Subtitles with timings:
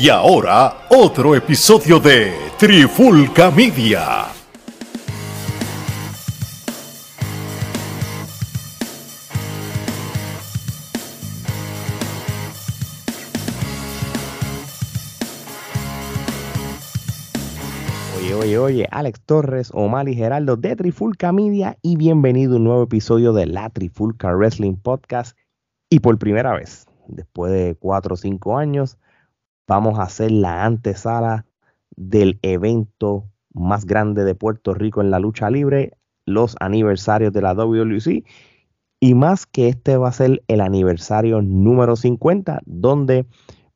[0.00, 4.26] Y ahora, otro episodio de Trifulca Media.
[18.16, 22.64] Oye, oye, oye, Alex Torres, Omar y Geraldo de Trifulca Media y bienvenido a un
[22.64, 25.36] nuevo episodio de la Trifulca Wrestling Podcast.
[25.90, 28.96] Y por primera vez, después de cuatro o cinco años,
[29.68, 31.44] vamos a hacer la antesala
[31.94, 35.92] del evento más grande de Puerto Rico en la lucha libre,
[36.24, 38.24] los aniversarios de la WWC.
[39.00, 43.26] Y más que este va a ser el aniversario número 50, donde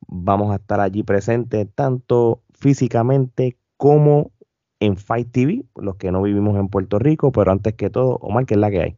[0.07, 4.31] vamos a estar allí presentes tanto físicamente como
[4.79, 8.45] en Fight TV, los que no vivimos en Puerto Rico, pero antes que todo, Omar,
[8.45, 8.97] ¿qué es la que hay?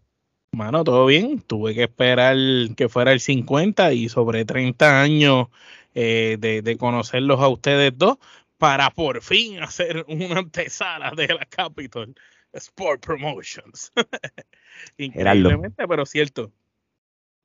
[0.52, 1.42] Mano, todo bien.
[1.42, 2.38] Tuve que esperar
[2.76, 5.48] que fuera el 50 y sobre 30 años
[5.96, 8.18] eh, de, de, conocerlos a ustedes dos
[8.58, 12.14] para por fin hacer una antesala de la Capitol
[12.54, 13.92] Sport Promotions.
[14.98, 16.52] Increíblemente, pero cierto.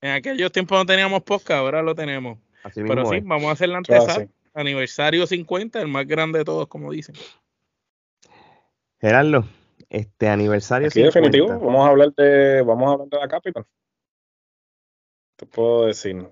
[0.01, 2.39] En aquellos tiempos no teníamos podcast, ahora lo tenemos.
[2.63, 4.29] Así pero sí, vamos a hacer la antesala.
[4.53, 7.15] Aniversario 50, el más grande de todos, como dicen.
[9.01, 9.45] Gerardo,
[9.89, 11.21] este aniversario Aquí 50.
[11.21, 13.67] definitivo, vamos a hablar de, vamos a hablar de la Capitol.
[15.37, 16.27] Te puedo decir.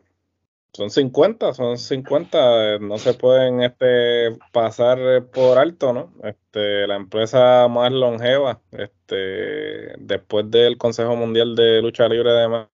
[0.78, 6.14] Son 50, son 50, no se pueden este, pasar por alto, ¿no?
[6.22, 12.68] Este, la empresa más longeva, este, después del Consejo Mundial de Lucha Libre de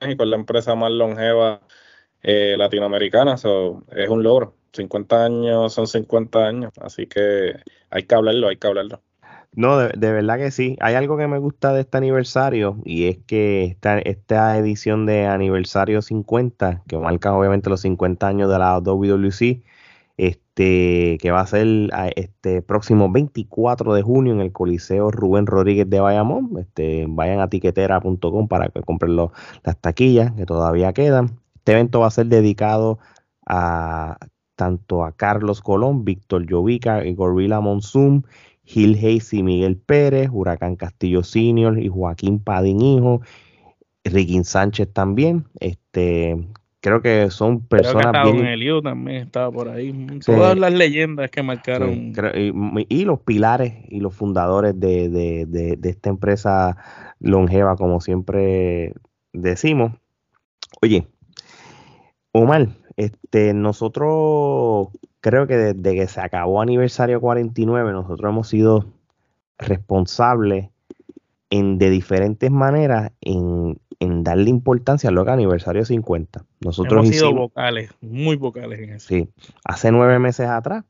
[0.00, 1.60] México, es la empresa más longeva
[2.22, 4.56] eh, latinoamericana, so, es un logro.
[4.72, 7.54] 50 años son 50 años, así que
[7.90, 9.02] hay que hablarlo, hay que hablarlo.
[9.58, 10.76] No, de, verdad que sí.
[10.80, 16.00] Hay algo que me gusta de este aniversario y es que esta, edición de aniversario
[16.00, 19.64] 50, que marca obviamente los 50 años de la WWC,
[20.16, 21.66] este, que va a ser
[22.14, 26.56] este próximo 24 de junio en el Coliseo Rubén Rodríguez de Bayamón.
[26.60, 29.32] Este, vayan a tiquetera.com para que compren los,
[29.64, 31.40] las taquillas que todavía quedan.
[31.56, 33.00] Este evento va a ser dedicado
[33.44, 34.18] a
[34.58, 38.26] tanto a Carlos Colón, Víctor Llovica y Gorilla Monsoon,
[38.68, 43.22] Gil Hayes y Miguel Pérez, Huracán Castillo Senior y Joaquín Padín Hijo,
[44.04, 45.46] Riquín Sánchez también.
[45.58, 46.36] Este,
[46.80, 48.46] creo que son personas creo que bien.
[48.46, 49.90] Eliu también estaba por ahí.
[50.20, 50.32] Sí.
[50.32, 51.94] Todas las leyendas que marcaron.
[51.94, 56.76] Sí, creo, y, y, los pilares y los fundadores de, de, de, de esta empresa
[57.20, 58.92] longeva, como siempre
[59.32, 59.92] decimos.
[60.82, 61.08] Oye,
[62.32, 62.68] Omar,
[62.98, 64.88] este, nosotros
[65.20, 68.86] creo que desde que se acabó aniversario 49, nosotros hemos sido
[69.58, 70.70] responsables
[71.50, 76.44] en, de diferentes maneras en, en darle importancia a lo que aniversario 50.
[76.60, 79.08] Nosotros hemos sido vocales, muy vocales en eso.
[79.08, 79.28] Sí,
[79.64, 80.84] hace nueve meses atrás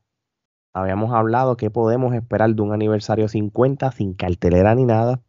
[0.73, 5.21] habíamos hablado que podemos esperar de un aniversario 50 sin cartelera ni nada.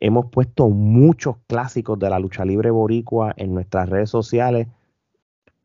[0.00, 4.68] Hemos puesto muchos clásicos de la lucha libre boricua en nuestras redes sociales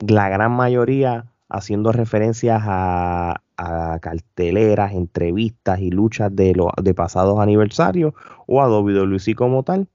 [0.08, 7.40] la gran mayoría haciendo referencias a, a carteleras, entrevistas y luchas de, lo, de pasados
[7.40, 8.14] aniversarios
[8.48, 9.88] o a WWC como tal.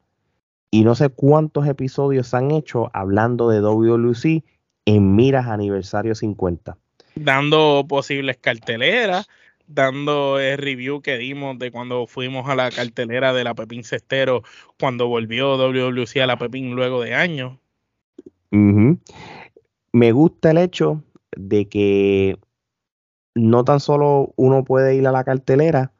[0.70, 4.44] Y no sé cuántos episodios han hecho hablando de WWC
[4.84, 6.76] en miras aniversario 50.
[7.14, 9.26] Dando posibles carteleras,
[9.66, 14.42] dando el review que dimos de cuando fuimos a la cartelera de la Pepín Cestero,
[14.78, 17.54] cuando volvió WWC a la Pepín luego de años.
[18.52, 18.98] Uh -huh
[19.96, 21.02] me gusta el hecho
[21.36, 22.38] de que
[23.34, 25.92] no tan solo uno puede ir a la cartelera,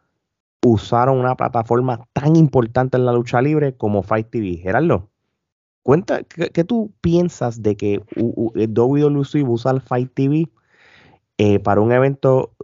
[0.64, 4.56] usaron una plataforma tan importante en la lucha libre como Fight TV.
[4.56, 5.10] Gerardo,
[5.82, 10.48] cuenta, ¿qué, qué tú piensas de que WWE usa Fight TV
[11.38, 12.54] eh, para un evento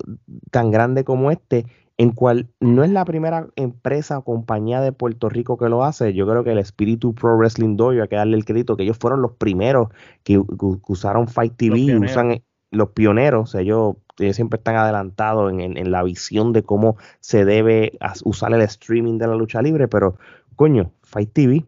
[0.51, 1.67] tan grande como este?
[1.99, 6.15] en cual no es la primera empresa o compañía de Puerto Rico que lo hace.
[6.15, 8.99] Yo creo que el Espíritu Pro Wrestling Dojo, hay que darle el crédito, que ellos
[8.99, 9.89] fueron los primeros
[10.25, 15.61] que, que usaron Fight TV, los usan los pioneros, ellos, ellos siempre están adelantados en,
[15.61, 17.93] en, en, la visión de cómo se debe
[18.25, 20.17] usar el streaming de la lucha libre, pero
[20.57, 21.65] coño, Fight TV.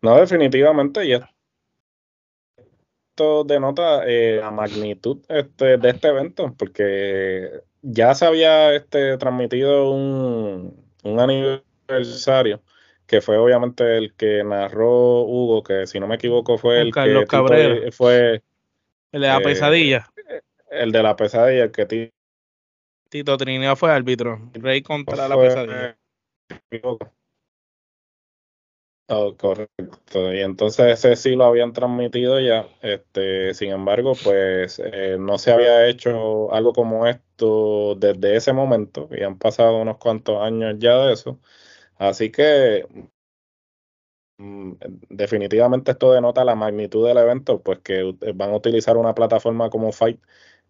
[0.00, 1.28] No, definitivamente, y esto
[3.44, 10.82] denota eh, la magnitud este, de este evento, porque ya se había este, transmitido un,
[11.04, 12.62] un, aniversario
[13.06, 16.92] que fue obviamente el que narró Hugo, que si no me equivoco fue el, el
[16.92, 17.92] Carlos que Cabrera.
[17.92, 18.42] fue
[19.12, 20.06] el de la eh, pesadilla.
[20.70, 22.12] El de la pesadilla, el que Tito,
[23.08, 25.96] Tito Trinidad fue árbitro, Rey contra la pesadilla.
[29.08, 30.32] Oh, correcto.
[30.32, 32.66] Y entonces ese sí lo habían transmitido ya.
[32.80, 39.08] Este, sin embargo, pues eh, no se había hecho algo como esto desde ese momento
[39.10, 41.38] y han pasado unos cuantos años ya de eso.
[41.98, 42.86] Así que
[45.08, 49.92] definitivamente esto denota la magnitud del evento, pues que van a utilizar una plataforma como
[49.92, 50.20] Fight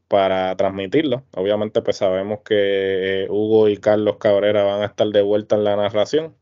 [0.08, 1.24] para transmitirlo.
[1.36, 5.64] Obviamente, pues sabemos que eh, Hugo y Carlos Cabrera van a estar de vuelta en
[5.64, 6.34] la narración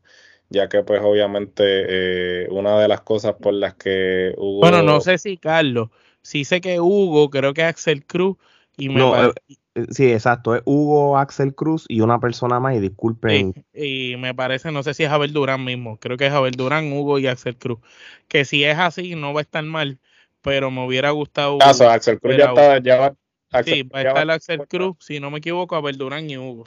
[0.51, 4.59] ya que pues obviamente eh, una de las cosas por las que Hugo...
[4.59, 5.89] Bueno, no sé si Carlos,
[6.21, 8.37] sí sé que Hugo, creo que Axel Cruz
[8.77, 9.55] y me no, eh, eh,
[9.89, 13.65] sí, exacto, es Hugo, Axel Cruz y una persona más y disculpen.
[13.73, 16.91] Y, me parece, no sé si es Abel Durán mismo, creo que es Abel Durán,
[16.91, 17.79] Hugo y Axel Cruz,
[18.27, 19.99] que si es así no va a estar mal,
[20.41, 21.57] pero me hubiera gustado...
[21.59, 25.31] Caso, Axel Cruz ya está, ya va, sí, va a estar Axel Cruz, si no
[25.31, 26.65] me equivoco, Abel Durán y Hugo.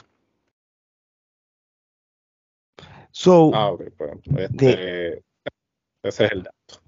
[3.11, 5.23] So, ah, ok, pues, este,
[6.03, 6.84] ese es el dato.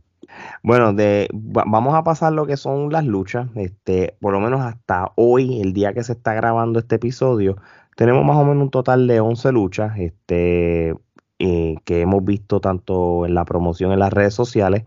[0.64, 3.48] Bueno, de, vamos a pasar lo que son las luchas.
[3.56, 7.58] Este, por lo menos hasta hoy, el día que se está grabando este episodio,
[7.96, 9.98] tenemos más o menos un total de 11 luchas.
[9.98, 10.96] Este,
[11.40, 14.84] eh, que hemos visto tanto en la promoción en las redes sociales.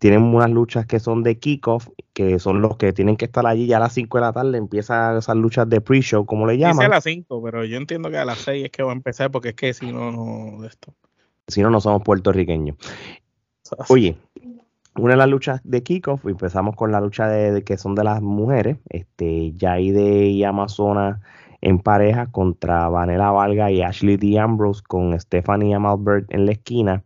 [0.00, 3.68] Tienen unas luchas que son de kickoff, que son los que tienen que estar allí
[3.68, 4.58] ya a las 5 de la tarde.
[4.58, 6.78] Empiezan esas luchas de pre-show, como le llaman.
[6.78, 8.94] Dice a las 5, pero yo entiendo que a las 6 es que va a
[8.96, 10.92] empezar, porque es que si no, no esto.
[11.46, 12.76] Si no, no somos puertorriqueños.
[13.88, 14.16] Oye,
[14.96, 18.22] una de las luchas de kickoff, empezamos con la lucha de, que son de las
[18.22, 21.20] mujeres, este, y Amazona
[21.62, 24.38] en pareja contra Vanessa Valga y Ashley D.
[24.38, 27.04] Ambrose con Stephanie Amalbert en la esquina.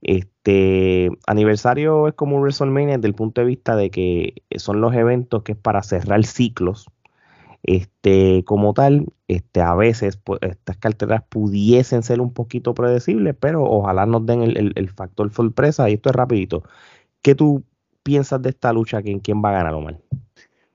[0.00, 4.94] Este aniversario es como un WrestleMania desde el punto de vista de que son los
[4.94, 6.86] eventos que es para cerrar ciclos.
[7.64, 13.64] Este, como tal, este, a veces pues, estas carteras pudiesen ser un poquito predecibles, pero
[13.64, 15.90] ojalá nos den el, factor sorpresa.
[15.90, 16.62] Y esto es rapidito.
[17.22, 17.64] ¿Qué tú
[18.02, 19.02] piensas de esta lucha?
[19.02, 19.98] ¿Quién, quién va a ganar, Omar?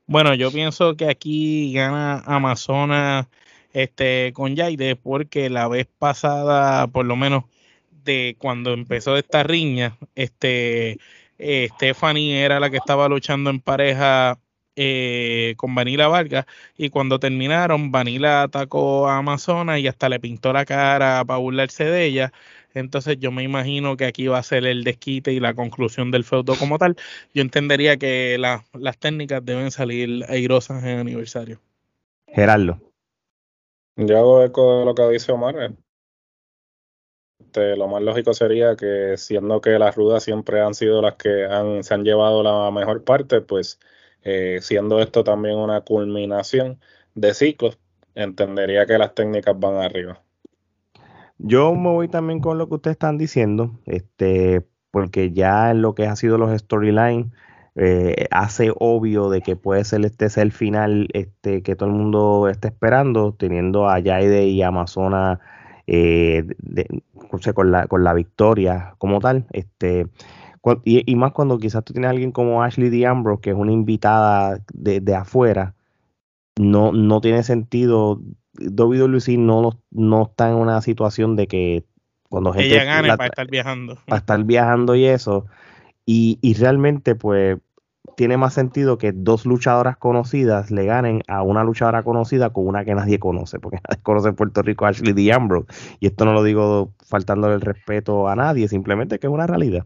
[0.05, 3.27] Bueno, yo pienso que aquí gana Amazonas
[3.73, 7.45] este, con Yaide porque la vez pasada, por lo menos
[8.03, 10.99] de cuando empezó esta riña, este,
[11.37, 14.39] eh, Stephanie era la que estaba luchando en pareja
[14.75, 16.45] eh, con Vanilla Vargas
[16.77, 21.85] y cuando terminaron, Vanilla atacó a Amazonas y hasta le pintó la cara para burlarse
[21.85, 22.33] de ella.
[22.73, 26.23] Entonces yo me imagino que aquí va a ser el desquite y la conclusión del
[26.23, 26.95] feudo como tal.
[27.33, 31.59] Yo entendería que las técnicas deben salir airosas en aniversario.
[32.27, 32.79] Gerardo.
[33.95, 35.73] Yo hago eco de lo que dice Omar.
[37.39, 41.45] Este, lo más lógico sería que siendo que las rudas siempre han sido las que
[41.45, 43.79] han, se han llevado la mejor parte, pues
[44.23, 46.79] eh, siendo esto también una culminación
[47.13, 47.77] de ciclos,
[48.15, 50.23] entendería que las técnicas van arriba.
[51.45, 55.93] Yo me voy también con lo que ustedes están diciendo, este, porque ya en lo
[55.93, 57.27] que ha sido los storylines,
[57.75, 62.47] eh, hace obvio de que puede ser este el final este, que todo el mundo
[62.47, 65.41] está esperando, teniendo a Jaide y Amazona
[65.85, 66.45] eh,
[67.53, 69.45] con, la, con la victoria como tal.
[69.51, 70.07] Este,
[70.85, 74.59] y, más cuando quizás tú tienes a alguien como Ashley D'Ambro, que es una invitada
[74.73, 75.75] de, de afuera,
[76.57, 78.21] no, no tiene sentido
[78.59, 81.83] WWE no, no está en una situación de que
[82.29, 83.97] cuando gente ella gane para estar viajando.
[84.07, 85.45] para estar viajando y eso
[86.05, 87.59] y, y, realmente pues
[88.17, 92.83] tiene más sentido que dos luchadoras conocidas le ganen a una luchadora conocida con una
[92.85, 95.65] que nadie conoce porque nadie conoce en Puerto Rico Ashley D'Ambro.
[95.99, 99.85] Y esto no lo digo faltándole el respeto a nadie simplemente que es una realidad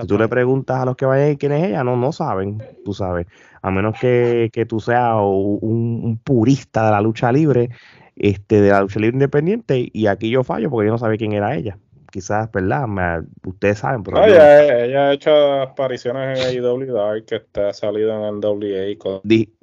[0.00, 2.92] si tú le preguntas a los que vayan quién es ella, no, no saben, tú
[2.92, 3.26] sabes.
[3.62, 7.70] A menos que, tú seas un, purista de la lucha libre,
[8.16, 11.32] este, de la lucha libre independiente, y aquí yo fallo porque yo no sabía quién
[11.32, 11.78] era ella.
[12.10, 13.24] Quizás, ¿verdad?
[13.44, 14.04] ustedes saben.
[14.04, 19.20] Pero ella, ha hecho apariciones en AEW Dark, que está salido en el WA.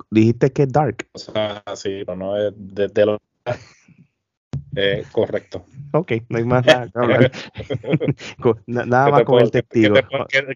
[0.09, 1.07] dijiste que es Dark.
[1.13, 3.19] O sea, sí, pero no es desde los
[4.75, 5.65] eh, correcto.
[5.93, 6.89] Ok, no hay más nada
[8.65, 9.95] nada más con el testigo.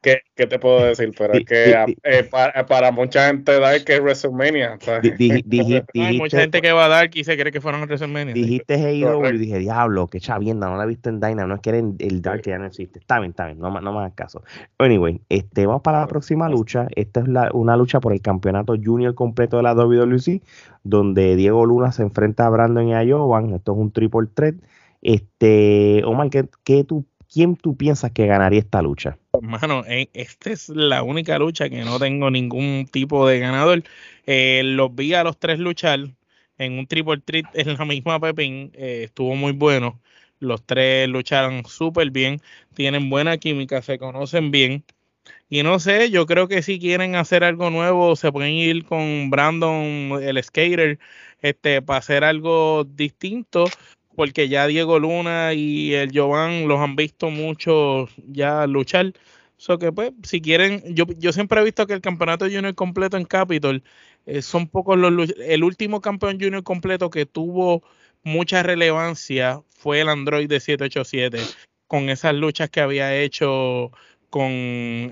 [0.01, 1.11] ¿qué te, puedo decir?
[1.17, 4.77] Pero es que eh, para, mucha gente Dark es WrestleMania.
[5.95, 8.33] Hay mucha gente que va a Dark y se cree que fueron a WrestleMania.
[8.33, 11.61] Dijiste AEW y dije, diablo, qué chavienda, no la he visto en Dyna, no es
[11.61, 12.99] que era el Dark que ya no existe.
[12.99, 14.43] Está bien, está bien, no, no me hagas caso.
[14.77, 16.87] Anyway, este, vamos para la próxima lucha.
[16.95, 20.41] Esta es la, una lucha por el campeonato junior completo de la WWC,
[20.85, 23.53] donde Diego Luna se enfrenta a Brandon y a Jovan.
[23.53, 24.55] Esto es un triple threat
[25.05, 26.31] este, Omar,
[26.63, 29.19] ¿qué, tú, ¿quién tú piensas que ganaría esta lucha?
[29.33, 33.83] Hermano, eh, esta es la única lucha que no tengo ningún tipo de ganador.
[34.25, 35.99] Eh, los vi a los tres luchar
[36.57, 40.01] en un triple treat en la misma Pepín, eh, estuvo muy bueno.
[40.39, 42.41] Los tres lucharon súper bien,
[42.73, 44.83] tienen buena química, se conocen bien.
[45.49, 49.29] Y no sé, yo creo que si quieren hacer algo nuevo, se pueden ir con
[49.29, 50.99] Brandon, el skater,
[51.41, 53.65] este, para hacer algo distinto,
[54.15, 59.13] porque ya Diego Luna y el Jovan los han visto mucho ya luchar.
[59.57, 63.17] So que pues, si quieren, yo, yo siempre he visto que el campeonato junior completo
[63.17, 63.83] en Capitol
[64.25, 67.83] eh, son pocos los el último campeón junior completo que tuvo
[68.23, 71.39] mucha relevancia fue el Android de 787
[71.87, 73.91] con esas luchas que había hecho
[74.35, 74.51] con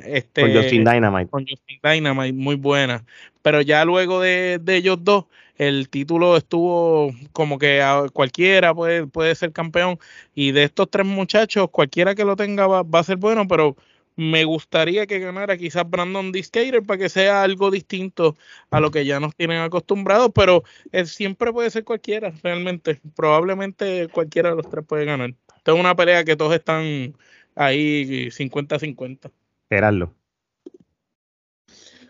[0.04, 1.32] este con Justin Dynamite.
[1.32, 3.06] Con Justin Dynamite, muy buena.
[3.42, 5.28] Pero ya luego de, de ellos dos,
[5.58, 9.98] el título estuvo como que a cualquiera puede, puede ser campeón.
[10.36, 13.78] Y de estos tres muchachos, cualquiera que lo tenga va, va a ser bueno, pero
[14.18, 18.36] me gustaría que ganara quizás Brandon Discater para que sea algo distinto
[18.72, 20.66] a lo que ya nos tienen acostumbrados, pero
[21.06, 23.00] siempre puede ser cualquiera, realmente.
[23.16, 25.34] Probablemente cualquiera de los tres puede ganar.
[25.56, 27.16] Esta es una pelea que todos están
[27.56, 29.32] ahí 50-50.
[29.70, 30.14] Gerardo.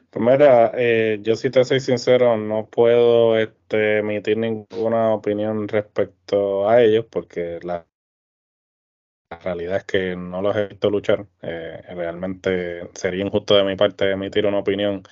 [0.09, 6.69] Pues mira, eh, yo si te soy sincero, no puedo este, emitir ninguna opinión respecto
[6.69, 7.87] a ellos porque la
[9.33, 11.25] la realidad es que no los he visto luchar.
[11.41, 15.03] Eh, realmente sería injusto de mi parte emitir una opinión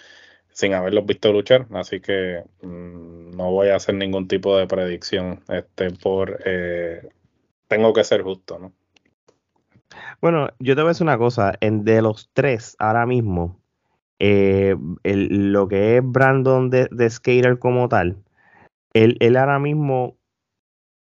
[0.52, 5.44] sin haberlos visto luchar, así que mm, no voy a hacer ningún tipo de predicción
[5.50, 7.10] este por eh,
[7.68, 8.74] tengo que ser justo, ¿no?
[10.22, 13.60] Bueno, yo te voy a decir una cosa, en, de los tres ahora mismo,
[14.20, 18.18] eh, lo que es Brandon de, de Skater como tal,
[18.94, 20.18] él, él ahora mismo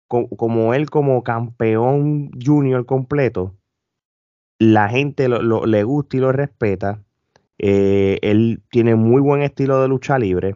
[0.08, 3.56] como él como campeón junior completo,
[4.60, 7.02] la gente lo, le gusta y lo respeta.
[7.58, 10.56] Eh, él tiene muy buen estilo de lucha libre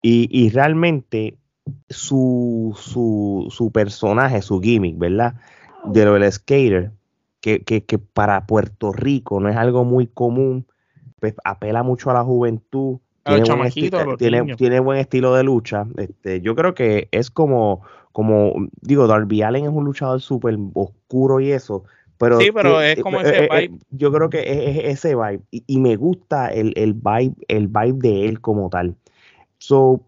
[0.00, 1.38] y, realmente
[1.88, 5.34] su, su, su, personaje, su gimmick, ¿verdad?
[5.84, 6.92] De lo del skater,
[7.44, 10.66] que, que, que, para Puerto Rico no es algo muy común,
[11.20, 13.00] pues apela mucho a la juventud.
[13.22, 15.86] Tiene buen, tiene, tiene buen, estilo de lucha.
[15.98, 17.82] Este, yo creo que es como,
[18.12, 21.84] como digo, Darby Allen es un luchador súper oscuro y eso,
[22.16, 23.78] pero, sí, pero es como eh, ese eh, vibe.
[23.90, 28.26] yo creo que es, ese vibe y, me gusta el, el, vibe, el vibe de
[28.26, 28.96] él como tal.
[29.58, 30.00] So,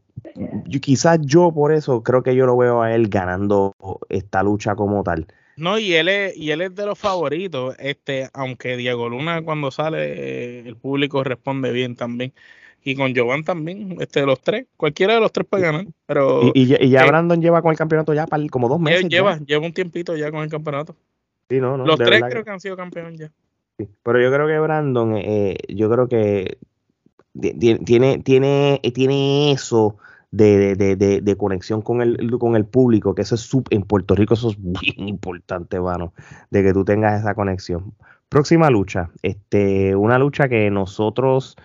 [0.64, 3.74] yo, quizás yo por eso creo que yo lo veo a él ganando
[4.08, 5.26] esta lucha como tal.
[5.56, 9.70] No, y él es, y él es de los favoritos, este, aunque Diego Luna cuando
[9.70, 12.32] sale el público responde bien también
[12.86, 15.86] y con Jovan también, este de los tres, cualquiera de los tres puede ganar.
[16.06, 19.08] Pero, y, ya, eh, Brandon lleva con el campeonato ya para como dos meses.
[19.08, 20.94] Lleva, lleva un tiempito ya con el campeonato.
[21.48, 22.50] Sí, no, no, los tres creo que...
[22.50, 23.32] han sido campeón ya.
[24.04, 26.58] pero yo creo que Brandon, eh, yo creo que
[27.58, 29.96] tiene, tiene, tiene eso
[30.36, 33.82] de, de, de, de, conexión con el, con el público, que eso es sub, en
[33.82, 36.12] Puerto Rico eso es bien importante, mano,
[36.50, 37.94] de que tú tengas esa conexión.
[38.28, 41.56] Próxima lucha, este, una lucha que nosotros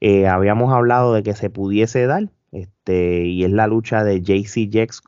[0.00, 4.70] eh, habíamos hablado de que se pudiese dar, este, y es la lucha de JC
[4.70, 5.02] Jex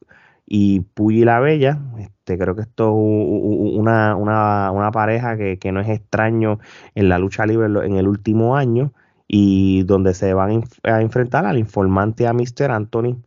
[0.46, 1.80] y Puyi la Bella.
[1.98, 6.58] Este, creo que esto es una, una, una pareja que, que, no es extraño
[6.94, 8.92] en la lucha libre en el último año
[9.28, 12.70] y donde se van a enfrentar al informante a Mr.
[12.70, 13.22] Anthony.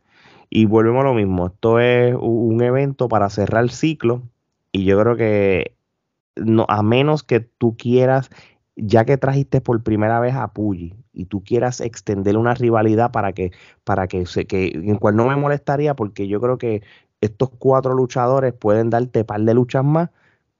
[0.50, 4.22] Y volvemos a lo mismo, esto es un evento para cerrar el ciclo
[4.72, 5.76] y yo creo que
[6.36, 8.30] no, a menos que tú quieras,
[8.76, 13.32] ya que trajiste por primera vez a Puyi, y tú quieras extender una rivalidad para
[13.32, 13.52] que,
[13.84, 16.82] para que, se, que en cual no me molestaría porque yo creo que
[17.22, 20.10] estos cuatro luchadores pueden darte par de luchas más.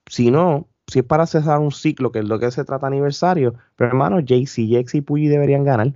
[0.06, 3.54] Si no, si es para cesar un ciclo, que es lo que se trata aniversario,
[3.76, 5.92] pero hermano, JC, Jex y Puyi deberían ganar.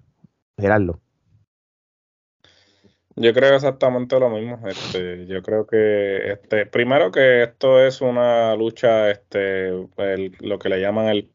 [0.58, 1.00] Gerardo.
[3.16, 4.60] Yo creo exactamente lo mismo.
[4.66, 9.70] Este, yo creo que este, primero que esto es una lucha, este,
[10.40, 11.30] lo que le llaman el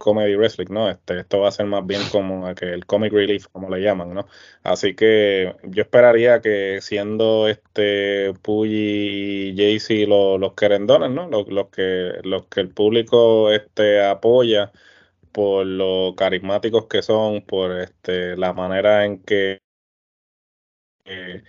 [0.00, 0.90] comedy wrestling, ¿no?
[0.90, 4.26] Este, esto va a ser más bien como el comic relief, como le llaman, ¿no?
[4.64, 11.28] Así que yo esperaría que siendo este Puyi y Jaycee los, los querendones, ¿no?
[11.28, 14.72] Los, los, que, los que el público este, apoya
[15.32, 19.60] por lo carismáticos que son, por este, la manera en que
[21.04, 21.42] eh,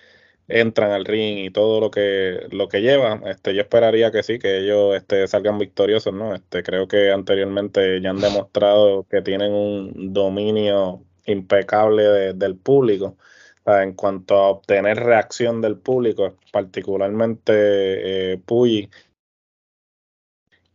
[0.60, 4.40] entran al ring y todo lo que lo que lleva, este, yo esperaría que sí,
[4.40, 6.36] que ellos este, salgan victoriosos, ¿no?
[6.36, 13.18] Este, creo que anteriormente ya han demostrado que tienen un dominio impecable del público.
[13.66, 18.90] en cuanto a obtener reacción del público, particularmente eh, Puyi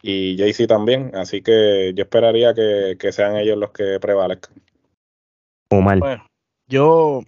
[0.03, 4.55] y Jaycee también, así que yo esperaría que, que sean ellos los que prevalezcan.
[5.71, 5.99] O mal.
[5.99, 6.27] Bueno,
[6.69, 7.23] yo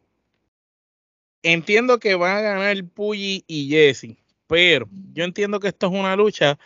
[1.52, 6.16] entiendo que van a ganar Puyi y Jesse, Pero yo entiendo que esto es una
[6.16, 6.58] lucha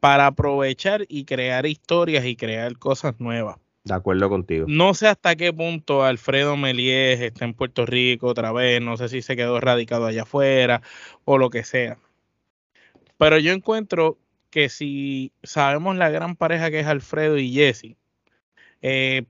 [0.00, 3.58] para aprovechar y crear historias y crear cosas nuevas.
[3.84, 4.66] De acuerdo contigo.
[4.68, 9.08] No sé hasta qué punto Alfredo Melies está en Puerto Rico otra vez, no sé
[9.08, 10.82] si se quedó radicado allá afuera
[11.24, 11.98] o lo que sea.
[13.16, 14.18] Pero yo encuentro
[14.50, 17.96] que si sabemos la gran pareja que es Alfredo y Jesse,
[18.82, 19.24] eh,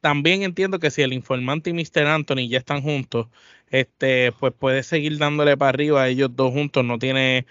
[0.00, 2.06] también entiendo que si el informante y Mr.
[2.06, 3.28] Anthony ya están juntos,
[3.68, 7.46] este, pues puede seguir dándole para arriba a ellos dos juntos, no tiene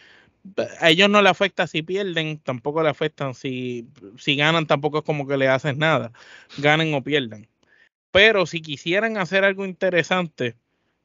[0.80, 3.88] a ellos no le afecta si pierden, tampoco le afectan si,
[4.18, 6.12] si ganan, tampoco es como que le hacen nada,
[6.58, 7.48] ganen o pierdan.
[8.12, 10.56] Pero si quisieran hacer algo interesante,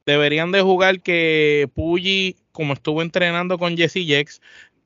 [0.06, 4.40] deberían de jugar que Puggy, como estuvo entrenando con Jesse Jex,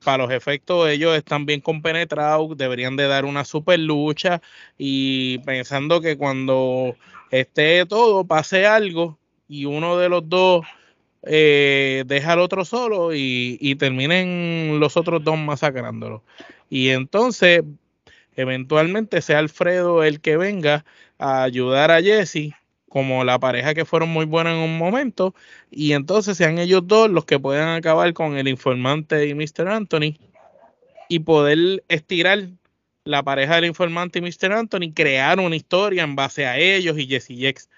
[0.05, 4.41] para los efectos ellos están bien compenetrados, deberían de dar una super lucha
[4.77, 6.95] y pensando que cuando
[7.31, 9.17] esté todo pase algo
[9.49, 10.65] y uno de los dos
[11.23, 16.23] eh, deja al otro solo y, terminen los otros dos masacrándolo.
[16.69, 17.63] Y entonces,
[18.35, 20.85] eventualmente sea Alfredo el que venga
[21.17, 22.53] a ayudar a Jesse,
[22.89, 25.35] como la pareja que fueron muy buenas en un momento,
[25.71, 29.67] y entonces sean ellos dos los que puedan acabar con el informante y Mr.
[29.67, 30.17] Anthony
[31.09, 32.47] y poder estirar
[33.03, 34.53] la pareja del informante y Mr.
[34.53, 37.69] Anthony, crear una historia en base a ellos y Jesse Jex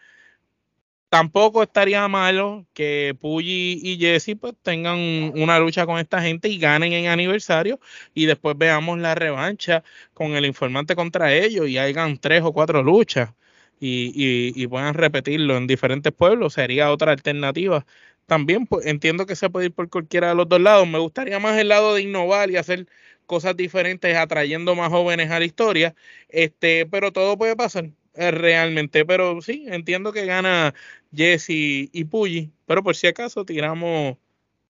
[1.10, 4.98] tampoco estaría malo que Puggy y Jesse pues tengan
[5.36, 7.80] una lucha con esta gente y ganen en aniversario
[8.14, 9.84] y después veamos la revancha
[10.14, 13.32] con el informante contra ellos y hagan tres o cuatro luchas
[13.80, 17.86] y, puedan repetirlo en diferentes pueblos, sería otra alternativa.
[18.26, 20.88] También pues, entiendo que se puede ir por cualquiera de los dos lados.
[20.88, 22.88] Me gustaría más el lado de innovar y hacer
[23.26, 25.96] cosas diferentes, atrayendo más jóvenes a la historia.
[26.30, 27.92] Este, pero todo puede pasar.
[28.16, 30.74] Eh, realmente, pero sí, entiendo que gana
[31.14, 34.18] Jesse y Puggy, pero por si acaso tiramos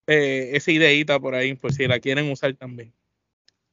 [0.08, 2.94] eh, esa ideita por ahí, por si la quieren usar también.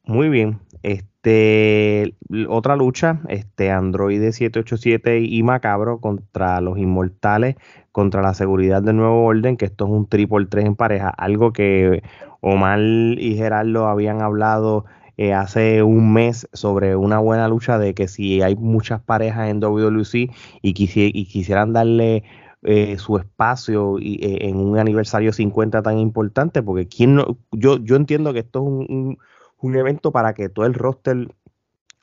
[0.06, 0.60] Muy bien.
[0.82, 2.14] Este,
[2.48, 7.56] otra lucha, este Android 787 y Macabro contra los Inmortales,
[7.90, 11.54] contra la seguridad del Nuevo Orden, que esto es un triple 3 en pareja, algo
[11.54, 12.02] que
[12.40, 14.84] Omar y Gerardo habían hablado
[15.16, 19.60] eh, hace un mes sobre una buena lucha de que si hay muchas parejas en
[19.60, 22.24] WWC y, quisieran darle
[22.62, 27.78] eh, su espacio y, eh, en un aniversario 50 tan importante, porque quién no, yo,
[27.78, 29.18] yo entiendo que esto es un,
[29.76, 31.28] evento para que todo el roster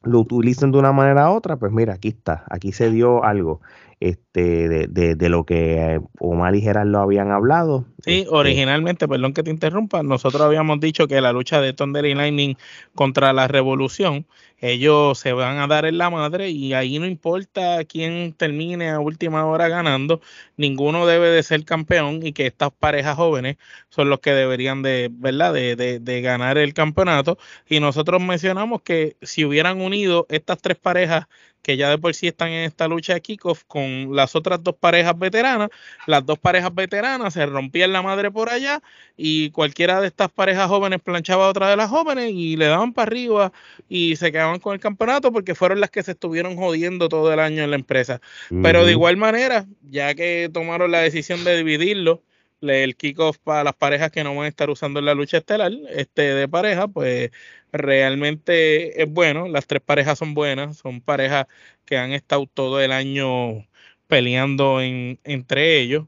[0.03, 3.61] lo utilicen de una manera u otra, pues mira, aquí está, aquí se dio algo
[3.99, 7.85] este, de, de, de, lo que Omar y Gerardo habían hablado.
[8.03, 12.05] Sí, este, originalmente, perdón que te interrumpa, nosotros habíamos dicho que la lucha de Thunder
[12.05, 12.55] y Lightning
[12.95, 14.25] contra la Revolución,
[14.61, 18.99] ellos se van a dar en la madre y ahí no importa quién termine a
[18.99, 20.21] última hora ganando,
[20.57, 23.57] ninguno debe de ser campeón y que estas parejas jóvenes
[23.89, 27.37] son los que deberían de, ¿verdad?, de, de, de ganar el campeonato.
[27.67, 31.25] Y nosotros mencionamos que si hubieran unido estas tres parejas
[31.61, 34.75] que ya de por sí están en esta lucha de kickoff con las otras dos
[34.75, 35.69] parejas veteranas.
[36.07, 38.81] Las dos parejas veteranas se rompían la madre por allá
[39.15, 42.93] y cualquiera de estas parejas jóvenes planchaba a otra de las jóvenes y le daban
[42.93, 43.51] para arriba
[43.87, 47.39] y se quedaban con el campeonato porque fueron las que se estuvieron jodiendo todo el
[47.39, 48.21] año en la empresa.
[48.61, 52.23] Pero de igual manera, ya que tomaron la decisión de dividirlo,
[52.61, 55.71] el kickoff para las parejas que no van a estar usando en la lucha estelar
[55.89, 57.31] este de pareja, pues
[57.71, 59.47] realmente es bueno.
[59.47, 61.47] Las tres parejas son buenas, son parejas
[61.85, 63.67] que han estado todo el año
[64.07, 66.05] peleando en, entre ellos.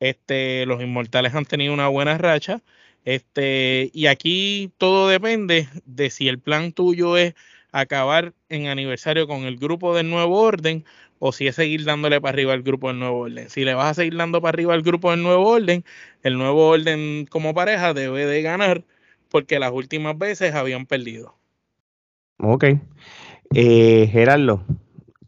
[0.00, 2.62] Este, los inmortales han tenido una buena racha.
[3.04, 7.34] Este, y aquí todo depende de si el plan tuyo es
[7.72, 10.84] acabar en aniversario con el grupo del nuevo orden
[11.24, 13.48] o si es seguir dándole para arriba al grupo del nuevo orden.
[13.48, 15.84] Si le vas a seguir dando para arriba al grupo del nuevo orden,
[16.24, 18.82] el nuevo orden como pareja debe de ganar
[19.30, 21.36] porque las últimas veces habían perdido.
[22.38, 22.64] Ok.
[23.54, 24.64] Eh, Gerardo,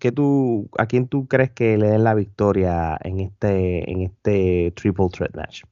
[0.01, 4.73] ¿qué tú, ¿a quién tú crees que le den la victoria en este, en este
[4.75, 5.63] triple threat match?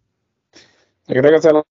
[1.08, 1.66] Yo creo que se lo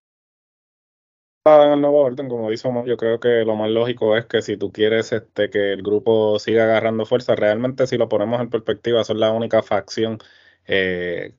[1.46, 4.42] en el nuevo orden, como dice Omar, yo creo que lo más lógico es que
[4.42, 8.50] si tú quieres este, que el grupo siga agarrando fuerza, realmente si lo ponemos en
[8.50, 10.20] perspectiva, son la única facción
[10.68, 11.36] eh,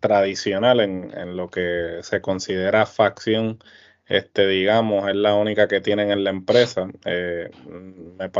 [0.00, 3.58] tradicional en, lo que se considera facción,
[4.06, 6.88] este, digamos, es la única que tienen en la empresa.
[7.04, 7.50] Eh,
[8.18, 8.30] me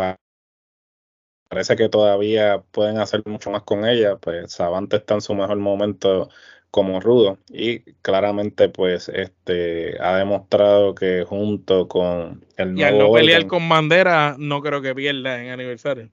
[1.48, 5.58] parece que todavía pueden hacer mucho más con ella, pues Savante está en su mejor
[5.58, 6.30] momento
[6.72, 7.38] como rudo.
[7.50, 13.68] Y claramente pues este ha demostrado que junto con el y al no pelear con
[13.68, 16.08] bandera no creo que pierda en aniversario.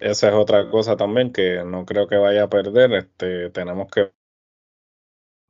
[0.00, 2.92] Esa es otra cosa también que no creo que vaya a perder.
[2.94, 4.10] Este tenemos que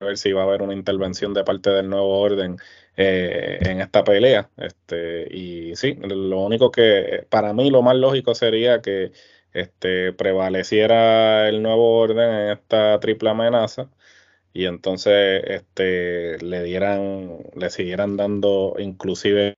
[0.01, 2.57] ver si va a haber una intervención de parte del nuevo orden
[2.96, 4.51] eh, en esta pelea.
[4.57, 9.12] Este, y sí, lo único que para mí lo más lógico sería que
[9.53, 13.88] este, prevaleciera el nuevo orden en esta triple amenaza
[14.52, 19.54] y entonces este, le dieran, le siguieran dando inclusive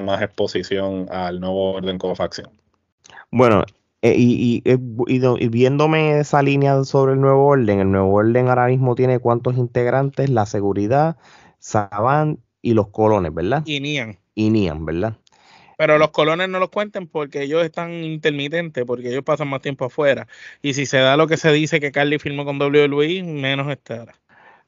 [0.00, 2.50] más exposición al nuevo orden como facción.
[3.30, 3.64] Bueno,
[4.02, 8.66] eh, y, eh, y, viéndome esa línea sobre el nuevo orden, el nuevo orden ahora
[8.66, 11.16] mismo tiene cuántos integrantes, la seguridad,
[11.58, 13.62] Saban y los colones, ¿verdad?
[13.64, 14.18] Y Nian.
[14.34, 15.16] Y Nian, ¿verdad?
[15.78, 19.84] Pero los colones no los cuenten porque ellos están intermitentes, porque ellos pasan más tiempo
[19.86, 20.26] afuera.
[20.62, 24.14] Y si se da lo que se dice que Carly firmó con WWE, menos estará.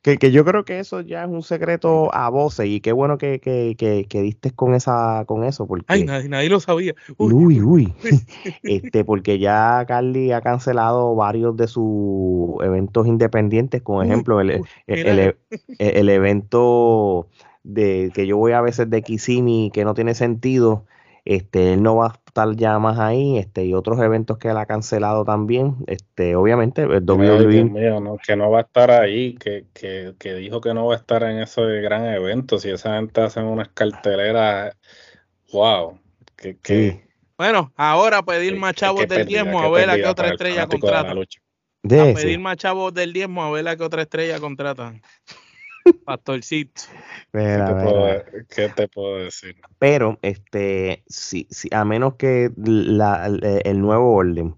[0.05, 3.17] Que, que, yo creo que eso ya es un secreto a voces y qué bueno
[3.17, 6.95] que, que, que, diste con esa con eso porque Ay, nadie, nadie lo sabía.
[7.17, 7.95] Uy, uy.
[8.63, 15.37] este porque ya Carly ha cancelado varios de sus eventos independientes, con ejemplo el, el,
[15.79, 17.27] el, evento
[17.63, 20.85] de que yo voy a veces de Kissimmee que no tiene sentido
[21.25, 24.57] este, él no va a estar ya más ahí, este, y otros eventos que él
[24.57, 28.19] ha cancelado también, este, obviamente, el WWE.
[28.23, 31.23] que no va a estar ahí, que, que, que, dijo que no va a estar
[31.23, 34.77] en ese gran evento, si esa gente hace unas carteleras,
[35.53, 35.99] wow,
[36.37, 37.09] que, que
[37.39, 41.19] Bueno, ahora pedir más chavos del diezmo a ver a qué otra estrella contratan.
[41.19, 45.03] A pedir más chavos del diezmo a ver a qué otra estrella contratan.
[46.05, 46.83] Pastorcito.
[47.33, 49.57] ¿Qué, te puedo, decir?
[49.79, 54.57] Pero, este, si, si, a menos que la, el nuevo orden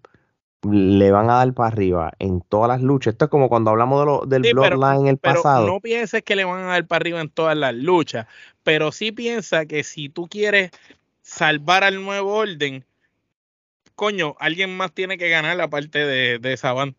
[0.62, 3.12] le van a dar para arriba en todas las luchas.
[3.15, 5.67] Esto es como cuando hablamos de lo, del Bloodline en el pasado.
[5.67, 8.27] No pienses que le van a dar para arriba en todas las luchas,
[8.62, 10.71] pero sí piensa que si tú quieres
[11.23, 12.85] salvar al nuevo orden,
[13.95, 16.97] coño, alguien más tiene que ganar la parte de, de Saban.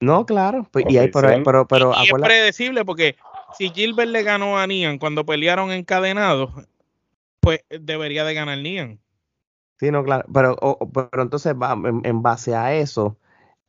[0.00, 0.68] No, claro.
[0.70, 3.16] Pues, y hay, pero, pero, es predecible porque
[3.56, 6.50] si Gilbert le ganó a Nian cuando pelearon encadenados,
[7.40, 9.00] pues debería de ganar Nian.
[9.78, 10.24] Sí, no, claro.
[10.32, 10.56] Pero,
[10.92, 11.54] pero entonces,
[12.04, 13.16] en, base a eso,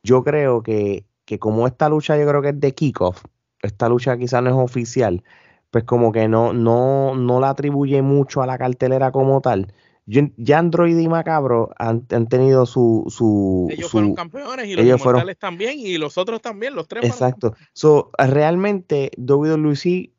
[0.02, 3.24] yo creo que, que como esta lucha yo creo que es de kickoff,
[3.62, 5.24] esta lucha quizás no es oficial,
[5.70, 9.72] pues como que no, no, no la atribuye mucho a la cartelera como tal
[10.06, 15.78] ya Android y Macabro han, tenido su, su ellos fueron campeones y los inmortales también
[15.78, 20.12] y los otros también los tres exacto so, realmente WWE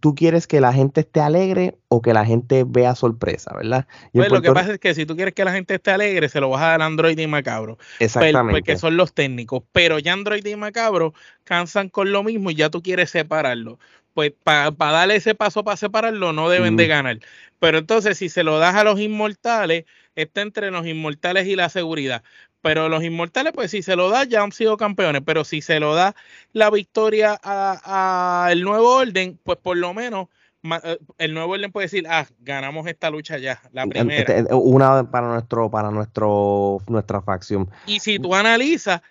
[0.00, 3.86] tú quieres que la gente esté alegre o que la gente vea sorpresa, ¿verdad?
[4.12, 6.40] Pues lo que pasa es que si tú quieres que la gente esté alegre, se
[6.40, 7.78] lo vas a dar Android y Macabro.
[8.00, 8.60] Exactamente.
[8.60, 9.62] Porque son los técnicos.
[9.72, 11.12] Pero ya Android y Macabro
[11.44, 13.78] cansan con lo mismo y ya tú quieres separarlo
[14.14, 17.18] pues para darle ese paso para separarlo no deben de ganar.
[17.58, 21.68] Pero entonces si se lo das a los inmortales, está entre los inmortales y la
[21.68, 22.22] seguridad.
[22.62, 25.22] Pero los inmortales, pues si se lo da, ya han sido campeones.
[25.26, 26.14] Pero si se lo da
[26.52, 30.28] la victoria al nuevo orden, pues por lo menos
[30.62, 34.20] eh, el nuevo orden puede decir, ah, ganamos esta lucha ya, la primera.
[34.20, 37.68] Este, una para nuestro, para nuestro, nuestra facción.
[37.86, 39.02] Y si tú analizas,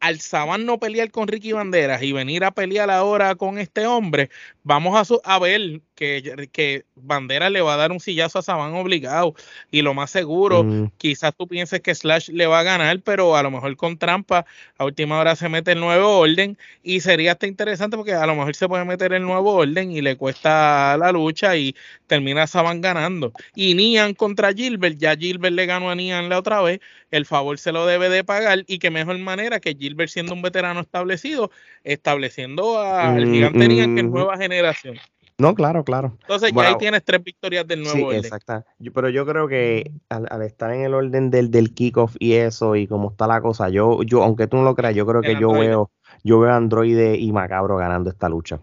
[0.00, 4.30] al Saban no pelear con Ricky Banderas y venir a pelear ahora con este hombre,
[4.62, 8.74] vamos a, a ver que, que Banderas le va a dar un sillazo a Saban
[8.74, 9.34] obligado.
[9.72, 10.92] Y lo más seguro, mm.
[10.96, 14.46] quizás tú pienses que Slash le va a ganar, pero a lo mejor con trampa,
[14.76, 16.56] a última hora se mete el nuevo orden.
[16.84, 20.00] Y sería hasta interesante porque a lo mejor se puede meter el nuevo orden y
[20.00, 21.74] le cuesta la lucha y
[22.06, 23.32] termina Saban ganando.
[23.56, 26.78] Y Nian contra Gilbert, ya Gilbert le ganó a Nian la otra vez,
[27.10, 28.62] el favor se lo debe de pagar.
[28.68, 31.50] Y qué mejor manera que Gilbert siendo un veterano establecido,
[31.82, 34.12] estableciendo al mm, gigante Nian que es mm.
[34.12, 34.96] nueva generación.
[35.40, 36.18] No, claro, claro.
[36.22, 38.64] Entonces ya ahí tienes tres victorias del nuevo sí, Exacto.
[38.92, 42.88] pero yo creo que al, estar en el orden del, del kickoff y eso, y
[42.88, 45.52] como está la cosa, yo, yo, aunque tú no lo creas, yo creo que yo
[45.52, 45.92] veo,
[46.24, 48.60] yo veo a Android y Macabro ganando esta lucha.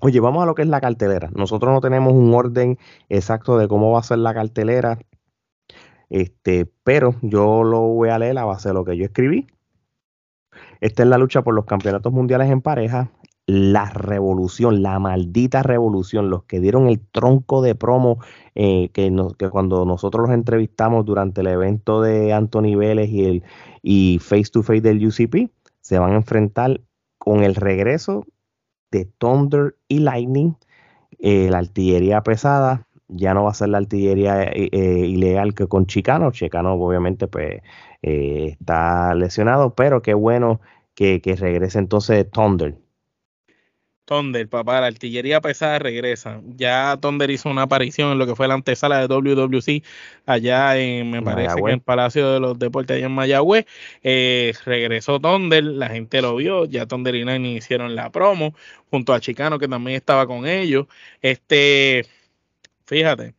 [0.00, 1.30] Oye, vamos a lo que es la cartelera.
[1.32, 2.76] Nosotros no tenemos un orden
[3.08, 4.98] exacto de cómo va a ser la cartelera.
[6.08, 9.46] Este, pero yo lo voy a leer a base de lo que yo escribí.
[10.80, 13.12] Esta es la lucha por los campeonatos mundiales en pareja
[13.50, 18.18] la revolución, la maldita revolución, los que dieron el tronco de promo
[18.54, 19.10] eh, que,
[19.50, 23.42] cuando nosotros los entrevistamos durante el evento de Anthony Vélez y el
[23.82, 26.80] y face to face del UCP, se van a enfrentar
[27.18, 28.24] con el regreso
[28.92, 30.54] de Thunder y Lightning,
[31.18, 35.86] eh, la artillería pesada, ya no va a ser la artillería eh, ilegal que con
[35.86, 37.62] Chicano, Chicano obviamente pues
[38.02, 40.60] está lesionado, pero qué bueno
[40.94, 42.78] que, que regrese entonces Thunder
[44.10, 46.40] Thunder, papá, la artillería pesada regresa.
[46.56, 49.84] Ya Thunder hizo una aparición en lo que fue la antesala de WWC
[50.26, 53.66] allá en, me parece que en el Palacio de los Deportes allá en Mayagüez.
[54.02, 58.52] Eh, regresó Thunder, la gente lo vio, ya Thunder y Nine hicieron la promo
[58.90, 60.88] junto a Chicano que también estaba con ellos.
[61.22, 62.04] Este,
[62.86, 63.34] fíjate,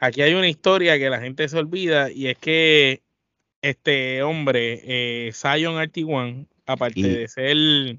[0.00, 3.02] aquí hay una historia que la gente se olvida y es que
[3.60, 7.98] este hombre, eh, Zion Artiguan, aparte de ser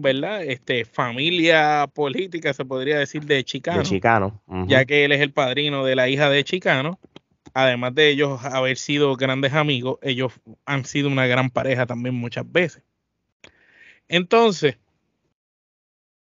[0.00, 0.42] ¿verdad?
[0.44, 3.82] Este, familia política, se podría decir, de Chicano.
[3.82, 4.42] Chicano.
[4.66, 6.98] Ya que él es el padrino de la hija de Chicano.
[7.52, 10.32] Además de ellos haber sido grandes amigos, ellos
[10.66, 12.82] han sido una gran pareja también muchas veces.
[14.08, 14.78] Entonces,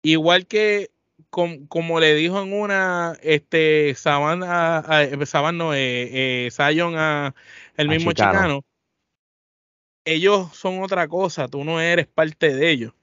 [0.02, 0.92] igual que
[1.30, 4.84] como le dijo en una, este, Saban, a,
[5.26, 7.34] Saban no, eh, eh a
[7.78, 8.64] el mismo Chicano,
[10.06, 12.94] ellos son otra cosa, tú no eres parte de ellos.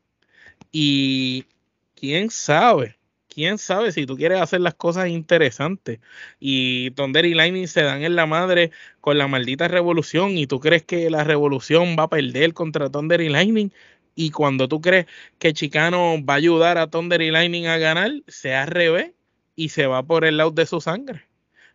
[0.73, 1.47] Y
[1.95, 2.97] quién sabe,
[3.29, 6.01] quién sabe si tú quieres hacer las cosas interesantes
[6.41, 10.59] y Thunder y Lightning se dan en la madre con la maldita revolución y tú
[10.61, 13.71] crees que la revolución va a perder contra Thunder y Lightning
[14.15, 15.07] y cuando tú crees
[15.39, 19.13] que Chicano va a ayudar a Thunder y Lightning a ganar, se al revés
[19.55, 21.27] y se va por el lado de su sangre,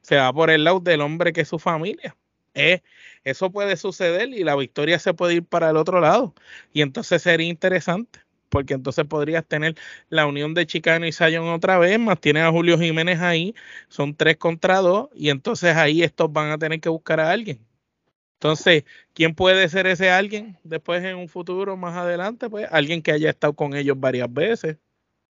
[0.02, 2.18] se va por el lado del hombre que es su familia.
[2.56, 2.82] Eh,
[3.24, 6.34] eso puede suceder y la victoria se puede ir para el otro lado
[6.74, 8.20] y entonces sería interesante
[8.52, 9.76] porque entonces podrías tener
[10.10, 13.56] la unión de Chicano y Zion otra vez, más tienes a Julio Jiménez ahí,
[13.88, 17.60] son tres contra dos, y entonces ahí estos van a tener que buscar a alguien.
[18.36, 22.50] Entonces, ¿quién puede ser ese alguien después en un futuro más adelante?
[22.50, 24.78] Pues alguien que haya estado con ellos varias veces.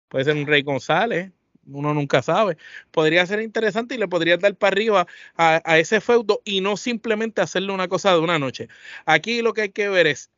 [0.08, 1.32] Puede ser un Rey González,
[1.66, 2.56] uno nunca sabe.
[2.90, 7.40] Podría ser interesante y le podría dar para arriba a, ese feudo y no simplemente
[7.40, 8.68] hacerle una cosa de una noche.
[9.04, 10.30] Aquí lo que hay que ver es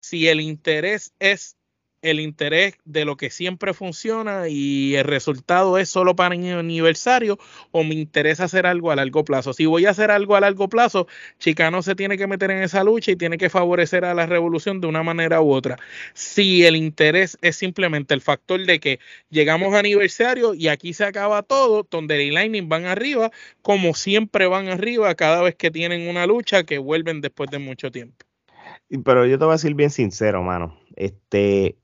[0.00, 1.56] si el interés es
[2.02, 7.38] el interés de lo que siempre funciona y el resultado es solo para mi aniversario
[7.72, 9.52] o me interesa hacer algo a largo plazo.
[9.52, 11.06] Si voy a hacer algo a largo plazo,
[11.38, 14.80] Chicano se tiene que meter en esa lucha y tiene que favorecer a la revolución
[14.80, 15.76] de una manera u otra.
[16.14, 21.04] Si el interés es simplemente el factor de que llegamos a aniversario y aquí se
[21.04, 23.30] acaba todo, Thunder y Lightning van arriba,
[23.62, 27.90] como siempre van arriba cada vez que tienen una lucha que vuelven después de mucho
[27.90, 28.26] tiempo.
[29.04, 30.78] Pero yo te voy a decir bien sincero, mano.
[30.94, 31.76] Este,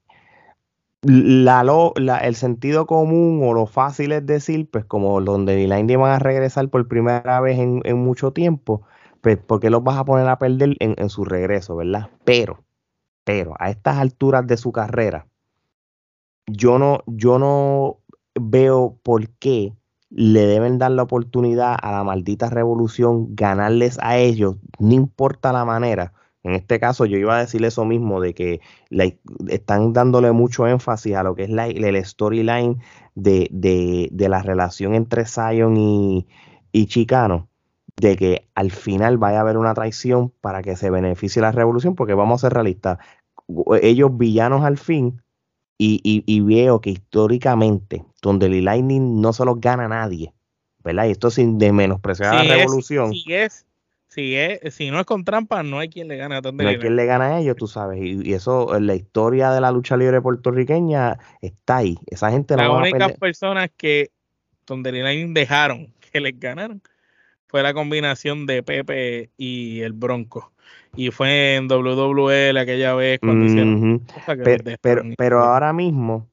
[1.03, 1.65] la,
[1.97, 6.19] la, el sentido común o lo fácil es decir, pues como donde Lightning van a
[6.19, 8.83] regresar por primera vez en, mucho tiempo,
[9.21, 12.11] pues porque los vas a poner a perder en, su regreso, ¿verdad?
[12.25, 12.65] Pero,
[13.25, 15.27] pero a estas alturas de su carrera,
[16.47, 17.99] yo no, yo no
[18.35, 19.73] veo por qué
[20.11, 25.65] le deben dar la oportunidad a la maldita revolución, ganarles a ellos, no importa la
[25.65, 26.13] manera,
[26.45, 28.61] en este caso yo iba a decir eso mismo, de que
[29.49, 32.81] están dándole mucho énfasis a lo que es la, el storyline
[33.15, 36.27] de, de, la relación entre Zion y,
[36.87, 37.49] Chicano,
[37.97, 41.95] de que al final vaya a haber una traición para que se beneficie la revolución,
[41.95, 42.99] porque vamos a ser realistas,
[43.81, 45.23] ellos villanos al fin,
[45.79, 50.33] y, y, veo que históricamente, donde el Lightning no se los gana a nadie,
[50.85, 51.07] ¿verdad?
[51.07, 53.13] Y esto sin de menospreciar a la revolución.
[53.27, 53.67] es
[54.13, 56.77] si, es, si no es con trampa, no hay quien le gane a No hay
[56.77, 57.99] quien le gane a ellos, tú sabes.
[58.03, 61.97] Y, eso, en la historia de la lucha libre puertorriqueña está ahí.
[62.09, 64.11] Esa gente no Las únicas personas que
[64.67, 66.83] Tonderline dejaron que les ganaron
[67.47, 70.53] fue la combinación de Pepe y el Bronco.
[70.95, 74.05] Y fue en WWE aquella vez cuando hicieron.
[74.83, 76.29] pero, pero ahora mismo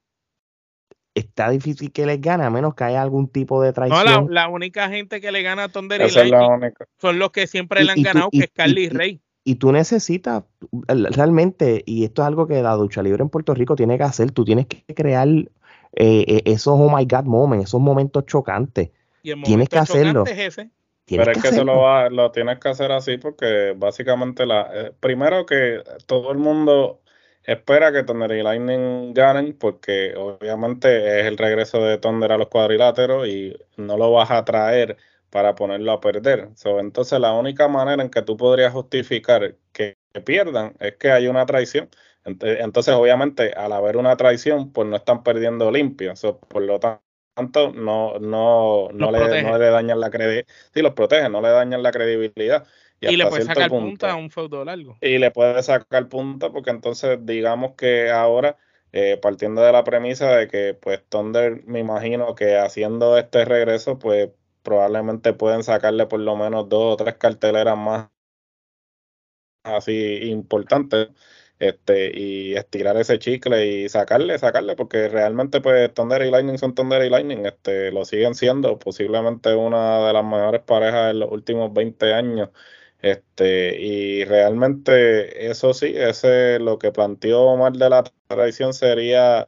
[1.16, 4.06] está difícil que les gane a menos que haya algún tipo de traición.
[4.06, 7.84] No, la, única gente que le gana a Thunder y Lightning son los que siempre
[7.84, 9.22] le han ganado, que es Carly y, Rey.
[9.44, 10.44] Y tú necesitas
[10.88, 14.32] realmente, y esto es algo que la ducha libre en Puerto Rico tiene que hacer,
[14.32, 15.48] tú tienes que crear eh,
[15.94, 18.92] eh, esos oh my god moments, esos momentos chocantes.
[19.22, 20.24] tienes que hacerlo.
[20.26, 25.46] Pero es que, eso lo, lo tienes que hacer así porque básicamente la eh, primero
[25.46, 27.02] que todo el mundo
[27.54, 32.48] espera que Thunder y Lightning ganen porque obviamente es el regreso de Thunder a los
[32.48, 34.98] cuadriláteros y no lo vas a traer
[35.32, 36.50] para ponerlo a perder.
[36.80, 41.46] entonces la única manera en que tú podrías justificar que, pierdan es que hay una
[41.46, 41.90] traición.
[42.26, 46.14] Entonces obviamente al haber una traición pues no están perdiendo limpio.
[46.50, 47.09] por lo tanto
[47.42, 50.48] no, no, no, le, no le dañan la credibilidad.
[50.74, 52.66] Sí, los protege, no le dañan la credibilidad.
[53.02, 54.98] Y, le puede sacar punta a un feudo largo.
[55.02, 58.58] Y le puede sacar punta porque entonces digamos que ahora,
[58.92, 64.00] eh, partiendo de la premisa de que pues Thunder me imagino que haciendo este regreso
[64.00, 64.30] pues
[64.64, 68.10] probablemente pueden sacarle por lo menos dos o tres carteleras más
[69.64, 71.10] así importantes.
[71.60, 76.74] Este, y estirar ese chicle y sacarle, sacarle, porque realmente pues Thunder y Lightning son
[76.74, 81.32] Thunder y Lightning, este, lo siguen siendo, posiblemente una de las mejores parejas en los
[81.32, 82.50] últimos 20 años.
[83.02, 89.48] Este, y realmente eso sí, ese lo que planteó Omar de la tradición sería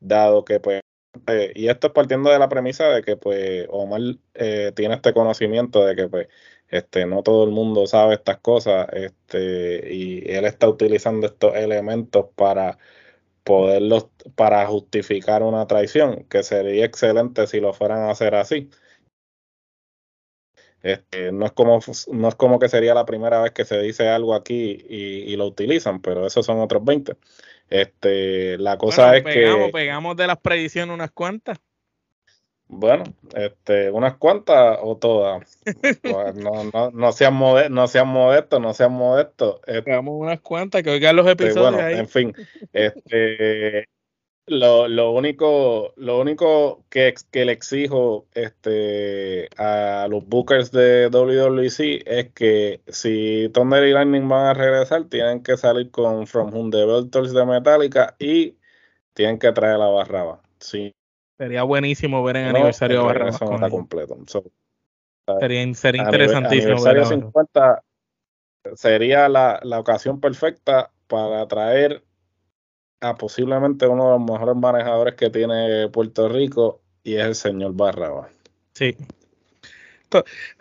[0.00, 0.80] dado que pues
[1.28, 4.00] eh, y esto es partiendo de la premisa de que pues Omar
[4.34, 6.28] eh, tiene este conocimiento de que pues
[6.68, 12.26] este, no todo el mundo sabe estas cosas, este, y él está utilizando estos elementos
[12.34, 12.78] para
[13.44, 18.70] poderlos, para justificar una traición, que sería excelente si lo fueran a hacer así.
[20.82, 21.80] Este, no, es como,
[22.12, 25.46] no es como que sería la primera vez que se dice algo aquí y, lo
[25.46, 27.16] utilizan, pero esos son otros 20.
[27.70, 29.70] Este, la cosa es que.
[29.72, 31.58] Pegamos de las predicciones unas cuantas.
[32.76, 35.60] Bueno, este, unas cuantas o todas.
[36.02, 39.60] Pues, no, no, no, sean modestos, no sean modestos, no sean modestos.
[40.06, 41.72] Unas cuantas que oigan los este, episodios.
[41.72, 42.34] bueno, en fin,
[42.72, 43.86] este,
[44.46, 52.02] lo, lo, único, lo único que, que le exijo este, a los bookers de WWC
[52.06, 56.70] es que si Thunder y Lightning van a regresar, tienen que salir con From Whom
[56.70, 58.56] the de Metallica y
[59.14, 60.42] tienen que traer la barraba.
[60.58, 60.94] Sí,
[61.38, 63.42] Sería buenísimo ver en aniversario de Barrabás.
[63.42, 64.16] está completo.
[65.40, 66.74] sería, sería interesantísimo.
[66.74, 67.82] Aniversario 50
[68.74, 72.04] sería la, la, ocasión perfecta para traer
[73.00, 77.74] a posiblemente uno de los mejores manejadores que tiene Puerto Rico y es el señor
[77.74, 78.32] Barrabás.
[78.74, 78.96] Sí.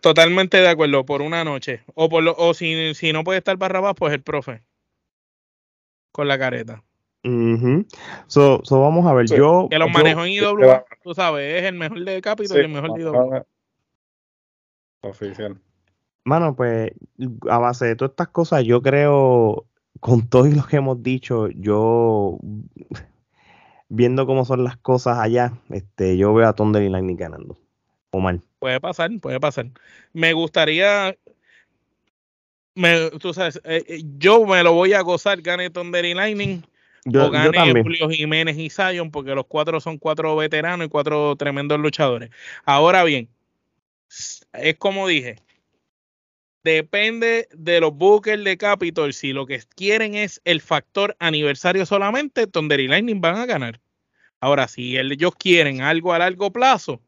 [0.02, 1.84] Totalmente de acuerdo, por una noche.
[1.94, 4.64] O, por lo, o si, si no puede estar Barrabás, pues el profe.
[6.12, 6.84] Con la careta
[8.28, 9.68] so, so, vamos a ver, yo...
[9.70, 12.94] Que los manejo en IW, tú sabes, es el mejor de Capitol y el mejor
[12.94, 13.44] de IW.
[15.02, 15.60] Oficial.
[16.26, 16.92] Mano, pues,
[17.50, 19.66] a base de todas estas cosas, yo creo,
[20.00, 22.40] con todo lo que hemos dicho, yo,
[23.90, 27.58] viendo cómo son las cosas allá, este, yo veo a Thunder y Lightning ganando.
[28.12, 28.42] O mal.
[28.60, 29.72] Puede pasar, puede pasar.
[30.14, 31.18] Me gustaría
[32.76, 36.64] me, tú sabes, eh, eh, yo me lo voy a gozar, gane Thunder y Lightning,
[37.06, 41.80] yo, o Julio Jiménez y Zion, porque los cuatro son cuatro veteranos y cuatro tremendos
[41.80, 42.30] luchadores.
[42.66, 43.30] Ahora bien,
[44.54, 45.38] es como dije,
[46.63, 49.13] depende de los bookers de Capitol.
[49.13, 53.82] Si lo que quieren es el factor aniversario solamente, Thunder y Lightning van a ganar.
[54.39, 57.02] Ahora, si ellos quieren algo a largo plazo,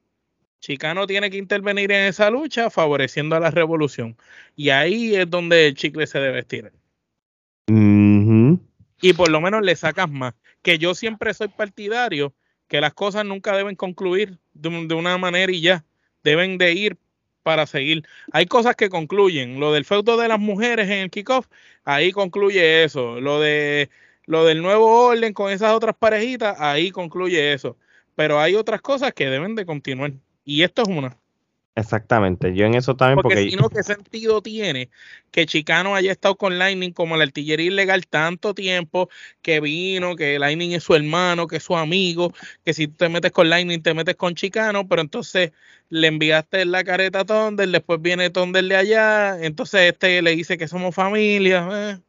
[0.62, 4.18] Chicano tiene que intervenir en esa lucha favoreciendo a la revolución.
[4.56, 6.72] Y ahí es donde el chicle se debe estirar
[9.02, 10.34] y por lo menos le sacas más.
[10.62, 12.34] Que yo siempre soy partidario
[12.68, 15.86] que las cosas nunca deben concluir de, una manera y ya,
[16.24, 16.98] deben de ir
[17.44, 18.08] para seguir.
[18.32, 19.60] Hay cosas que concluyen.
[19.60, 21.48] Lo del feudo de las mujeres en el kickoff,
[21.84, 23.22] ahí concluye eso.
[23.22, 23.90] Lo de
[24.26, 27.78] lo del nuevo orden con esas otras parejitas, ahí concluye eso.
[28.16, 30.14] Pero hay otras cosas que deben de continuar.
[30.44, 31.18] Y esto es una.
[31.78, 34.90] Exactamente, yo en eso también porque, porque si no, ¿qué sentido tiene
[35.30, 39.10] que Chicano haya estado con Lightning como la artillería ilegal tanto tiempo,
[39.42, 42.32] que vino, que Lightning es su hermano, que es su amigo,
[42.64, 45.52] que si te metes con Lightning te metes con Chicano, pero entonces
[45.90, 50.58] le enviaste la careta a Thunder, después viene Thunder de allá, entonces este le dice
[50.58, 52.00] que somos familia.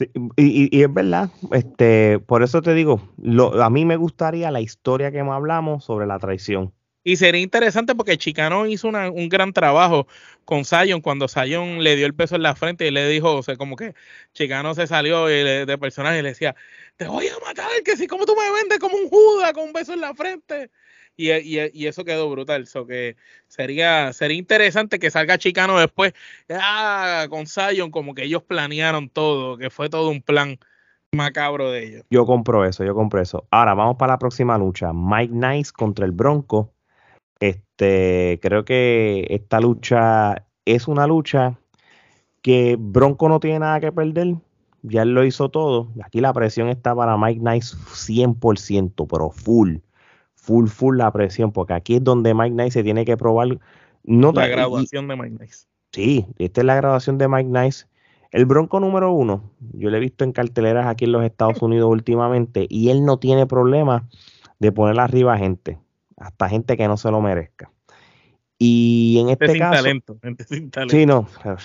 [0.00, 0.06] Eh.
[0.36, 5.12] y, es verdad, este, por eso te digo, lo, a mí me gustaría la historia
[5.12, 6.72] que hablamos sobre la traición
[7.08, 10.06] y sería interesante porque Chicano hizo un gran trabajo
[10.44, 13.42] con Zion cuando Zion le dio el peso en la frente y le dijo, o
[13.42, 13.94] sea, como que
[14.34, 16.54] Chicano se salió de personaje y le decía,
[16.96, 19.72] te voy a matar, que si como tú me vendes como un juda con un
[19.72, 20.70] beso en la frente.
[21.16, 22.66] Y, y, eso quedó brutal.
[22.66, 23.16] So que
[23.46, 26.12] sería, sería interesante que salga Chicano después
[26.50, 30.58] ah, con Zion, como que ellos planearon todo, que fue todo un plan
[31.12, 32.04] macabro de ellos.
[32.10, 33.46] Yo compro eso, yo compro eso.
[33.50, 34.92] Ahora vamos para la próxima lucha.
[34.92, 36.74] Mike Nice contra el Bronco.
[37.40, 41.58] Este, creo que esta lucha es una lucha
[42.42, 44.36] que Bronco no tiene nada que perder.
[44.82, 45.88] Ya él lo hizo todo.
[46.02, 49.78] Aquí la presión está para Mike Nice 100%, pero full.
[50.34, 53.58] Full, full la presión, porque aquí es donde Mike Nice se tiene que probar.
[54.04, 55.66] No la graduación de Mike Nice.
[55.92, 57.86] Sí, esta es la graduación de Mike Nice.
[58.30, 61.90] El Bronco número uno, yo lo he visto en carteleras aquí en los Estados Unidos
[61.90, 64.06] últimamente, y él no tiene problema
[64.58, 65.78] de poner arriba a gente
[66.18, 67.70] hasta gente que no se lo merezca.
[68.58, 69.76] Y en este caso.
[69.76, 70.96] Talento, sin talento.
[70.96, 71.28] Sí, no.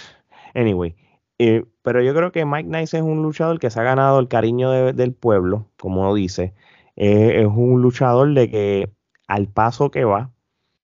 [0.56, 0.96] Anyway.
[1.40, 4.28] Eh, pero yo creo que Mike Nice es un luchador que se ha ganado el
[4.28, 6.54] cariño del pueblo, como dice.
[6.96, 8.90] Eh, es un luchador de que
[9.28, 10.32] al paso que va,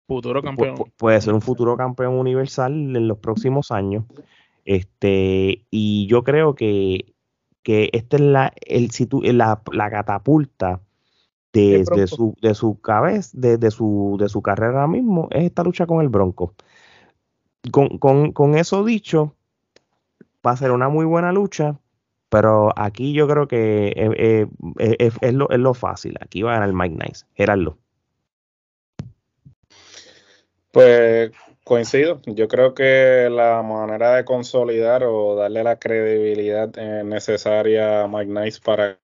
[0.07, 0.76] futuro campeón.
[0.97, 4.05] puede ser un futuro campeón universal en los próximos años.
[4.65, 7.13] Este, y yo creo que,
[7.61, 8.89] que esta es la, el,
[9.38, 10.82] la, la catapulta
[11.54, 16.02] de, su, de su cabeza, de, su, de su carrera mismo, es esta lucha con
[16.02, 16.54] el Bronco.
[17.72, 19.36] Con, con, con eso dicho,
[20.45, 21.80] va a ser una muy buena lucha,
[22.30, 24.47] pero aquí yo creo que eh,
[24.78, 26.16] eh, es, lo, es, lo, fácil.
[26.22, 27.26] Aquí va a ganar Mike Nice.
[27.34, 27.78] Gerardo.
[30.72, 31.32] Pues
[31.64, 32.22] coincido.
[32.26, 38.32] Yo creo que la manera de consolidar o darle la credibilidad eh, necesaria a Mike
[38.32, 38.99] Nice para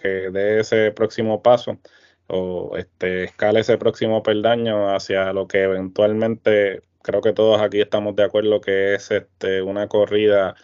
[0.00, 1.78] que dé ese próximo paso
[2.26, 8.16] o este, escale ese próximo peldaño hacia lo que eventualmente creo que todos aquí estamos
[8.16, 10.54] de acuerdo que es este, una corrida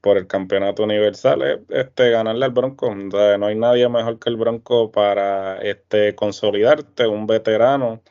[0.00, 2.94] por el campeonato universal este, ganarle al Bronco.
[2.94, 8.02] no hay nadie mejor que el Bronco para este, consolidarte, un veterano,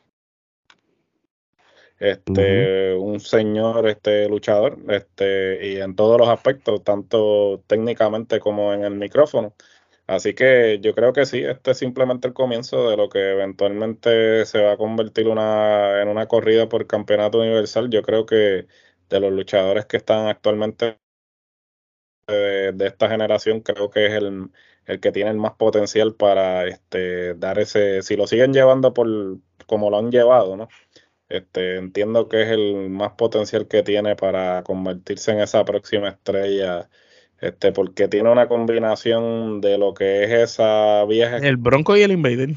[1.99, 8.83] este, un señor este, luchador, este, y en todos los aspectos, tanto técnicamente como en
[8.83, 9.53] el micrófono.
[10.11, 14.45] Así que yo creo que sí, este es simplemente el comienzo de lo que eventualmente
[14.45, 17.89] se va a convertir una, en una corrida por campeonato universal.
[17.89, 18.67] Yo creo que
[19.09, 20.99] de los luchadores que están actualmente
[22.27, 24.51] de, esta generación creo que es el,
[24.99, 29.07] que tiene el más potencial para este, dar ese, si lo siguen llevando por
[29.67, 30.67] como lo han llevado, ¿no?
[31.29, 36.89] Este, entiendo que es el más potencial que tiene para convertirse en esa próxima estrella,
[37.41, 42.11] este, porque tiene una combinación de lo que es esa vieja el Bronco y el
[42.11, 42.51] Invader.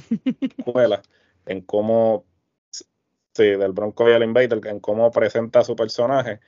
[0.59, 1.03] escuela,
[1.47, 2.27] en cómo
[2.71, 6.41] sí, del Bronco y el Invader, en cómo presenta a su personaje.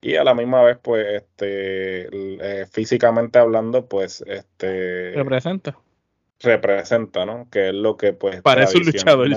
[0.00, 5.78] Y a la misma vez pues este eh, físicamente hablando pues este representa.
[6.40, 9.28] representa no que es lo que pues parece un luchador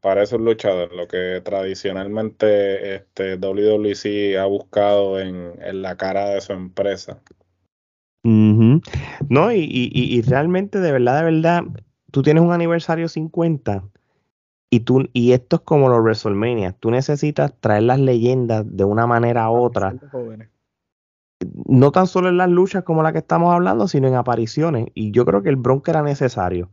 [0.00, 6.42] parece un luchador lo que tradicionalmente este WWC ha buscado en, en la cara de
[6.42, 7.22] su empresa
[8.22, 11.64] no y, y, y realmente de verdad de verdad
[12.10, 13.84] tú tienes un aniversario 50
[14.70, 16.72] y, tú, y esto es como los WrestleMania.
[16.72, 19.94] Tú necesitas traer las leyendas de una manera u otra.
[21.66, 24.88] No tan solo en las luchas como la que estamos hablando, sino en apariciones.
[24.94, 26.70] Y yo creo que el Bronco era necesario.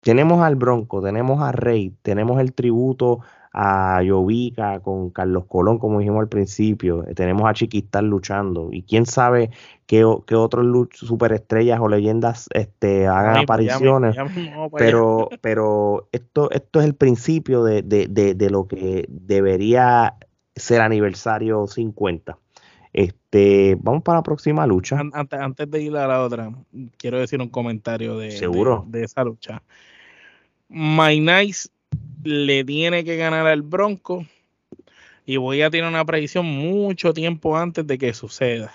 [0.00, 3.20] Tenemos al Bronco, tenemos a Rey, tenemos el tributo
[3.58, 7.06] a Jovica con Carlos Colón, como dijimos al principio.
[7.14, 8.68] Tenemos a Chiquistar luchando.
[8.70, 9.50] Y quién sabe
[9.86, 14.14] qué, qué otros superestrellas o leyendas este, hagan apariciones.
[14.76, 20.16] pero pero esto, esto es el principio de, de, de, lo que debería
[20.54, 22.36] ser aniversario 50.
[22.92, 25.00] Este, vamos para la próxima lucha.
[25.14, 26.52] Antes, antes de ir a la otra,
[26.98, 28.84] quiero decir un comentario de, ¿Seguro?
[28.86, 29.62] de, esa lucha.
[30.68, 31.70] My Nice
[32.24, 34.26] le tiene que ganar al Bronco
[35.24, 38.72] y voy a tener una predicción mucho tiempo antes de que suceda.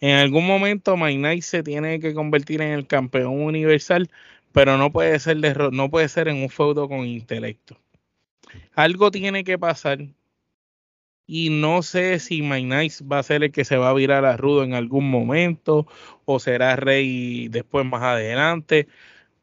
[0.00, 4.08] En algún momento Mike se tiene que convertir en el campeón universal,
[4.52, 5.36] pero no puede ser
[5.72, 7.76] no puede ser en un feudo con intelecto.
[8.74, 10.06] Algo tiene que pasar
[11.32, 14.36] y no sé si Mike va a ser el que se va a virar a
[14.36, 15.86] Rudo en algún momento
[16.24, 18.88] o será Rey después más adelante.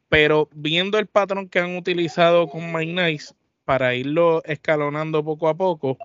[0.08, 3.34] Pero viendo el patrón que han utilizado con Mike Nice,
[3.68, 5.98] para irlo escalonando poco a poco.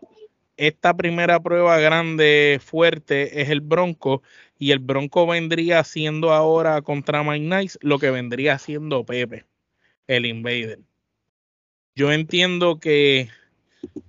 [0.58, 4.22] Esta primera prueba grande, fuerte, es el Bronco.
[4.60, 9.46] Y el Bronco vendría siendo ahora contra Mike Nice lo que vendría siendo Pepe,
[10.08, 10.80] el Invader.
[11.96, 13.30] Yo entiendo que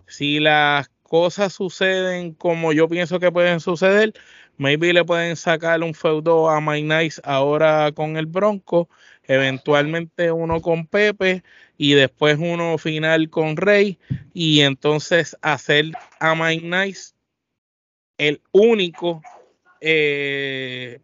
[0.09, 4.15] si las cosas suceden como yo pienso que pueden suceder,
[4.57, 8.89] maybe le pueden sacar un feudo a Mike Nice ahora con el Bronco,
[9.27, 11.43] eventualmente uno con Pepe
[11.77, 13.99] y después uno final con Rey
[14.33, 17.13] y entonces hacer a Mike Nice
[18.19, 19.23] el único
[19.81, 21.01] eh,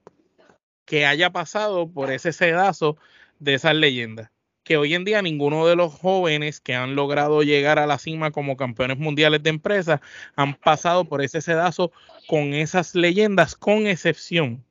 [0.85, 2.97] que haya pasado por ese sedazo
[3.39, 4.31] de esas leyendas.
[4.63, 8.31] Que hoy en día ninguno de los jóvenes que han logrado llegar a la cima
[8.31, 10.01] como campeones mundiales de empresas
[10.37, 11.93] han pasado por ese sedazo
[12.29, 14.65] con esas leyendas, con excepción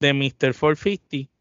[0.00, 0.54] de Mr.
[0.54, 1.39] 450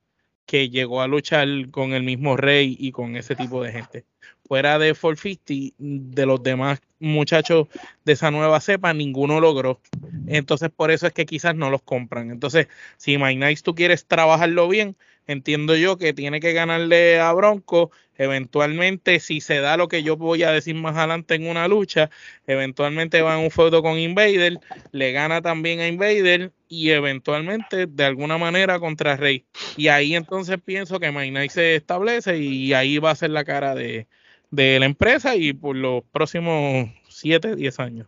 [0.49, 4.05] que llegó a luchar con el mismo Rey y con ese tipo de gente.
[4.47, 7.67] Fuera de 450, de los demás muchachos
[8.03, 9.79] de esa nueva cepa, ninguno logró.
[10.25, 12.31] Entonces, por eso es que quizás no los compran.
[12.31, 14.97] Entonces, si My Nice tú quieres trabajarlo bien,
[15.29, 17.91] entiendo yo que tiene que ganarle a Bronco.
[18.17, 22.09] Eventualmente, si se da lo que yo voy a decir más adelante en una lucha,
[22.47, 24.59] eventualmente va en un feudo con Invader,
[24.91, 29.45] le gana también a Invader y eventualmente de alguna manera contra Rey.
[29.77, 33.75] Y ahí entonces pienso que Nice se establece y ahí va a ser la cara
[33.75, 34.07] de,
[34.51, 38.07] de la empresa y por los próximos 7, 10 años.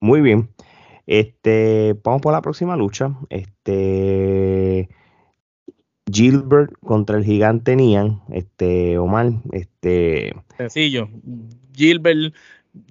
[0.00, 0.48] Muy bien.
[1.06, 3.14] Este, vamos por la próxima lucha.
[3.28, 4.88] Este,
[6.14, 8.22] Gilbert contra el gigante Nian.
[8.30, 10.34] Este, Omar, este.
[10.56, 11.08] Sencillo.
[11.74, 12.32] Gilbert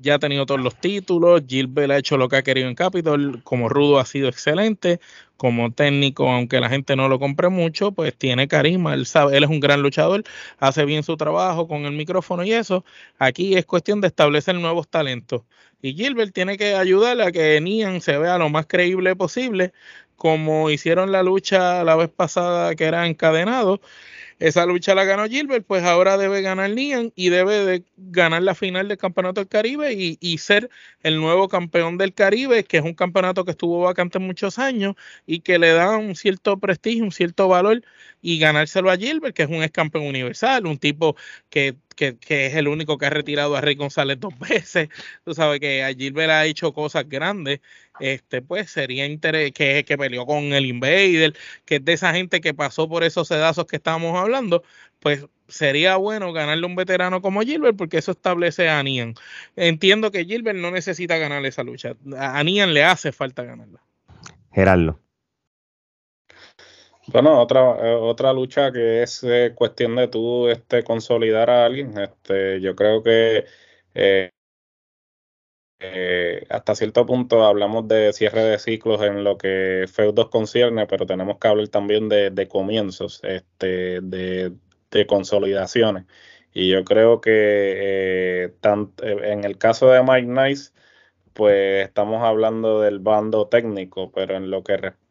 [0.01, 3.41] ya ha tenido todos los títulos, Gilbert ha hecho lo que ha querido en Capitol,
[3.43, 4.99] como rudo ha sido excelente,
[5.35, 9.43] como técnico, aunque la gente no lo compre mucho, pues tiene carisma, él sabe, él
[9.43, 10.23] es un gran luchador,
[10.57, 12.85] hace bien su trabajo con el micrófono y eso.
[13.19, 15.41] Aquí es cuestión de establecer nuevos talentos.
[15.81, 19.73] Y Gilbert tiene que ayudarle a que Nian se vea lo más creíble posible,
[20.23, 23.81] como hicieron la lucha la vez pasada que era encadenado
[24.39, 28.55] esa lucha la ganó Gilbert, pues ahora debe ganar Nian y debe de ganar la
[28.55, 30.69] final del Campeonato del Caribe y, ser
[31.01, 34.95] el nuevo campeón del Caribe, que es un campeonato que estuvo vacante muchos años
[35.25, 37.83] y que le da un cierto prestigio, un cierto valor
[38.21, 41.15] y ganárselo a Gilbert, que es un ex campeón universal, un tipo
[41.49, 44.89] que, que, es el único que ha retirado a Rey González dos veces.
[45.23, 47.59] Tú sabes que a Gilbert ha hecho cosas grandes
[47.99, 51.35] este pues sería interés que, que peleó con el Invader,
[51.65, 54.63] que es de esa gente que pasó por esos sedazos que estábamos hablando,
[54.99, 59.13] pues sería bueno ganarle a un veterano como Gilbert porque eso establece a Nian.
[59.55, 63.79] Entiendo que Gilbert no necesita ganar esa lucha, a Nian le hace falta ganarla.
[64.51, 65.02] Gerardo.
[67.07, 71.97] Bueno, otra, eh, otra lucha que es eh, cuestión de tú este, consolidar a alguien.
[71.97, 73.45] Este, yo creo que
[73.93, 74.31] eh,
[76.49, 81.37] hasta cierto punto hablamos de cierre de ciclos en lo que Feudos concierne, pero tenemos
[81.39, 84.55] que hablar también de, comienzos, este, de,
[85.07, 86.05] consolidaciones.
[86.53, 87.31] Y yo creo que
[88.45, 88.53] eh,
[89.03, 90.71] en el caso de Mike Nice,
[91.33, 95.02] pues estamos hablando del bando técnico, pero en lo que respecta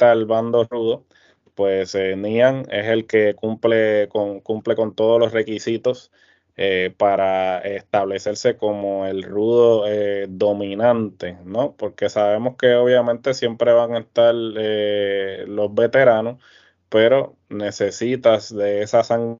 [0.00, 1.06] al bando rudo,
[1.54, 6.12] pues Nian es el que cumple con, cumple con todos los requisitos
[6.58, 11.76] eh, para establecerse como el rudo eh, dominante, ¿no?
[11.76, 16.42] Porque sabemos que obviamente siempre van a estar eh, los veteranos,
[16.88, 19.38] pero necesitas de esa sangre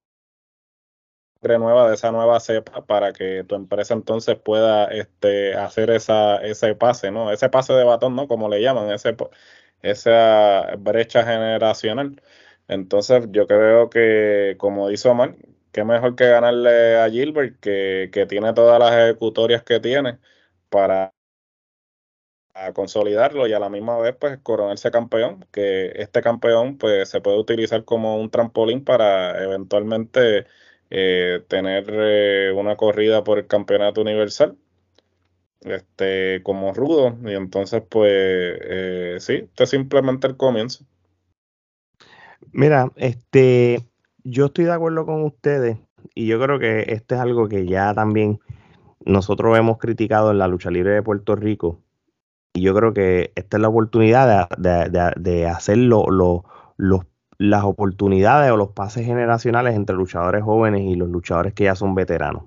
[1.58, 6.74] nueva, de esa nueva cepa, para que tu empresa entonces pueda este, hacer esa, ese
[6.74, 7.30] pase, ¿no?
[7.32, 8.28] Ese pase de batón, ¿no?
[8.28, 9.16] Como le llaman, ese,
[9.82, 12.22] esa brecha generacional.
[12.68, 15.36] Entonces yo creo que, como dice Omar,
[15.72, 20.18] qué mejor que ganarle a Gilbert, que, tiene todas las ejecutorias que tiene
[20.70, 21.14] para
[22.74, 27.38] consolidarlo y a la misma vez pues coronarse campeón, que este campeón pues se puede
[27.38, 30.46] utilizar como un trampolín para eventualmente
[30.90, 34.56] eh, tener eh, una corrida por el campeonato universal
[35.66, 40.84] este como rudo y entonces pues eh, sí, este es simplemente el comienzo.
[42.52, 43.82] Mira, este
[44.24, 45.78] yo estoy de acuerdo con ustedes
[46.14, 48.40] y yo creo que este es algo que ya también
[49.04, 51.80] nosotros hemos criticado en la lucha libre de Puerto Rico.
[52.54, 55.78] Y yo creo que esta es la oportunidad de, hacer
[57.38, 61.94] las oportunidades o los pases generacionales entre luchadores jóvenes y los luchadores que ya son
[61.94, 62.44] veteranos.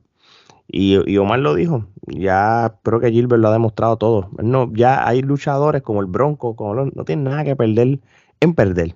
[0.72, 4.30] Y, Omar lo dijo, ya creo que Gilbert lo ha demostrado todo.
[4.38, 8.00] No, ya hay luchadores como el Bronco, como no tienen nada que perder
[8.40, 8.96] en perder.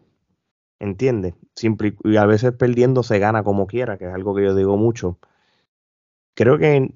[0.84, 1.34] ¿entiendes?
[1.56, 4.78] Siempre y a veces perdiendo se gana como quiera, que es algo que yo digo
[4.78, 5.18] mucho.
[6.36, 6.94] Creo que en,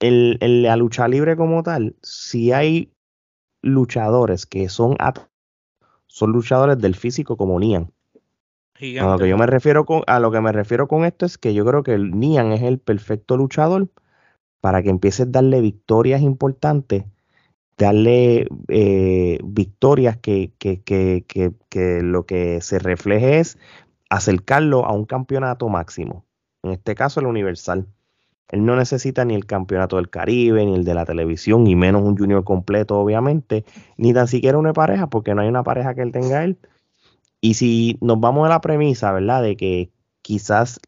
[0.00, 2.92] en, la lucha libre como tal, si hay
[3.62, 4.96] luchadores que son
[6.06, 7.92] son luchadores del físico como Nian.
[9.00, 11.38] A lo que yo me refiero con a lo que me refiero con esto es
[11.38, 13.88] que yo creo que el Nian es el perfecto luchador
[14.60, 17.04] para que empieces a darle victorias importantes
[17.76, 21.24] darle eh, victorias que, que, que,
[21.68, 23.58] que, lo que se refleje es
[24.10, 26.24] acercarlo a un campeonato máximo.
[26.62, 27.86] En este caso, el Universal.
[28.50, 32.02] Él no necesita ni el campeonato del Caribe, ni el de la televisión, ni menos
[32.02, 33.64] un junior completo, obviamente,
[33.96, 36.58] ni tan siquiera una pareja, porque no hay una pareja que él tenga él.
[37.44, 39.42] Y si nos vamos a la premisa, ¿verdad?
[39.42, 39.90] De que
[40.22, 40.80] quizás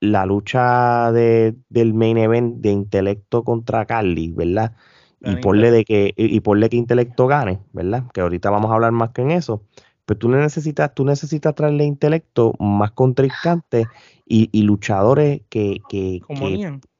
[0.00, 4.74] la lucha de, del main event de intelecto contra Carly, ¿verdad?
[5.20, 8.04] y ponle de que y, ponle que intelecto gane, ¿verdad?
[8.14, 9.62] Que ahorita vamos a hablar más que en eso.
[10.06, 13.86] Pero tú necesitas, tú necesitas traerle intelecto más contrincante
[14.24, 16.22] y, luchadores que que,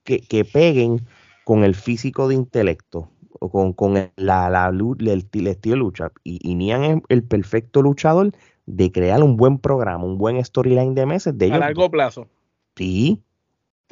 [0.04, 1.06] que, peguen
[1.46, 3.08] con el físico de intelecto
[3.40, 6.12] o con, con el, la, la, el, el, estilo de lucha.
[6.22, 8.32] Y, y Nian es el perfecto luchador
[8.66, 12.28] de crear un buen programa, un buen storyline de meses de A largo plazo.
[12.76, 13.22] Sí,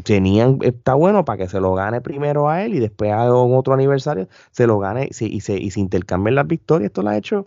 [0.03, 3.75] tenían, está bueno para que se lo gane primero a él y después a otro
[3.75, 6.89] aniversario se lo gane y se, y se, intercambien las victorias.
[6.89, 7.47] Esto lo ha hecho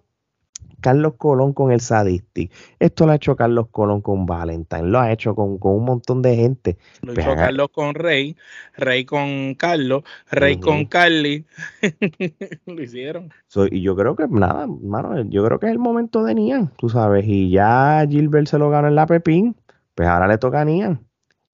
[0.85, 2.51] Carlos Colón con el Sadistic.
[2.77, 4.83] Esto lo ha hecho Carlos Colón con Valentine.
[4.83, 6.77] Lo ha hecho con, con un montón de gente.
[7.01, 8.35] Lo hizo haga- Carlos con Rey,
[8.77, 11.43] Rey con Carlos, Rey con Carly.
[12.67, 13.31] lo hicieron.
[13.47, 16.71] So, y yo creo que nada, mano, yo creo que es el momento de Nian,
[16.77, 17.25] tú sabes.
[17.27, 19.55] Y ya Gilbert se lo ganó en la Pepín,
[19.95, 20.99] pues ahora le toca a Nian.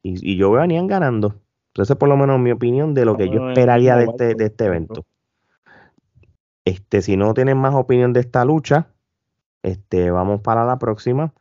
[0.03, 1.36] Y, y yo veo a Nian ganando.
[1.69, 4.65] Entonces, por lo menos mi opinión de lo que yo esperaría de este, de este
[4.65, 5.05] evento.
[6.65, 8.89] Este, si no tienen más opinión de esta lucha,
[9.64, 11.34] este, vamos para la próxima.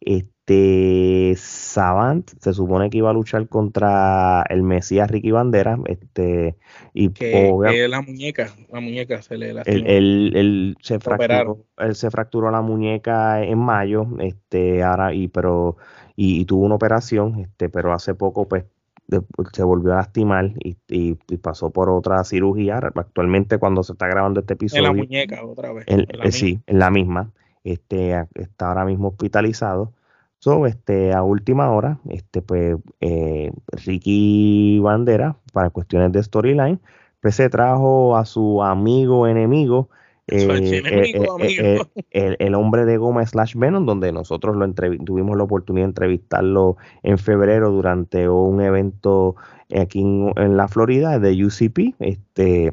[0.00, 5.78] Este, Savant se supone que iba a luchar contra el Mesías Ricky Bandera.
[5.86, 6.56] Este,
[6.94, 9.76] y Que, que la muñeca, la muñeca se le lastimó.
[9.78, 15.28] él, él- él se fracturó, él se fracturó la muñeca en mayo, este, ahora, y
[15.28, 15.76] pero,
[16.14, 18.64] y, y tuvo una operación, este, pero hace poco, pues,
[19.08, 19.22] de-
[19.52, 22.78] se volvió a lastimar y, y- y pasó por otra cirugía.
[22.78, 25.84] Actualmente, cuando se está grabando este en episodio, la muñeca otra vez.
[25.88, 27.30] en- en la eh, sí, en la misma.
[27.66, 29.92] Este, está ahora mismo hospitalizado.
[30.38, 33.50] So, este, a última hora, este, pues, eh,
[33.84, 36.80] Ricky Bandera, para cuestiones de storyline,
[37.20, 39.88] pues se trajo a su amigo enemigo,
[40.28, 41.90] eh, archienemigo, eh, eh, amigo.
[42.12, 46.76] el, el hombre de goma slash Venom, donde nosotros lo tuvimos la oportunidad de entrevistarlo
[47.02, 49.34] en febrero durante un evento
[49.76, 51.96] aquí en, en la Florida de UCP.
[51.98, 52.72] Este,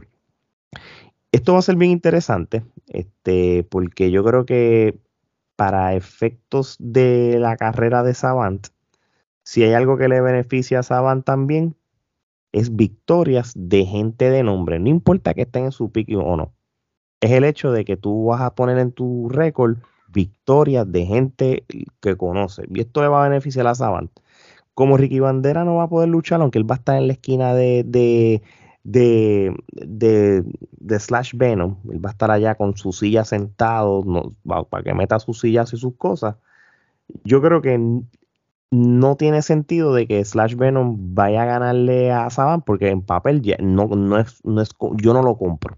[1.33, 4.99] esto va a ser bien interesante, este, porque yo creo que
[5.55, 8.67] para efectos de la carrera de Savant,
[9.43, 11.75] si hay algo que le beneficia a Savant también,
[12.51, 14.79] es victorias de gente de nombre.
[14.79, 16.53] No importa que estén en su pick o no.
[17.19, 19.77] Es el hecho de que tú vas a poner en tu récord
[20.09, 21.65] victorias de gente
[21.99, 22.63] que conoce.
[22.69, 24.11] Y esto le va a beneficiar a Savant.
[24.75, 27.13] Como Ricky Bandera no va a poder luchar, aunque él va a estar en la
[27.13, 28.43] esquina de, de,
[28.83, 34.35] de, de, de Slash Venom, él va a estar allá con su silla sentado no,
[34.65, 36.35] para que meta sus sillas y sus cosas.
[37.23, 37.79] Yo creo que
[38.71, 43.41] no tiene sentido de que Slash Venom vaya a ganarle a Saban porque en papel
[43.41, 45.77] ya no, no es, no es, yo no lo compro.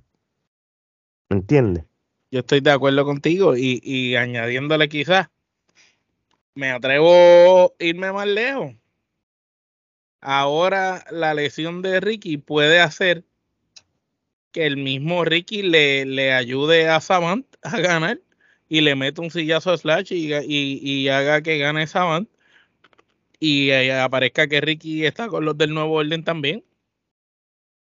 [1.30, 1.84] ¿Me entiendes?
[2.32, 5.30] Yo estoy de acuerdo contigo y, y añadiéndole quizás,
[6.56, 8.74] me atrevo a irme más lejos.
[10.28, 13.24] Ahora la lesión de Ricky puede hacer
[14.52, 18.20] que el mismo Ricky le, le ayude a Savant a ganar
[18.68, 22.28] y le mete un sillazo a Slash y, y- y haga que gane Savant
[23.40, 26.64] y eh, aparezca que Ricky está con los del nuevo orden también.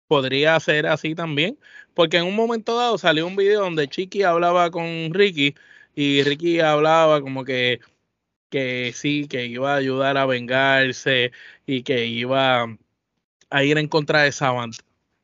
[0.08, 1.58] Podría ser así también.
[1.94, 5.54] Porque en un momento dado salió un video donde Chiqui hablaba con Ricky
[5.94, 7.80] y Ricky hablaba como que,
[8.52, 11.32] que sí, que iba a ayudar a vengarse
[11.66, 12.66] y que iba
[13.50, 14.74] a ir en contra de Savant.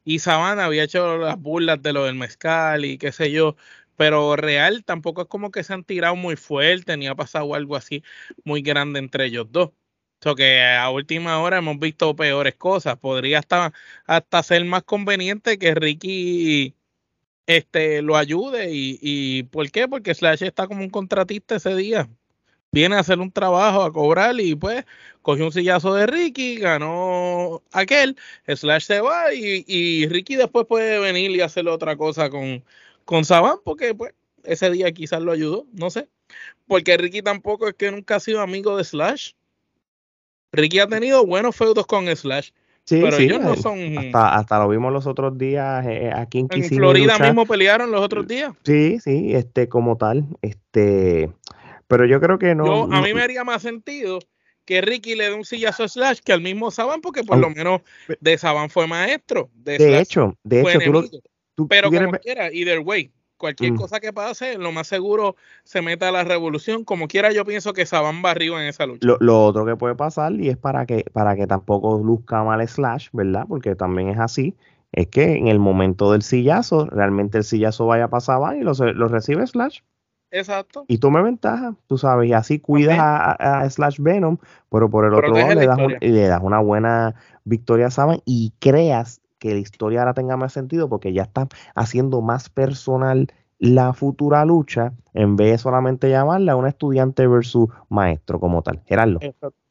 [0.04, 3.56] Y Savant había hecho las burlas de lo del mezcal y qué sé yo,
[3.96, 7.76] pero real tampoco es como que se han tirado muy fuerte ni ha pasado algo
[7.76, 8.02] así
[8.44, 9.70] muy grande entre ellos dos.
[10.36, 12.98] Que a última hora hemos visto peores cosas.
[12.98, 13.72] Podría hasta,
[14.06, 16.76] hasta ser más conveniente que Ricky
[17.46, 18.72] este, lo ayude.
[18.72, 19.88] Y, y ¿por qué?
[19.88, 22.08] Porque Slash está como un contratista ese día.
[22.72, 24.84] Viene a hacer un trabajo, a cobrar y pues
[25.22, 28.16] cogió un sillazo de Ricky, ganó aquel,
[28.46, 32.62] Slash se va y, y Ricky después puede venir y hacer otra cosa con,
[33.04, 34.12] con Saban porque pues
[34.44, 36.08] ese día quizás lo ayudó, no sé.
[36.66, 39.32] Porque Ricky tampoco es que nunca ha sido amigo de Slash.
[40.52, 42.50] Ricky ha tenido buenos feudos con Slash,
[42.88, 43.98] Sí, pero sí, ellos no eh, son...
[43.98, 47.26] hasta, hasta lo vimos los otros días eh, aquí en En Florida luchar.
[47.26, 48.54] mismo pelearon los otros días.
[48.64, 51.30] Sí, sí, este, como tal, este,
[51.88, 52.64] pero yo creo que no.
[52.66, 54.20] Yo, a mí me haría más sentido
[54.64, 57.50] que Ricky le dé un sillazo a Slash que al mismo Saban, porque por lo
[57.50, 57.80] menos
[58.20, 59.50] de Saban fue maestro.
[59.54, 61.20] De, hecho, de hecho, tú lo, tú-
[61.54, 63.76] tú Pero quieres como quiera, either way, cualquier Mm.
[63.76, 66.84] cosa que pase, lo más seguro se meta a la revolución.
[66.84, 69.06] Como quiera, yo pienso que Saban va arriba en esa lucha.
[69.06, 72.66] lo, lo otro que puede pasar, y es para que, para que tampoco luzca mal
[72.68, 73.46] Slash, ¿verdad?
[73.48, 74.54] Porque también es así,
[74.92, 78.72] es que en el momento del sillazo, realmente el sillazo vaya a pasar y lo,
[78.74, 79.80] lo recibe Slash.
[80.30, 80.84] Exacto.
[80.88, 84.36] Y tome ventaja, tú sabes, y así cuidas a, Slash Venom,
[84.70, 87.14] pero por el otro lado la le das, un- le das una buena
[87.44, 91.48] victoria a Saban y creas que la historia ahora tenga más sentido porque ya está
[91.74, 97.68] haciendo más personal la futura lucha en vez de solamente llamarla a un estudiante versus
[97.88, 98.82] maestro como tal.
[98.86, 99.18] Gerardo.
[99.20, 99.67] Exacto.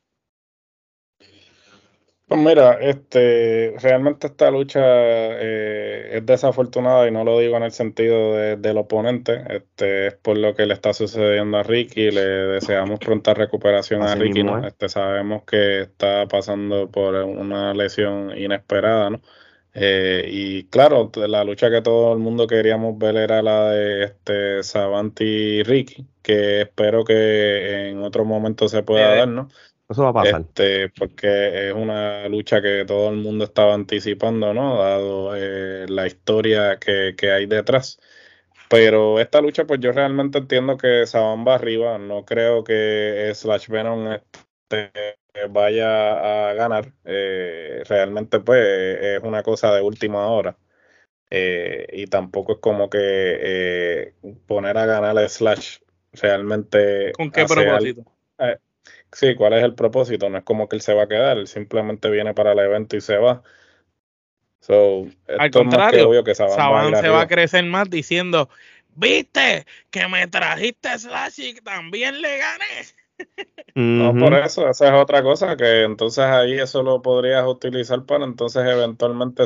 [2.29, 7.71] Pues mira, este, realmente esta lucha eh, es desafortunada y no lo digo en el
[7.71, 12.21] sentido de- del oponente, este, es por lo que le está sucediendo a Ricky, le
[12.21, 14.67] deseamos pronta recuperación a Ricky, mismo ¿no?
[14.67, 14.73] es.
[14.73, 19.21] Este, sabemos que está pasando por una lesión inesperada, ¿no?
[19.73, 24.63] Eh, y claro, la lucha que todo el mundo queríamos ver era la de este
[24.63, 29.49] Savanti y Ricky, que espero que en otro momento se pueda dar, ¿no?
[29.89, 30.41] Eso va a pasar.
[30.41, 34.79] Este, porque es una lucha que todo el mundo estaba anticipando, ¿no?
[34.79, 37.99] Dado eh, la historia que, que, hay detrás.
[38.69, 41.97] Pero esta lucha, pues yo realmente entiendo que Saban va arriba.
[41.97, 44.91] No creo que Slash Venom este,
[45.49, 46.91] vaya a ganar.
[47.05, 50.57] Eh, realmente, pues, es una cosa de última hora.
[51.29, 54.15] Eh, y tampoco es como que
[54.47, 55.77] poner a ganar a Slash
[56.11, 57.13] realmente.
[57.13, 58.03] ¿Con qué propósito?
[59.11, 60.29] Sí, ¿cuál es el propósito?
[60.29, 62.97] No es como que él se va a quedar, él simplemente viene para el evento
[62.97, 63.41] y se va.
[65.39, 68.49] Al contrario, que Saban, se va a crecer más diciendo,
[68.95, 72.85] viste que me trajiste Slash y también le gané.
[73.75, 78.25] No, por eso, esa es otra cosa, que entonces ahí eso lo podrías utilizar para
[78.25, 79.43] entonces eventualmente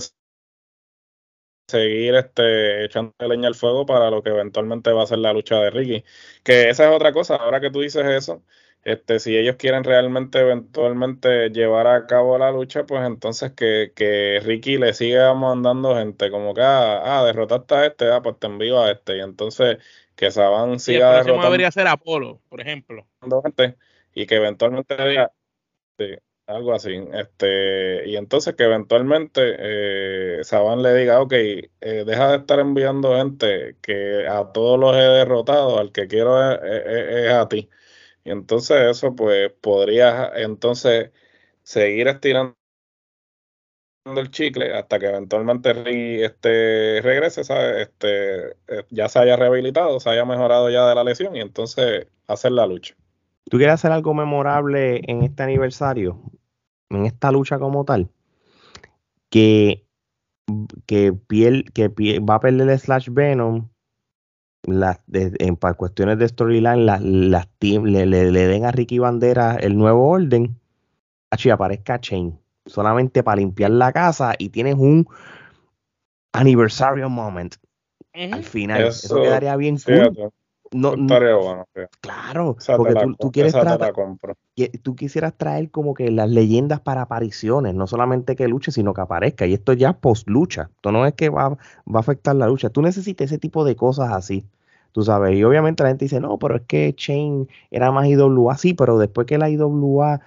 [1.68, 5.55] seguir este, echando leña al fuego para lo que eventualmente va a ser la lucha
[5.59, 6.03] de Ricky.
[6.43, 8.43] Que esa es otra cosa, ahora que tú dices eso,
[8.84, 14.40] este, si ellos quieren realmente eventualmente llevar a cabo la lucha, pues entonces que, que
[14.44, 18.48] Ricky le siga mandando gente, como que, ah, ah, derrotaste a este, ah, pues te
[18.48, 19.78] envío a este, y entonces
[20.16, 21.46] que Saban siga y el derrotando.
[21.46, 23.06] debería ser Apolo, por ejemplo.
[23.44, 23.78] Gente,
[24.16, 24.96] y que eventualmente
[26.00, 26.06] sí,
[26.48, 32.38] algo así, este, y entonces que eventualmente eh, Saban le diga, ok, eh, deja de
[32.38, 37.70] estar enviando gente, que a todos los he derrotado, al que quiero es a ti
[38.24, 41.12] y entonces eso pues podría entonces
[41.64, 42.56] seguir estirando
[44.06, 47.42] el chicle hasta que eventualmente este regrese.
[47.42, 52.08] Este, eh, ya se haya rehabilitado, se haya mejorado ya de la lesión y entonces
[52.28, 52.96] hacer la lucha.
[53.50, 56.22] ¿Tú quieres hacer algo memorable en este aniversario?
[56.90, 58.10] En esta lucha como tal.
[59.30, 59.86] Que,
[60.86, 61.88] que, piel, que
[62.20, 63.71] va a perder el Slash Venom
[64.64, 69.78] las en para cuestiones de storyline las, las le, le, den a Ricky Bandera el
[69.78, 70.55] nuevo orden
[71.43, 75.07] y aparezca Chain solamente para limpiar la casa y tienes un
[76.34, 77.55] anniversary moment.
[78.14, 80.32] Al final eso, quedaría bien cool
[80.72, 80.96] no,
[82.02, 83.94] claro porque tú, quieres tratar,
[84.82, 89.02] tú quisieras traer como que las leyendas para apariciones no solamente que luche sino que
[89.02, 91.58] aparezca y esto ya post lucha esto no es que va, va
[91.96, 94.46] a afectar la lucha tú necesitas ese tipo de cosas así
[94.92, 98.58] tú sabes, y obviamente la gente dice, no, pero es que Chain era más IWA,
[98.58, 100.20] sí, pero después que la IWA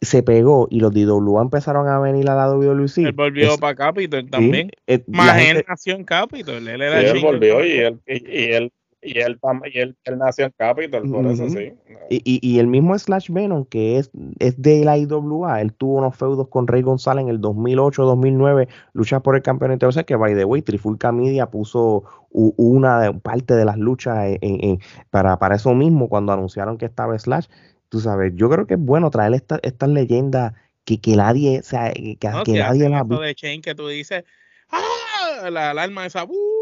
[0.00, 3.02] se pegó y los de IWA empezaron a venir a la WC.
[3.02, 4.70] Él volvió para Capitol también.
[4.86, 6.68] Eh, más él nació en Capitol.
[6.68, 8.72] Él, era él volvió y él, y, él,
[9.04, 9.38] y él,
[9.72, 11.72] y él, nació en Capitol, por eso sí.
[12.08, 16.16] Y, y, el mismo Slash Venom, que es, es de la IWA, él tuvo unos
[16.16, 19.88] feudos con Rey González en el 2008-2009, luchas por el campeonato.
[19.88, 24.80] O sea que, by the way, Trifulca Media puso una parte de las luchas en,
[25.10, 27.46] para, para eso mismo cuando anunciaron que estaba Slash.
[27.90, 31.62] Tú sabes, yo creo que es bueno traer estas esta leyendas que, que nadie, o
[31.62, 34.24] sea, que, que nadie la de Chain que tú dices,
[34.70, 35.50] ¡ah!
[35.50, 36.53] La alarma esa, ¡uh!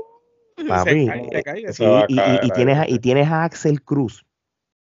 [2.09, 4.25] y, tienes a, y tienes a Axel Cruz.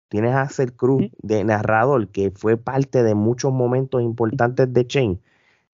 [0.09, 5.21] Tienes a Axel Cruz de narrador que fue parte de muchos momentos importantes de Chain.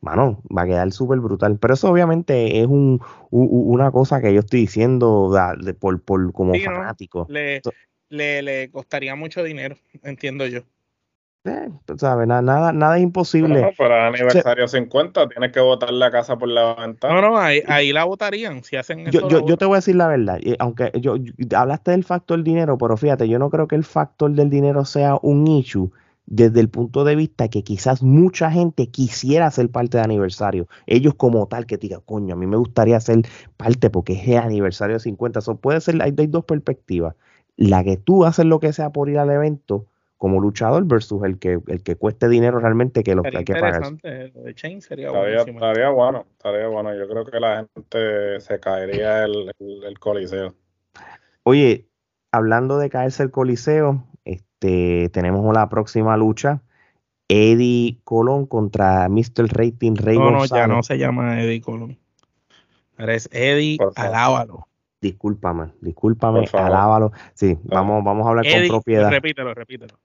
[0.01, 1.57] Mano, va a quedar súper brutal.
[1.59, 3.01] Pero eso obviamente es un,
[3.31, 7.25] una cosa que yo estoy diciendo de, por, por, como fanático.
[7.29, 7.61] Le,
[8.09, 10.61] le, le costaría mucho dinero, entiendo yo.
[11.45, 13.61] Eh, sabes, nada, nada, es imposible.
[13.61, 17.21] No, para aniversario 50 tienes que botar la casa por la ventana.
[17.21, 19.27] No, no, ahí, ahí la votarían si hacen eso.
[19.29, 21.15] Yo, yo, te voy a decir la verdad, aunque yo,
[21.55, 25.17] hablaste del factor dinero, pero fíjate, yo no creo que el factor del dinero sea
[25.21, 25.89] un issue
[26.25, 30.67] desde el punto de vista que quizás mucha gente quisiera ser parte de aniversario.
[30.87, 33.21] Ellos como tal que digan, coño, a mí me gustaría ser
[33.55, 35.39] parte porque es el aniversario 50.
[35.39, 37.15] Eso puede ser, hay, hay dos perspectivas.
[37.55, 39.87] La que tú haces lo que sea por ir al evento
[40.19, 43.53] como luchador versus el que el que cueste dinero realmente que lo que hay que
[43.53, 43.81] pagar.
[43.81, 46.93] Lo de Chain sería, estaría, bueno, estaría bueno.
[46.93, 50.53] Yo creo que la gente se caería el, el, coliseo.
[51.43, 51.87] Oye,
[52.33, 56.61] hablando de caerse el coliseo, este tenemos la próxima lucha.
[57.29, 59.47] Eddie Colón contra Mr.
[59.47, 61.97] Rating Rey No, no, ya no se llama Eddie Colón.
[62.97, 64.67] Ahora es Eddie Alábalo.
[64.99, 67.13] Discúlpame, discúlpame, alábalo.
[67.33, 69.09] Sí, vamos, vamos a hablar con propiedad.
[69.09, 69.97] Repítelo, repítelo.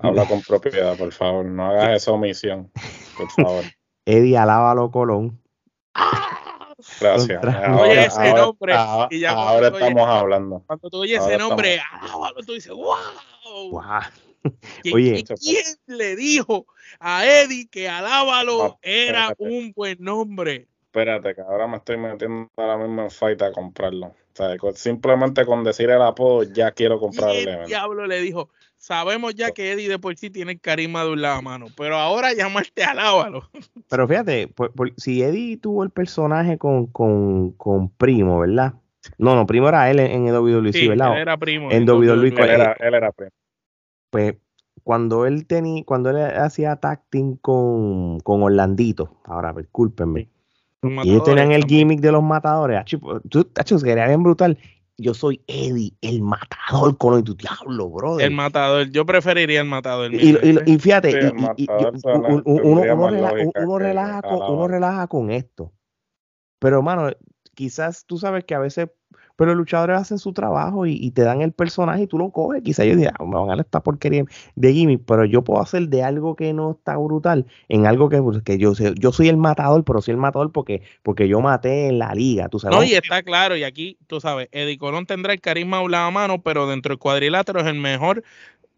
[0.00, 1.44] Habla con propiedad, por favor.
[1.44, 2.70] No hagas esa omisión,
[3.16, 3.64] por favor.
[4.06, 5.40] Eddie Alábalo Colón.
[7.00, 7.42] Gracias.
[7.80, 8.74] oye ese nombre.
[9.10, 10.62] y ya ahora estamos hablando.
[10.66, 13.70] Cuando tú oyes ese nombre, Alábalo, tú dices, wow.
[13.70, 14.00] wow.
[14.92, 16.66] Oye, ¿quién le dijo
[17.00, 20.68] a Eddie que Alábalo era un buen nombre?
[20.84, 24.06] Espérate, que ahora me estoy metiendo ahora mismo en fight a comprarlo.
[24.06, 27.66] O sea, simplemente con decir el apodo ya quiero comprar el evento.
[27.66, 31.22] diablo le dijo, sabemos ya que Eddie de por sí tiene el carisma de un
[31.22, 33.50] lado a mano, pero ahora llamarte alábalo.
[33.90, 34.52] Pero fíjate,
[34.96, 38.74] si Eddie tuvo el personaje con, con, con Primo, ¿verdad?
[39.16, 41.12] No, no, Primo era él en, en WWE, sí, ¿verdad?
[41.12, 41.70] Él era Primo.
[41.70, 42.28] En WWE.
[42.28, 43.30] Él era, él era Primo.
[44.10, 44.36] Pues
[44.82, 50.28] cuando él tenía, cuando él hacía tacting con, con Orlandito, ahora discúlpenme,
[50.82, 52.84] y ellos tenían el gimmick de los matadores.
[53.28, 54.56] Tú, tacho, sería bien brutal.
[55.00, 58.26] Yo soy Eddie, el matador con tu diablo, brother.
[58.26, 60.12] El matador, yo preferiría el matador.
[60.12, 60.36] Y,
[60.66, 61.32] y, fíjate,
[62.44, 62.82] uno,
[63.78, 65.72] relaja, con, uno relaja con esto.
[66.58, 67.12] Pero, hermano,
[67.54, 68.88] quizás tú sabes que a veces
[69.38, 72.60] pero los luchadores hacen su trabajo y, te dan el personaje y tú lo coges.
[72.60, 74.24] Quizá yo diga, ah, me van a dar esta porquería
[74.56, 78.20] de gimmick, pero yo puedo hacer de algo que no está brutal en algo que,
[78.20, 81.86] pues, que yo, yo soy el matador, pero soy el matador porque, porque yo maté
[81.86, 82.76] en la liga, tú sabes.
[82.76, 86.10] No, y está claro, y aquí, tú sabes, Eddie Colón tendrá el carisma a la
[86.10, 88.24] mano, pero dentro del cuadrilátero es el mejor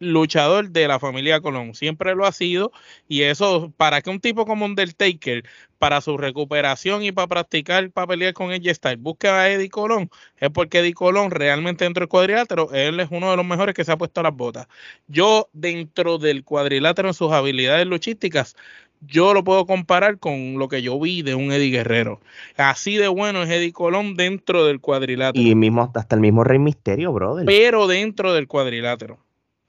[0.01, 2.72] luchador de la familia Colón, siempre lo ha sido
[3.07, 5.44] y eso para que un tipo como Undertaker
[5.78, 10.11] para su recuperación y para practicar para pelear con ella Styles busque a Eddie Colón
[10.38, 13.84] es porque Eddie Colón realmente dentro del cuadrilátero él es uno de los mejores que
[13.84, 14.66] se ha puesto las botas.
[15.07, 18.57] Yo dentro del cuadrilátero en sus habilidades luchísticas
[19.07, 22.20] yo lo puedo comparar con lo que yo vi de un Eddie Guerrero.
[22.57, 25.42] Así de bueno es Eddie Colón dentro del cuadrilátero.
[25.42, 27.46] Y mismo hasta el mismo Rey Misterio, brother.
[27.46, 29.18] Pero dentro del cuadrilátero.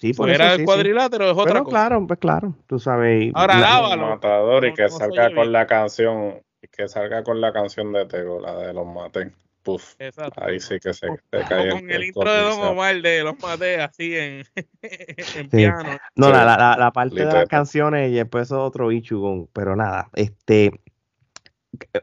[0.01, 1.69] Sí, por Fuera del cuadrilátero es otra cosa.
[1.69, 3.31] Claro, pues claro, tú sabes.
[3.35, 4.09] Ahora lábalo.
[4.09, 6.41] Matador y que salga con la canción,
[6.71, 9.35] que salga con la canción de Tego, la de los maten.
[9.61, 9.93] Puf.
[9.99, 10.43] Exacto.
[10.43, 11.69] Ahí sí que se, se cae.
[11.69, 14.43] Con el, intro de Don Omar de los maté así en,
[15.35, 15.99] en piano.
[16.15, 20.09] No, la, la, la, parte de las canciones y después es otro bicho, pero nada,
[20.15, 20.71] este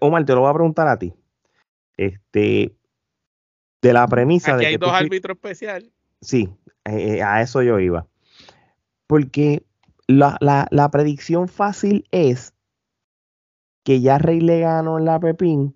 [0.00, 1.12] Omar, te lo voy a preguntar a ti.
[1.96, 2.76] Este,
[3.82, 5.90] de la premisa Aquí de hay dos árbitros especiales.
[6.20, 6.48] Sí,
[6.84, 8.06] eh, a eso yo iba.
[9.06, 9.64] Porque
[10.06, 12.54] la, la, predicción fácil es
[13.84, 15.74] que ya Rey le ganó en la Pepín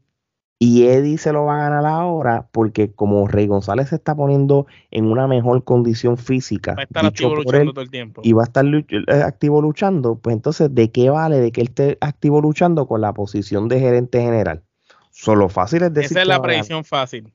[0.59, 4.67] y Eddie se lo va a ganar ahora porque como Rey González se está poniendo
[4.91, 6.75] en una mejor condición física.
[6.75, 8.21] Va a estar activo luchando todo el tiempo.
[8.25, 11.69] Y va a estar eh, activo luchando, pues entonces, ¿de qué vale de que él
[11.69, 14.63] esté activo luchando con la posición de gerente general?
[15.11, 16.13] Solo fácil es decir.
[16.13, 17.33] Esa es la predicción fácil.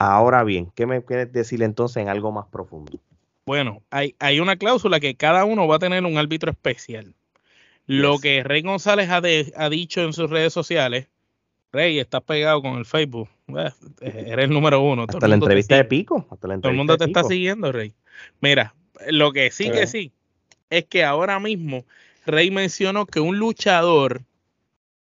[0.00, 2.98] Ahora bien, ¿qué me quieres decir entonces en algo más profundo?
[3.44, 7.12] Bueno, hay, hay una cláusula que cada uno va a tener un árbitro especial.
[7.84, 9.20] Lo que Rey González ha,
[9.56, 11.08] ha, dicho en sus redes sociales,
[11.70, 15.04] Rey, estás pegado con el Facebook, eh, eres el número uno.
[15.06, 16.26] Hasta la entrevista de Pico.
[16.40, 17.92] todo el mundo te está siguiendo, Rey.
[18.40, 18.74] Mira,
[19.08, 20.12] lo que sí que sí
[20.70, 21.84] es que ahora mismo
[22.24, 24.22] Rey mencionó que un luchador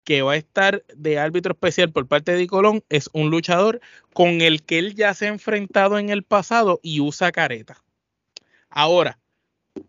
[0.09, 3.79] que va a estar de árbitro especial por parte de Colón es un luchador
[4.11, 7.83] con el que él ya se ha enfrentado en el pasado y usa careta.
[8.71, 9.19] Ahora,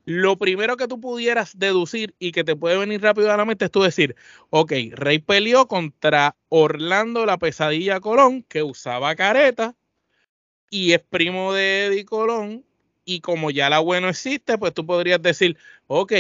[0.05, 3.65] lo primero que tú pudieras deducir y que te puede venir rápido a la mente
[3.65, 4.15] es tú decir,
[4.51, 9.75] ok, Rey peleó contra Orlando la pesadilla Colón, que usaba careta
[10.69, 12.67] y es primo de Eddie Colón,
[13.07, 15.57] y como ya la bueno existe, pues tú podrías decir,
[15.87, 16.13] ok,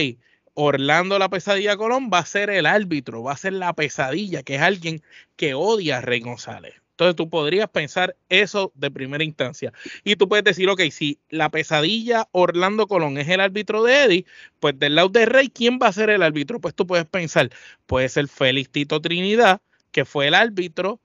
[0.62, 4.56] Orlando la pesadilla Colón va a ser el árbitro, va a ser la pesadilla, que
[4.56, 5.02] es alguien
[5.36, 6.74] que odia a Rey González.
[6.90, 9.72] Entonces tú podrías pensar eso de primera instancia.
[10.04, 14.26] Y tú puedes decir, ok, si la pesadilla Orlando Colón es el árbitro de Eddie,
[14.58, 16.60] pues del lado de Rey, ¿quién va a ser el árbitro?
[16.60, 17.48] Pues tú puedes pensar,
[17.86, 21.00] puede ser Félix Tito Trinidad, que fue el árbitro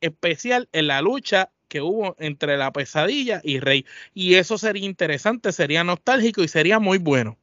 [0.00, 3.84] especial en la lucha que hubo entre la pesadilla y Rey.
[4.14, 7.36] Y eso sería interesante, sería nostálgico y sería muy bueno.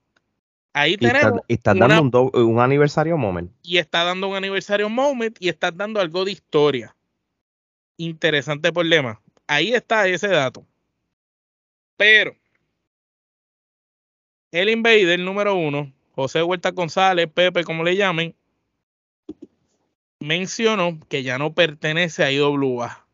[0.74, 1.42] Ahí tenemos.
[1.48, 3.52] Y está, dando un, aniversario moment.
[3.64, 6.96] Y está dando un aniversario moment y está dando algo de historia.
[7.98, 9.20] Interesante problema.
[9.48, 10.66] Ahí está ese dato.
[11.98, 12.36] Pero
[14.52, 18.36] el Invader número uno, José Huerta González, Pepe, como le llamen,
[20.20, 23.09] mencionó que ya no pertenece a IWA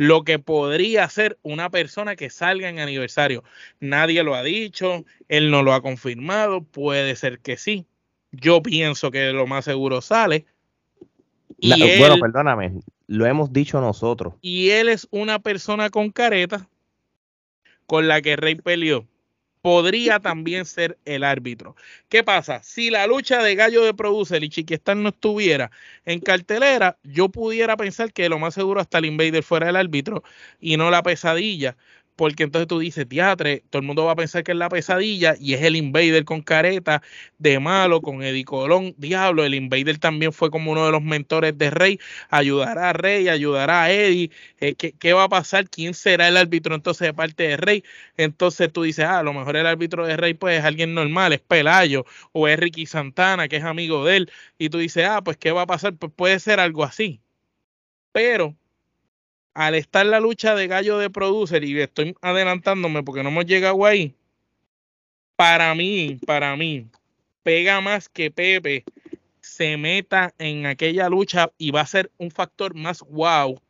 [0.00, 3.44] lo que podría ser una persona que salga en aniversario.
[3.80, 7.84] Nadie lo ha dicho, él no lo ha confirmado, puede ser que sí.
[8.32, 10.46] Yo pienso que lo más seguro sale.
[11.60, 14.32] bueno, perdóname, lo hemos dicho nosotros.
[14.40, 16.66] Y él es una persona con careta
[17.84, 19.06] con la que Rey peleó
[19.62, 21.76] podría también ser el árbitro.
[22.08, 22.62] ¿Qué pasa?
[22.62, 25.70] Si la lucha de Gallo de Producer y Chiquistán no estuviera
[26.04, 30.22] en cartelera, yo pudiera pensar que lo más seguro hasta el Invader fuera el árbitro
[30.60, 31.76] y no la pesadilla.
[32.16, 35.36] Porque entonces tú dices, teatre, todo el mundo va a pensar que es la pesadilla
[35.40, 37.02] y es el Invader con careta
[37.38, 41.56] de malo, con Eddie Colón, diablo, el Invader también fue como uno de los mentores
[41.56, 41.98] de Rey,
[42.28, 44.30] ayudará a Rey, ayudará a Eddie,
[44.60, 45.68] eh, ¿qué, va a pasar?
[45.70, 47.84] ¿Quién será el árbitro entonces de parte de Rey?
[48.16, 51.32] Entonces tú dices, ah, a lo mejor el árbitro de Rey pues es alguien normal,
[51.32, 55.22] es Pelayo o es Ricky Santana, que es amigo de él, y tú dices, ah,
[55.22, 55.94] pues ¿qué va a pasar?
[55.96, 57.20] Pues puede ser algo así.
[58.12, 58.56] Pero
[59.54, 63.84] al estar la lucha de gallo de producer, y estoy adelantándome porque no hemos llegado
[63.84, 64.14] ahí,
[65.36, 66.86] para mí, para mí,
[67.42, 68.84] pega más que Pepe
[69.40, 73.60] se meta en aquella lucha y va a ser un factor más wow,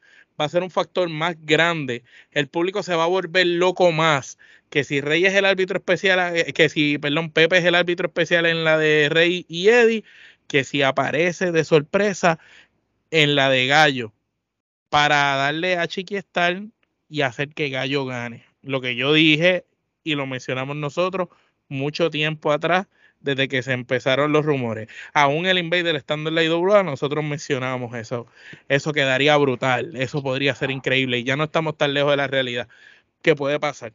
[0.41, 2.03] va a ser un factor más grande.
[2.33, 6.37] El público se va a volver loco más que si Rey es el árbitro especial,
[6.37, 10.05] eh, que si, perdón, Pepe es el árbitro especial en la de Rey y Eddie,
[10.47, 12.39] que si aparece de sorpresa
[13.11, 14.12] en la de Gallo
[14.91, 16.62] para darle a Chiquistar
[17.09, 18.45] y hacer que Gallo gane.
[18.62, 19.64] Lo que yo dije
[20.05, 21.28] y lo mencionamos nosotros
[21.68, 22.86] mucho tiempo atrás,
[23.20, 24.88] desde que se empezaron los rumores.
[25.12, 28.26] Aún el Invader estando en la IWA, nosotros mencionábamos eso.
[28.68, 32.26] Eso quedaría brutal, eso podría ser increíble y ya no estamos tan lejos de la
[32.26, 32.68] realidad.
[33.22, 33.93] ¿Qué puede pasar?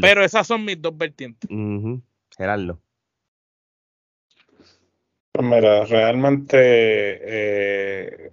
[0.00, 1.48] Pero esas son mis dos vertientes.
[2.36, 2.80] Gerardo.
[5.32, 6.58] Pues mira, realmente
[7.22, 8.32] eh,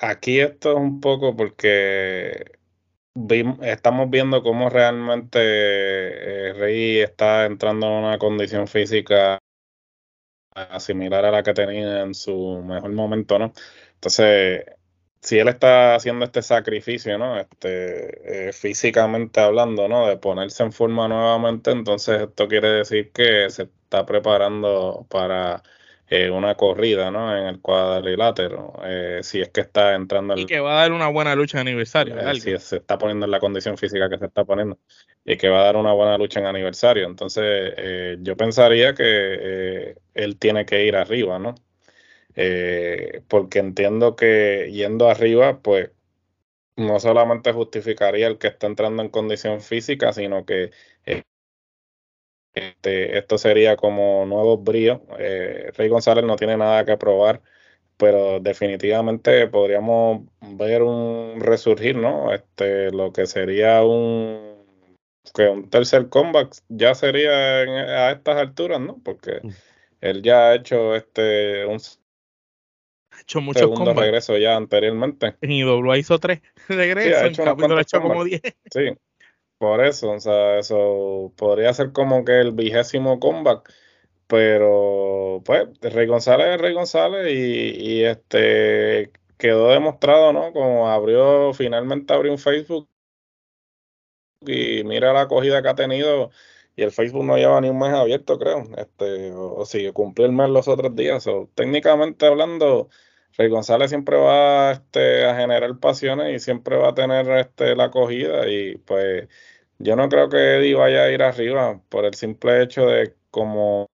[0.00, 2.58] aquí esto es un poco porque
[3.62, 9.38] estamos viendo cómo realmente eh, Rey está entrando en una condición física
[10.78, 13.52] similar a la que tenía en su mejor momento, ¿no?
[13.94, 14.64] Entonces,
[15.20, 17.38] si él está haciendo este sacrificio, ¿no?
[17.38, 20.06] Este, eh, físicamente hablando, ¿no?
[20.08, 25.62] De ponerse en forma nuevamente, entonces esto quiere decir que se está preparando para
[26.10, 27.36] eh, una corrida ¿no?
[27.36, 30.38] en el cuadrilátero, eh, si es que está entrando.
[30.38, 32.18] Y que va a dar una buena lucha de aniversario.
[32.18, 34.78] Eh, si se está poniendo en la condición física que se está poniendo
[35.24, 37.06] y que va a dar una buena lucha en aniversario.
[37.06, 37.74] Entonces,
[38.20, 41.54] yo pensaría que él tiene que ir arriba, ¿no?
[43.26, 45.90] porque entiendo que yendo arriba, pues
[46.78, 50.70] no solamente justificaría el que está entrando en condición física, sino que
[52.54, 55.00] este, esto sería como nuevos bríos.
[55.18, 57.42] Eh, Rey González no tiene nada que probar,
[57.96, 62.32] pero definitivamente podríamos ver un resurgir, ¿no?
[62.32, 64.58] Este, lo que sería un
[65.34, 68.98] que un tercer comeback ya sería a estas alturas, ¿no?
[69.04, 69.50] Porque mm.
[70.00, 71.78] él ya ha hecho este un
[73.10, 75.36] ha hecho muchos segundo regreso ya anteriormente.
[75.42, 78.40] Y W hizo tres regresos, sí, ha hecho como diez.
[78.72, 78.96] Sí,
[79.58, 83.72] por eso, o sea, eso podría ser como que el vigésimo comeback,
[84.26, 90.52] pero pues Rey González es Rey González y, este quedó demostrado, ¿no?
[90.52, 92.88] Como abrió, finalmente abrió un Facebook
[94.40, 96.30] y mira la acogida que ha tenido
[96.76, 100.32] y el Facebook no lleva ni un mes abierto, creo, este, o, si cumplió el
[100.32, 102.88] mes los otros días, o técnicamente hablando,
[103.38, 107.84] Rey González siempre va este, a generar pasiones y siempre va a tener este, la
[107.84, 109.28] acogida y pues
[109.78, 113.88] yo no creo que Eddie vaya a ir arriba por el simple hecho de como,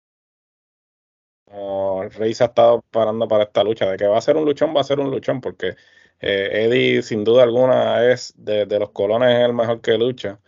[2.18, 4.74] Rey se ha estado parando para esta lucha, de que va a ser un luchón,
[4.74, 5.76] va a ser un luchón, porque
[6.22, 10.40] eh, Eddie sin duda alguna es de, los colones el mejor que lucha.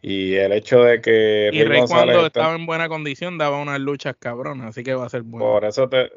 [0.00, 1.50] Y el hecho de que...
[1.52, 5.10] Y Rey cuando estaba en buena condición daba unas luchas cabronas, así que va a
[5.10, 5.44] ser bueno.
[5.44, 6.10] Por eso te,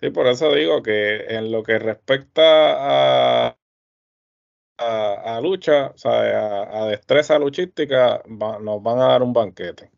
[0.00, 3.56] sí, por eso digo que en lo que respecta a,
[4.78, 9.90] a, lucha, o sea, a, destreza luchística, nos van a dar un banquete.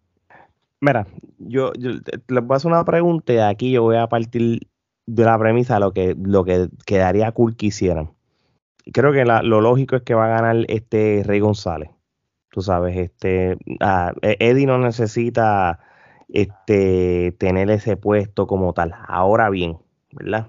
[0.80, 1.06] Mira,
[1.38, 4.60] yo, les voy a hacer una pregunta y aquí yo voy a partir
[5.06, 8.12] de la premisa lo que, lo que quedaría cool que hicieran.
[8.92, 11.90] Creo que lo lógico es que va a ganar este Rey González.
[12.50, 15.78] Tú sabes, este ah, Eddie no necesita
[16.28, 18.94] este tener ese puesto como tal.
[19.06, 19.78] Ahora bien,
[20.12, 20.48] ¿verdad?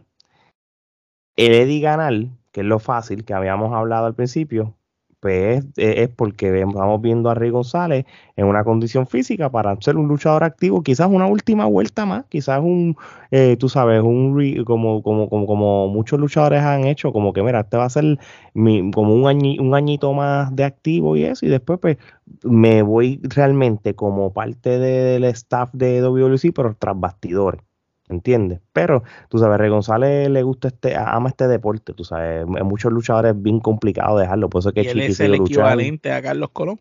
[1.36, 2.14] El Eddie ganar
[2.51, 4.76] que es lo fácil que habíamos hablado al principio,
[5.20, 8.05] pues es, porque estamos viendo a Rey González
[8.36, 12.59] en una condición física para ser un luchador activo, quizás una última vuelta más, quizás
[12.59, 12.97] un,
[13.30, 17.62] eh, tú sabes, un como, como, como, como muchos luchadores han hecho, como que mira,
[17.62, 18.18] este va a ser
[18.53, 21.97] como un, un añito más de activo y eso, y después pues
[22.43, 27.62] me voy realmente como parte del staff de WLC, pero tras bastidores.
[28.12, 28.59] ¿Entiendes?
[28.74, 33.36] Pero, tú sabes, Rey González le gusta este, ama este deporte, tú sabes, muchos luchadores
[33.36, 36.80] es bien complicado dejarlo, por eso que y él es el equivalente a Carlos Colón.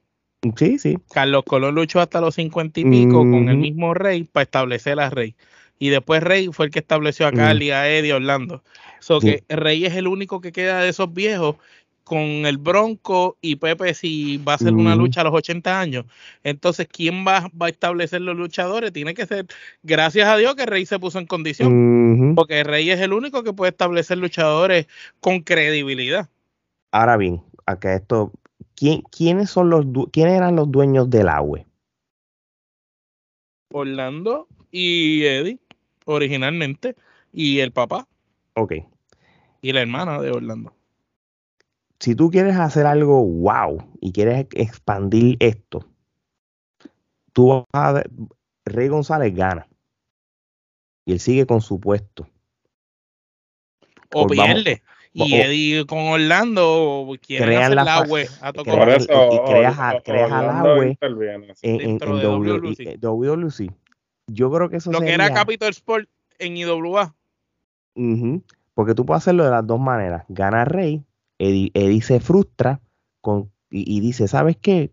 [0.57, 0.99] Sí, sí.
[1.13, 5.11] Carlos Colón luchó hasta los cincuenta y pico con el mismo Rey para establecer a
[5.11, 5.37] Rey.
[5.79, 8.63] Y después Rey fue el que estableció a Carly, a Eddie, a Orlando.
[9.01, 11.57] So que Rey es el único que queda de esos viejos
[12.05, 16.07] con el Bronco y Pepe si va a ser una lucha a los 80 años.
[16.43, 18.93] Entonces, ¿quién va, va a establecer los luchadores?
[18.93, 19.47] Tiene que ser,
[19.83, 22.35] gracias a Dios que Rey se puso en condición, Ujú.
[22.35, 24.87] porque Rey es el único que puede establecer luchadores
[25.21, 26.29] con credibilidad.
[26.93, 28.33] Ahora bien, acá esto,
[28.75, 31.61] ¿quién, ¿quiénes son los quiénes eran los dueños del agua?
[33.73, 35.59] Orlando y Eddie,
[36.05, 36.97] originalmente,
[37.33, 38.09] y el papá
[38.55, 38.75] Ok.
[39.63, 40.75] y la hermana de Orlando.
[42.01, 45.87] Si tú quieres hacer algo wow y quieres expandir esto,
[47.33, 48.03] tú vas a
[48.65, 49.69] Rey González gana.
[51.05, 52.27] Y él sigue con su puesto.
[54.13, 54.83] O vamos- pierde.
[55.13, 57.97] Y o- Eddie con Orlando quieren Crean hacer la la
[58.41, 61.67] a Por y- eso y creas a- Or- creas agua interviene, sí.
[61.69, 62.97] En, en- en WLC.
[62.99, 63.71] WLC.
[64.29, 67.13] Yo creo que eso lo que era Capital Sport en IWA.
[67.97, 68.43] Ujú,
[68.73, 70.25] porque tú puedes hacerlo de las dos maneras.
[70.29, 71.03] Gana Rey,
[71.41, 72.81] Eddie, Eddie se frustra
[73.21, 74.93] con, y, y dice, ¿sabes qué?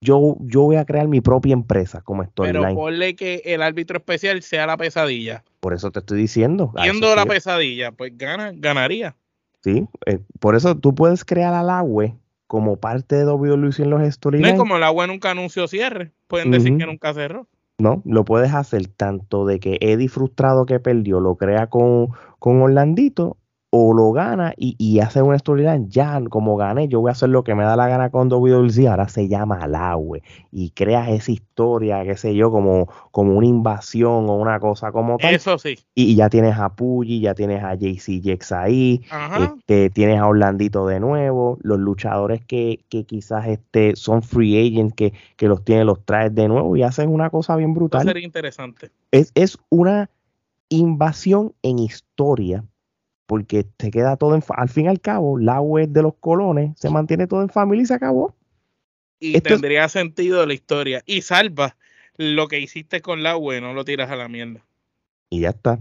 [0.00, 2.74] Yo, yo voy a crear mi propia empresa como Pero storyline.
[2.74, 5.44] ponle que el árbitro especial sea la pesadilla.
[5.60, 6.72] Por eso te estoy diciendo.
[6.82, 9.16] Siendo la pesadilla, pues gana, ganaría.
[9.62, 12.12] Sí, eh, por eso tú puedes crear al agua
[12.46, 14.58] como parte de WLC en los No es storylines.
[14.58, 16.12] como el agua nunca anunció cierre.
[16.26, 16.80] Pueden decir Ujú.
[16.80, 17.48] que nunca cerró.
[17.78, 22.60] No, lo puedes hacer tanto de que Eddie frustrado que perdió lo crea con, con
[22.60, 23.38] Orlandito
[23.76, 25.90] o lo gana y, y hace una storyline.
[25.90, 28.86] Ya, como gané, yo voy a hacer lo que me da la gana con WLC.
[28.86, 30.22] Ahora se llama Alawe
[30.52, 35.18] y creas esa historia, qué sé yo, como, como una invasión o una cosa como
[35.18, 35.34] tal.
[35.34, 35.76] Eso sí.
[35.92, 39.02] Y, y ya tienes a Puggy, ya tienes a JC Jex ahí,
[39.42, 44.94] este, tienes a Orlandito de nuevo, los luchadores que, que quizás este, son free agents,
[44.94, 48.04] que, que los tienes, los traes de nuevo y hacen una cosa bien Eso brutal.
[48.06, 48.92] sería interesante.
[49.10, 50.10] Es, es una
[50.68, 52.64] invasión en historia,
[53.26, 56.78] porque te queda todo en, al fin y al cabo, la web de los colones
[56.78, 58.34] se mantiene todo en familia y se acabó.
[59.18, 61.02] Y Esto es- tendría sentido la historia.
[61.06, 61.76] Y salva
[62.16, 64.64] lo que hiciste con la agua, no lo tiras a la mierda.
[65.30, 65.78] Y ya está.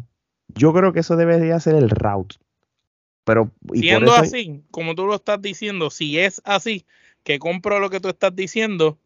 [0.56, 2.36] Yo creo que eso debería ser el route.
[3.26, 6.86] Pero, y por Siendo eso- así, como tú lo estás diciendo, si es así,
[7.24, 8.98] que compro lo que tú estás diciendo,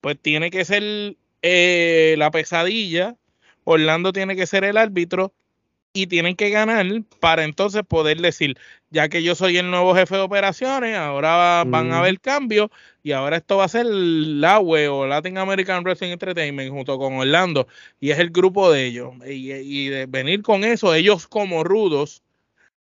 [0.00, 3.16] pues tiene que ser eh, la pesadilla,
[3.64, 5.32] Orlando tiene que ser el árbitro
[5.92, 6.86] y tienen que ganar
[7.18, 8.56] para entonces poder decir,
[8.90, 12.70] ya que yo soy el nuevo jefe de operaciones, ahora va- van a haber cambios
[13.02, 17.14] y ahora esto va a ser la UE o Latin American Wrestling Entertainment junto con
[17.14, 17.66] Orlando
[18.00, 22.22] y es el grupo de ellos y, y de venir con eso, ellos como rudos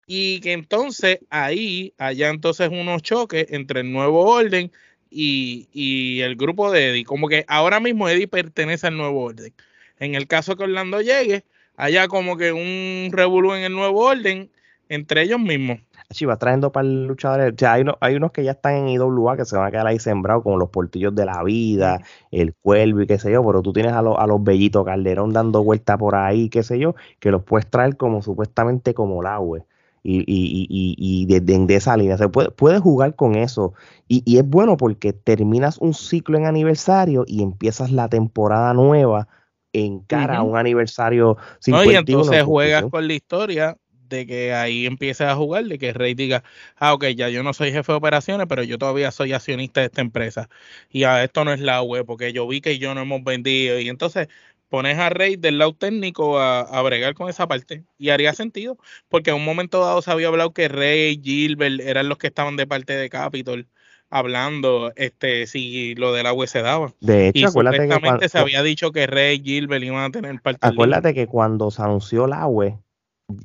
[0.08, 4.72] y que entonces ahí haya entonces unos choques entre el nuevo orden
[5.10, 7.06] y, y el grupo de Eddie.
[7.06, 9.54] Como que ahora mismo Eddie pertenece al nuevo orden.
[10.00, 11.44] En el caso que Orlando llegue,
[11.80, 14.52] haya como que un revolú en el nuevo orden
[14.90, 15.80] entre ellos mismos.
[16.12, 17.54] Sí, va trayendo para el luchador.
[17.54, 19.72] O sea, hay, uno- hay unos que ya están en IWA que se van a
[19.72, 22.02] quedar ahí sembrados como los portillos de la vida,
[22.32, 25.32] el cuervo y qué sé yo, pero tú tienes a, los a los bellitos Calderón
[25.34, 29.40] dando vuelta por ahí, qué sé yo, que los puedes traer como supuestamente como la
[29.40, 29.64] web.
[30.02, 32.18] Y, y, y, y, y de, de- de esa línea.
[32.18, 33.74] Se puede, puedes jugar con eso.
[34.08, 39.28] Y, y es bueno porque terminas un ciclo en aniversario y empiezas la temporada nueva
[39.74, 40.52] en cara a Ujú.
[40.52, 41.84] un aniversario ¿no?
[41.84, 41.94] 51.
[41.94, 46.16] Y entonces juegas con la historia de que ahí empieces a jugar, de que Rey
[46.16, 46.44] diga,
[46.78, 49.88] ah, ok, ya yo no soy jefe de operaciones, pero yo todavía soy accionista de
[49.88, 50.50] esta empresa.
[50.90, 53.80] Y a esto no es la web, porque yo vi que yo no hemos vendido.
[53.80, 54.28] Y entonces
[54.68, 57.86] pones a Rey del lado técnico a, a bregar con esa parte.
[57.98, 58.78] Y haría sentido,
[59.10, 62.56] porque en un momento dado se había hablado que Rey, Gilbert eran los que estaban
[62.58, 63.68] de parte de Capitol
[64.10, 66.94] hablando este si lo del agua se daba.
[67.00, 70.04] De hecho, Y acuérdate que supuestamente cuan- se había dicho que Rey y Gilbert iban
[70.04, 72.74] a tener parte Acuérdate que cuando se anunció la web,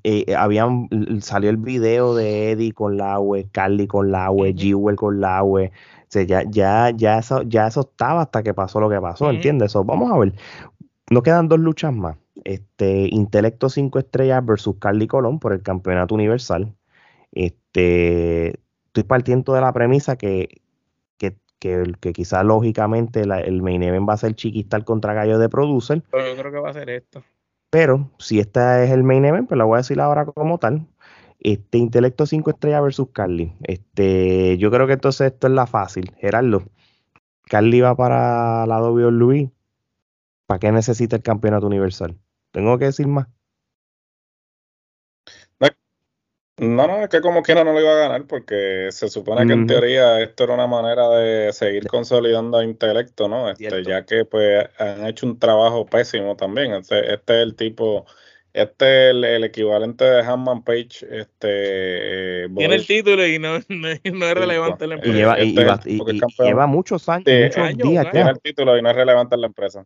[0.02, 3.18] eh, habían, l- salió el video de Eddie con la
[3.52, 4.46] Carly con la Ujú.
[4.56, 5.42] Jewel con la.
[5.44, 5.58] O
[6.08, 9.30] sea, ya, ya, ya, eso, ya eso estaba hasta que pasó lo que pasó.
[9.30, 9.72] ¿entiendes?
[9.72, 10.32] So, vamos a ver.
[11.10, 12.16] Nos quedan dos luchas más.
[12.44, 16.74] Este, Intelecto 5 estrellas versus Carly Colón por el campeonato universal.
[17.32, 18.58] Este,
[18.94, 20.62] estoy partiendo de la premisa que,
[21.18, 25.38] que, que, que quizás lógicamente la- el main event va a ser Chiquistar contra Gallo
[25.40, 26.00] de Producer.
[26.12, 27.24] Pero yo creo que va a ser esto.
[27.70, 30.86] Pero si este es el main event, pues la voy a decir ahora como tal.
[31.40, 33.52] Este Intelecto 5 estrellas versus Carly.
[33.64, 36.12] Este, yo creo que entonces esto es la fácil.
[36.18, 36.62] Gerardo,
[37.46, 39.50] Carly va para la WWE.
[40.46, 42.16] ¿Para qué necesita el campeonato universal?
[42.52, 43.26] Tengo que decir más.
[46.56, 49.54] No, no, es que como quiera no lo iba a ganar porque se supone que
[49.54, 53.50] en teoría esto era una manera de seguir consolidando a intelecto, ¿no?
[53.50, 53.90] Este, Cierto.
[53.90, 56.72] ya que pues han hecho un trabajo pésimo también.
[56.74, 58.06] Este, este es el tipo
[58.52, 61.04] Este es el, equivalente de Hanman Page.
[61.10, 65.12] Este, eh, Tiene el título y no, no, es relevante en la empresa.
[65.12, 69.34] Y lleva, este lleva muchos años, muchos días Tiene el título y no es relevante
[69.34, 69.84] en la empresa.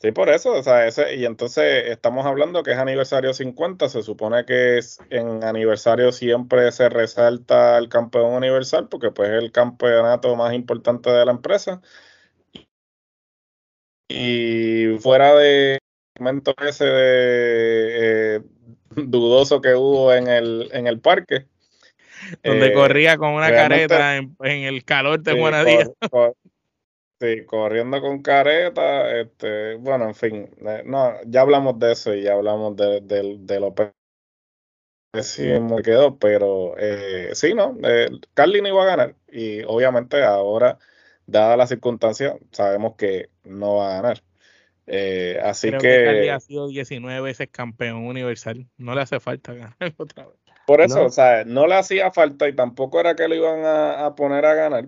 [0.00, 4.02] Sí, por eso, o sea, ese, y entonces estamos hablando que es aniversario 50, se
[4.02, 9.50] supone que es en aniversario siempre se resalta el campeón universal porque pues es el
[9.50, 11.80] campeonato más importante de la empresa.
[14.08, 15.78] Y fuera de
[16.20, 18.40] momento ese de, eh,
[18.94, 21.46] dudoso que hubo en el, en el parque.
[22.44, 25.88] Donde eh, corría con una careta en, el calor de buena día.
[27.20, 32.22] Sí, corriendo con careta, este, bueno, en fin, eh, no, ya hablamos de eso y
[32.22, 33.74] ya hablamos de, de, lo
[35.12, 37.76] pésimo que quedó, pero eh, sí, ¿no?
[37.82, 40.78] Eh, Carly no iba a ganar y obviamente ahora,
[41.26, 44.22] dada la circunstancia, sabemos que no va a ganar.
[44.86, 49.54] Eh, así que, que Carly ha sido 19 veces campeón universal, no le hace falta
[49.54, 50.36] ganar otra vez.
[50.68, 54.14] Por eso, o sea, no le hacía falta y tampoco era que lo iban a
[54.14, 54.84] poner a ganar,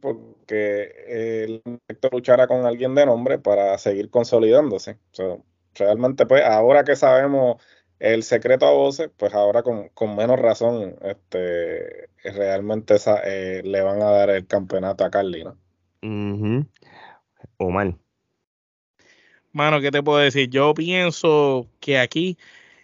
[0.00, 4.98] porque el director luchara con alguien de nombre para seguir consolidándose.
[5.74, 7.62] realmente, pues, ahora que sabemos
[7.98, 14.10] el secreto a voces, pues ahora con, menos razón, este, realmente eh, le van a
[14.10, 15.58] dar el campeonato a Carly, ¿no?
[17.58, 17.98] O mal.
[19.52, 20.48] Mano, ¿qué te puedo decir?
[20.48, 22.38] Yo pienso que aquí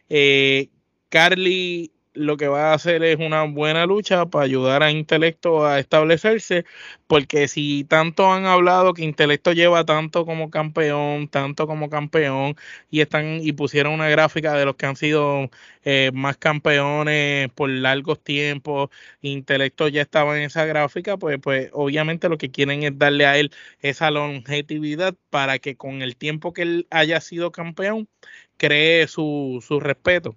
[0.09, 0.68] eh,
[1.09, 5.78] Carly lo que va a hacer es una buena lucha para ayudar a Intelecto a
[5.78, 6.64] establecerse,
[7.06, 12.56] porque si tanto han hablado que Intelecto lleva tanto como campeón, tanto como campeón,
[12.90, 15.51] y están y pusieron una gráfica de los que han sido
[15.84, 18.90] eh, más campeones por largos tiempos,
[19.22, 23.38] Intelecto ya estaba en esa gráfica, pues, pues obviamente lo que quieren es darle a
[23.38, 28.09] él esa longevidad para que con el tiempo que él haya sido campeón,
[28.56, 30.36] cree su, su respeto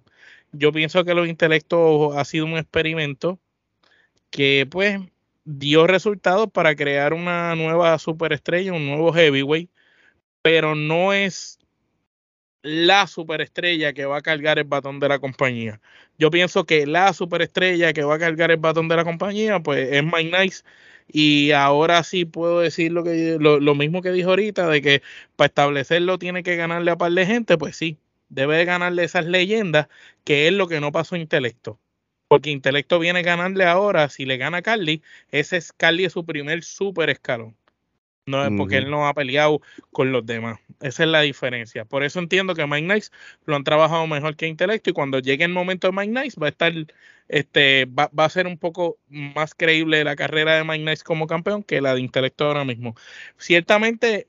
[0.52, 3.38] yo pienso que los intelectos ha sido un experimento
[4.30, 5.00] que pues
[5.44, 9.70] dio resultados para crear una nueva superestrella, un nuevo heavyweight,
[10.42, 11.58] pero no es
[12.62, 15.80] la superestrella que va a cargar el batón de la compañía.
[16.18, 19.88] Yo pienso que la superestrella que va a cargar el batón de la compañía, pues
[19.92, 20.62] es Mike Nice.
[21.08, 25.02] Y ahora sí puedo decir lo, que, lo, lo mismo que dijo ahorita, de que
[25.36, 27.98] para establecerlo tiene que ganarle a par de gente, pues sí,
[28.30, 29.88] debe ganarle esas leyendas,
[30.24, 31.78] que es lo que no pasó Intelecto.
[32.28, 36.12] Porque Intelecto viene a ganarle ahora, si le gana a Carly, ese es Carly es
[36.12, 37.56] su primer super escalón.
[38.26, 40.60] No es porque él no ha peleado con los demás.
[40.80, 41.84] Esa es la diferencia.
[41.84, 43.10] Por eso entiendo que Mike Nice
[43.44, 46.46] lo han trabajado mejor que Intelecto y cuando llegue el momento de Mike Nice va
[46.46, 46.72] a estar,
[47.26, 51.26] este, va, va, a ser un poco más creíble la carrera de Mike Nice como
[51.26, 52.94] campeón que la de Intelecto ahora mismo.
[53.36, 54.28] Ciertamente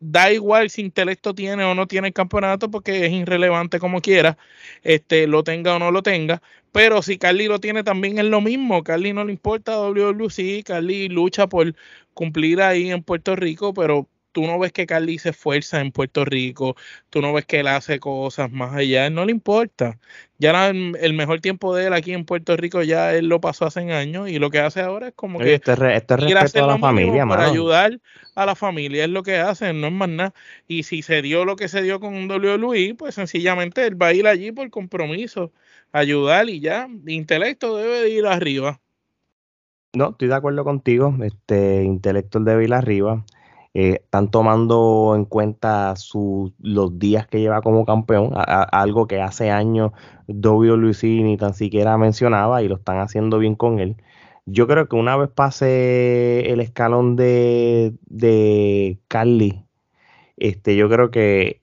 [0.00, 4.38] da igual si intelecto tiene o no tiene el campeonato porque es irrelevante como quiera,
[4.82, 6.42] este, lo tenga o no lo tenga.
[6.72, 8.82] Pero si Carly lo tiene también es lo mismo.
[8.84, 11.74] Carly no le importa WWC, Carly lucha por
[12.14, 16.26] cumplir ahí en Puerto Rico, pero tú no ves que Carly se esfuerza en Puerto
[16.26, 16.76] Rico,
[17.08, 19.98] tú no ves que él hace cosas más allá, no le importa.
[20.36, 23.90] Ya el mejor tiempo de él aquí en Puerto Rico ya él lo pasó hace
[23.90, 27.26] años y lo que hace ahora es como que este, este respeto a la familia,
[27.26, 27.98] para ayudar
[28.34, 30.34] a la familia es lo que hace, no es más nada.
[30.68, 34.08] Y si se dio lo que se dio con un WWE, pues sencillamente él va
[34.08, 35.50] a ir allí por compromiso,
[35.92, 38.82] ayudar y ya, intelecto debe de ir arriba.
[39.94, 41.16] No, estoy de acuerdo contigo.
[41.22, 43.24] Este intelecto debe ir arriba.
[43.78, 45.92] Eh, están tomando en cuenta
[46.60, 49.92] los días que lleva como campeón, algo que hace años
[50.28, 53.96] WWE ni tan siquiera mencionaba y lo están haciendo bien con él.
[54.46, 59.66] Yo creo que una vez pase el escalón de, de Carly,
[60.38, 61.62] este, yo creo que,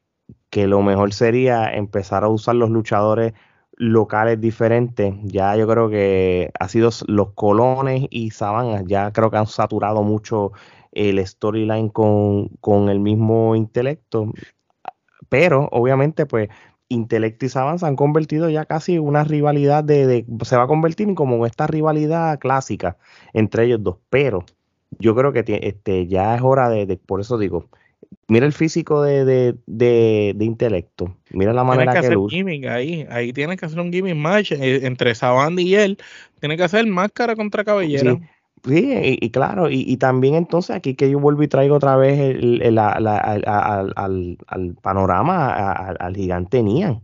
[0.52, 3.34] que lo mejor sería empezar a usar los luchadores
[3.76, 5.16] locales diferentes.
[5.24, 10.04] Ya yo creo que ha sido los colones y sabanas, ya creo que han saturado
[10.04, 10.52] mucho
[10.94, 14.32] el storyline con, con el mismo intelecto.
[15.30, 16.50] Pero obviamente, pues,
[16.90, 21.14] intelecto y Saban se han convertido ya casi una rivalidad de, se va a convertir
[21.16, 22.98] como esta rivalidad clásica
[23.34, 23.98] entre ellos dos.
[24.10, 24.46] Pero
[25.00, 27.70] yo creo que este, ya es hora de, por eso digo,
[28.28, 33.34] mira el físico de, de, de, intelecto, mira la manera que, hacer Gimmick ahí, ahí
[33.34, 35.98] tienen que hacer un gimmick match eh, entre Saban y él,
[36.40, 38.14] tiene que hacer máscara contra cabellera.
[38.14, 38.22] Sí,
[38.66, 43.08] y, claro, y, también entonces aquí que yo vuelvo y traigo otra vez el, al,
[43.08, 47.02] al, panorama, al, gigante Nian.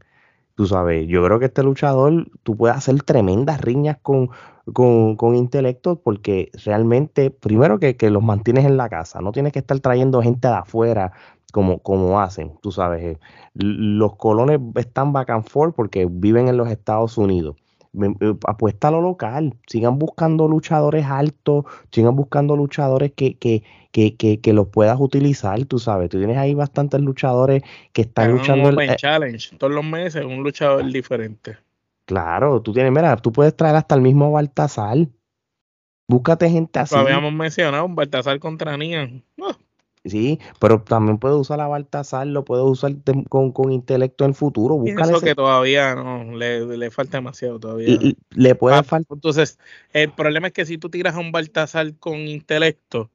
[0.55, 4.29] Tú sabes, yo creo que este luchador, tú puedes hacer tremendas riñas con,
[4.73, 9.53] con, con intelecto porque realmente, primero que, que, los mantienes en la casa, no tienes
[9.53, 11.13] que estar trayendo gente de afuera
[11.53, 13.17] como, como hacen, tú sabes.
[13.53, 17.55] Los colones están back and forth porque viven en los Estados Unidos
[18.47, 24.39] apuesta a lo local, sigan buscando luchadores altos, sigan buscando luchadores que, que, que, que,
[24.39, 28.69] que los puedas utilizar, tú sabes, tú tienes ahí bastantes luchadores que están luchando.
[28.69, 31.57] Un el, challenge, todos los meses un luchador diferente.
[32.05, 34.97] Claro, tú tienes, mira, tú puedes traer hasta el mismo Baltasar.
[36.07, 36.95] Búscate gente así.
[36.95, 39.23] Lo habíamos mencionado, un Baltasar contra Nian.
[40.05, 42.93] Sí, pero también puedes usar a Baltasar, lo puedes usar
[43.27, 44.81] con, con intelecto en el futuro.
[44.81, 47.97] Pienso que todavía no, le, le, falta demasiado todavía.
[48.29, 49.15] le puede ah, faltar.
[49.15, 49.59] Entonces,
[49.91, 53.11] el problema es que si tú tiras a un Baltasar con intelecto,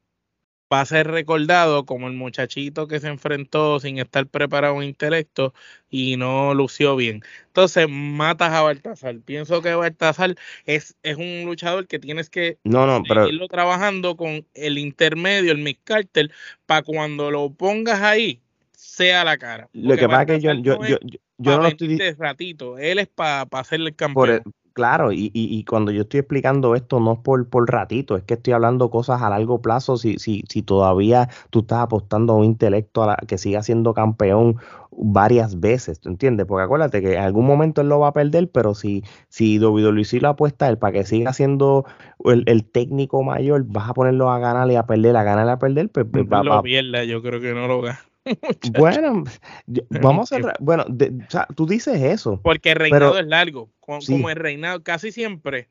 [0.75, 5.55] va a ser recordado como el muchachito que se enfrentó sin estar preparado en intelecto
[5.89, 7.23] y no lució bien.
[7.47, 9.21] Entonces matas a Baltasar.
[9.21, 10.35] Pienso que Baltasar
[10.67, 13.29] es, es un luchador que tienes que no, no, pero...
[13.29, 16.33] irlo trabajando con el intermedio, el Mick Carter,
[16.67, 18.41] para cuando lo pongas ahí,
[18.73, 19.69] sea la cara.
[19.73, 20.99] lo que pasa es que yo, yo, yo,
[21.39, 24.43] yo, no estoy ratito, él es para pa hacerle el campeón.
[24.75, 28.25] Claro, y, y, y, cuando yo estoy explicando esto no es por, por ratito, es
[28.25, 29.97] que estoy hablando cosas a largo plazo.
[29.97, 34.57] Si, si, si todavía tú estás apostando a un intelecto a que siga siendo campeón
[34.91, 36.47] varias veces, ¿tú entiendes?
[36.47, 40.21] Porque acuérdate que en algún momento él lo va a perder, pero si, si WWE
[40.21, 41.85] lo apuesta a él para que siga siendo
[42.25, 45.59] el, técnico mayor, vas a ponerlo a ganar y a perder, a ganar y a
[45.61, 48.01] perder, pues, pues va, lo pierda, yo creo que no lo gana.
[48.79, 49.25] Bueno,
[49.91, 52.41] vamos a bueno, o sea, tú dices eso.
[52.43, 55.69] Porque el reinado es largo, como, el reinado casi siempre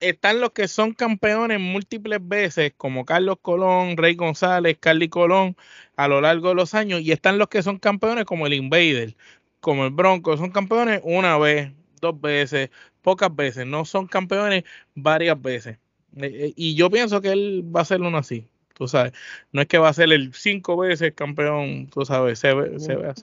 [0.00, 5.56] están los que son campeones múltiples veces, como Carlos Colón, Rey González, Carly Colón,
[5.96, 9.16] a lo largo de los años, y están los que son campeones como el Invader,
[9.60, 14.64] como el Bronco, son campeones una vez, dos veces, pocas veces, no son campeones
[14.94, 15.78] varias veces.
[16.16, 18.46] Eh, eh, y yo pienso que él va a ser uno así
[18.76, 19.12] tú sabes.
[19.52, 22.94] No es que va a ser el cinco veces campeón, tú sabes, se ve, se
[22.94, 23.22] ve así.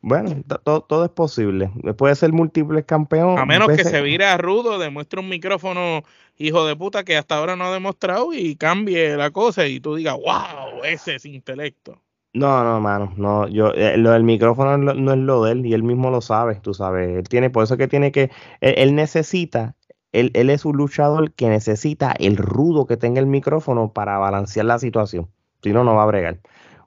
[0.00, 1.70] Bueno, todo, todo es posible.
[1.96, 3.38] Puede ser múltiples campeón.
[3.38, 6.02] A menos que se vire a rudo, demuestre un micrófono
[6.36, 9.94] hijo de puta que hasta ahora no ha demostrado y cambie la cosa y tú
[9.94, 12.00] digas, wow, ese es intelecto.
[12.32, 15.72] No, no, mano, no, yo, eh, lo del micrófono no, es lo de él y
[15.72, 19.76] él mismo lo sabe, tú sabes, él tiene, por eso que tiene que, él necesita
[20.14, 24.78] él, es un luchador que necesita el rudo que tenga el micrófono para balancear la
[24.78, 25.28] situación.
[25.62, 26.38] Si no, no va a bregar.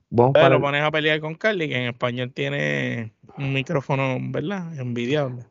[0.09, 4.79] Pero lo pones a pelear con Carly, que en español tiene un micrófono, ¿verdad?
[4.79, 5.43] Envidiable.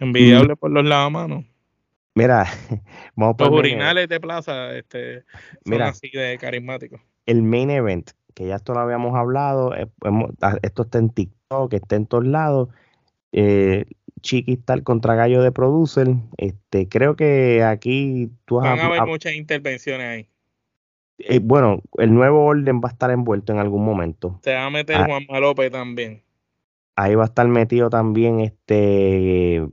[0.00, 0.56] Envidiable mm.
[0.56, 1.44] por los lavamanos.
[2.16, 2.46] Mira,
[3.14, 5.24] vamos Los urinales de plaza este,
[5.64, 7.00] son así de carismáticos.
[7.26, 9.86] El main event, que ya esto lo habíamos hablado, eh,
[10.62, 12.70] esto está en TikTok, está en todos lados.
[13.30, 13.84] Eh,
[14.20, 16.08] Chiquistal contra Gallo de Producer.
[16.36, 20.28] Este, creo que aquí tú Van a haber muchas intervenciones ahí.
[21.18, 24.40] Eh, bueno, el nuevo orden va a estar envuelto en algún momento.
[24.42, 25.06] Se va a meter ah.
[25.06, 26.22] Juan López también.
[26.96, 29.66] Ahí va a estar metido también este.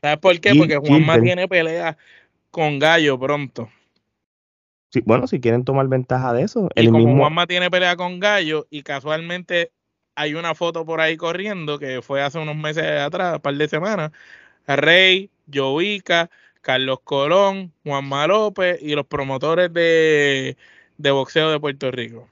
[0.00, 0.54] ¿Sabes por qué?
[0.54, 1.96] Porque Juanma tiene pelea
[2.50, 3.68] con Gallo pronto.
[4.90, 6.68] Sí, bueno, si quieren tomar ventaja de eso.
[6.76, 7.16] Y el como mismo...
[7.18, 9.72] Juanma tiene pelea con Gallo y casualmente
[10.14, 13.68] hay una foto por ahí corriendo que fue hace unos meses atrás, un par de
[13.68, 14.12] semanas.
[14.66, 16.30] Rey, Jovica,
[16.60, 20.56] Carlos Colón, Juanma López y los promotores de,
[20.98, 22.28] boxeo de Puerto Rico.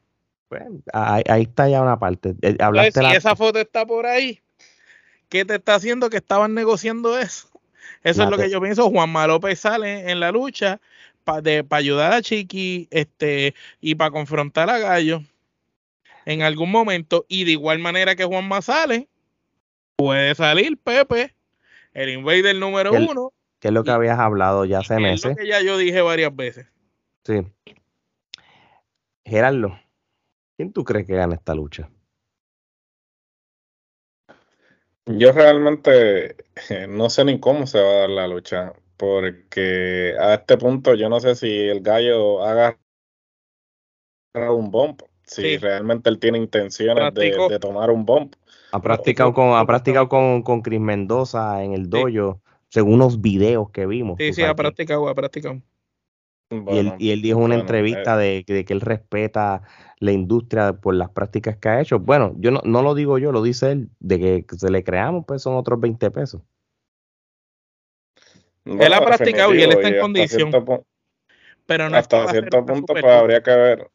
[0.49, 2.35] Bueno, ahí, está ya una parte.
[2.43, 4.41] Eh, hablaste si esa foto está por ahí,
[5.29, 7.49] ¿qué te está haciendo que estaban negociando eso?
[8.03, 8.91] Eso es lo que yo pienso.
[8.91, 10.81] Juanma López sale en la lucha
[11.25, 15.23] para ayudar a Chiqui este, y para confrontar a Gallo
[16.25, 17.25] en algún momento.
[17.29, 19.09] Y de igual manera que Juan sale,
[19.97, 21.35] puede salir Pepe,
[21.93, 23.33] el invader número uno.
[23.61, 25.25] Que es lo que habías hablado ya hace meses.
[25.25, 26.67] Es lo que ya yo dije varias veces.
[27.25, 27.47] Sí.
[29.25, 29.79] Gerardo,
[30.57, 31.89] ¿quién tú crees que gana esta lucha?
[35.07, 36.37] Yo realmente
[36.89, 41.09] no sé ni cómo se va a dar la lucha, porque a este punto yo
[41.09, 42.79] no sé si el gallo haga
[44.35, 48.33] un bombo si realmente él tiene intenciones de, tomar un bomb.
[48.73, 53.71] Ha practicado con, ha practicado con, con Chris Mendoza en el dojo, según unos videos
[53.71, 54.17] que vimos.
[54.19, 55.61] Sí, sí, ha practicado, ha practicado.
[56.51, 58.45] y, él, y, él, dijo en una entrevista eh.
[58.47, 59.63] de, que él respeta
[59.99, 61.99] la industria por las prácticas que ha hecho.
[61.99, 65.25] Bueno, yo no, no lo digo yo, lo dice él, de que se le creamos,
[65.27, 66.43] pues son otros 20 pesos.
[68.65, 70.51] él ha practicado y él está en condición.
[71.67, 73.92] pero no hasta cierto punto pues, habría que ver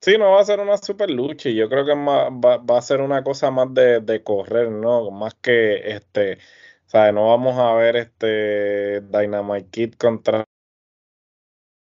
[0.00, 2.78] Sí, no va a ser una super lucha y yo creo que más, va, va,
[2.78, 5.10] a ser una cosa más de, de, correr, ¿no?
[5.10, 6.38] Más que este,
[6.86, 7.12] ¿sabes?
[7.14, 10.44] No vamos a ver este Dynamite Kid contra,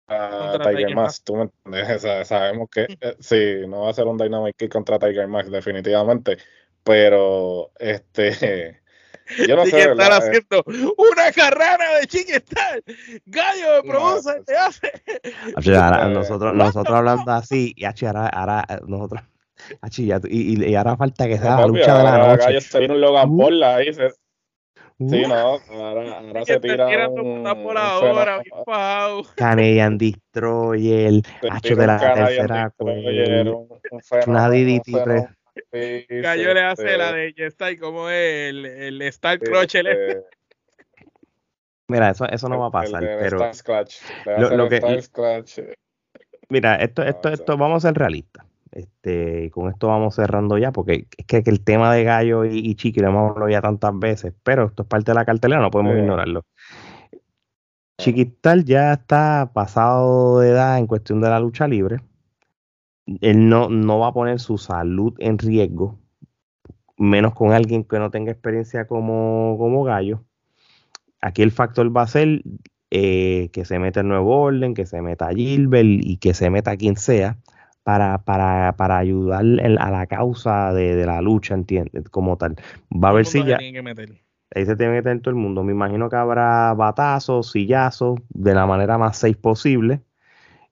[0.07, 4.17] contra Tiger, Max, tú me entiendes, sabemos que eh, sí, no va a ser un
[4.17, 6.39] Dynamite Kid contra Tiger Max definitivamente,
[6.83, 8.81] pero este
[9.47, 10.65] yo no sé, estar haciendo
[10.97, 12.83] una carrera de Chiquistar.
[13.27, 14.93] Gallo de Promosa te hace.
[15.57, 19.23] Ahora, nosotros, nosotros hablando así, y ahora, ahora nosotros.
[19.97, 22.45] Y, y, ahora falta que sea la lucha de la noche.
[22.45, 23.93] Gallo se viene un Logan Paul ahí.
[23.93, 24.11] Se,
[24.99, 28.43] Sí, no, ahora, ahora se tira un, por ahora.
[29.37, 32.75] Canadian Destroyer, Hacho de la tercera
[34.27, 35.29] Una DDT
[35.73, 39.77] Gallo le hace la de J-Style como el, el Star Crotch.
[39.77, 40.23] Este,
[41.89, 43.51] mira, eso, eso no va a pasar, pero
[44.39, 44.81] lo, lo que,
[46.49, 48.45] mira, esto, esto, esto, vamos a ser realistas.
[48.71, 53.01] Este, con esto vamos cerrando ya, porque es que, el tema de Gallo y, Chiqui
[53.01, 55.97] lo hemos hablado ya tantas veces, pero esto es parte de la cartelera, no podemos
[55.97, 56.45] ignorarlo.
[58.01, 61.99] Chiquital ya está pasado de edad en cuestión de la lucha libre
[63.21, 65.99] él no, no va a poner su salud en riesgo,
[66.97, 70.25] menos con alguien que no tenga experiencia como, como gallo.
[71.21, 72.43] Aquí el factor va a ser
[72.91, 76.77] eh, que se meta el nuevo orden, que se meta Gilbert y que se meta
[76.77, 77.39] quien sea
[77.83, 79.45] para, para, para ayudar
[79.79, 82.57] a la causa de, la lucha, entiende Como tal.
[82.93, 83.59] Va a ver si ya.
[84.55, 85.63] Ahí se tiene que meter todo el mundo.
[85.63, 90.03] Me imagino que habrá batazos, sillazos, de la manera más safe posible.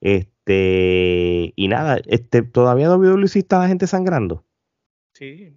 [0.01, 4.45] Este, este, y nada, este, todavía WWE está la gente sangrando.
[5.13, 5.53] Sí,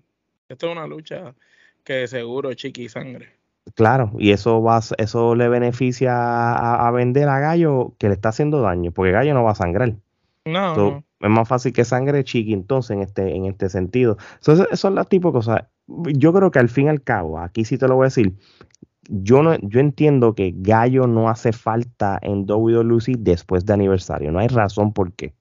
[0.48, 1.36] esto es una lucha
[1.84, 3.28] que seguro chiqui sangre.
[3.76, 6.14] Claro, y eso va, eso le beneficia
[6.56, 9.94] a, vender a Gallo que le está haciendo daño, porque Gallo no va a sangrar.
[10.46, 14.18] No, Es más fácil que sangre chiqui entonces en este, en este sentido.
[14.38, 15.66] Entonces, eso son las tipo de cosas.
[15.86, 18.34] Yo creo que al fin y al cabo, aquí sí te lo voy a decir,
[19.10, 24.32] yo no, yo entiendo que Gallo no hace falta en WWE después de aniversario.
[24.32, 25.34] No hay razón por qué.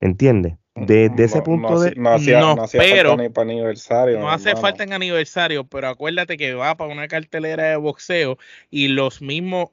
[0.00, 0.54] ¿Entiendes?
[0.74, 1.94] De, ese punto de.
[1.96, 2.40] No, hacía,
[2.72, 4.18] pero, falta para aniversario.
[4.18, 8.38] No hace falta en aniversario, pero acuérdate que va para una cartelera de boxeo
[8.70, 9.68] y los mismos,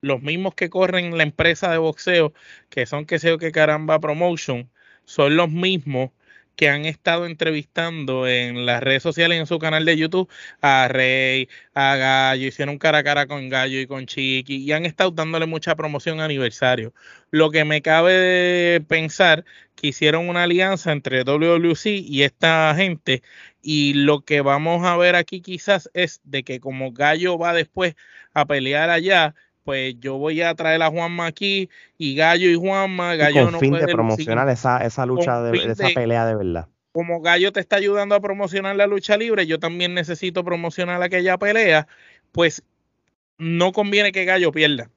[0.00, 2.32] los mismos que corren la empresa de boxeo,
[2.68, 4.70] que son que sé yo que caramba promotion,
[5.04, 6.10] son los mismos
[6.58, 10.28] que han estado entrevistando en las redes sociales, en su canal de YouTube,
[10.60, 14.84] a Rey, a Gallo, hicieron cara a cara con Gallo y con Chiqui, y han
[14.84, 16.92] estado dándole mucha promoción a aniversario.
[17.30, 19.44] Lo que me cabe de pensar
[19.76, 23.22] que hicieron una alianza entre WWC y esta gente,
[23.62, 27.94] y lo que vamos a ver aquí quizás es de que como Gallo va después
[28.34, 29.36] a pelear allá,
[29.68, 31.68] pues yo voy a traer a Juanma aquí
[31.98, 33.16] y Gallo y Juanma.
[33.16, 36.68] Gallo con fin de promocionar esa, esa lucha, de, esa pelea de verdad.
[36.92, 41.36] Como Gallo te está ayudando a promocionar la lucha libre, yo también necesito promocionar aquella
[41.36, 41.86] pelea,
[42.32, 42.62] pues
[43.36, 44.88] no conviene que Gallo pierda.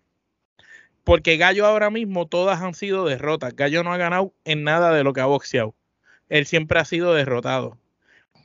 [1.03, 3.53] Porque Gallo ahora mismo todas han sido derrotas.
[3.53, 5.75] Gallo no ha ganado en nada de lo que ha boxeado.
[6.29, 7.77] Él siempre ha sido derrotado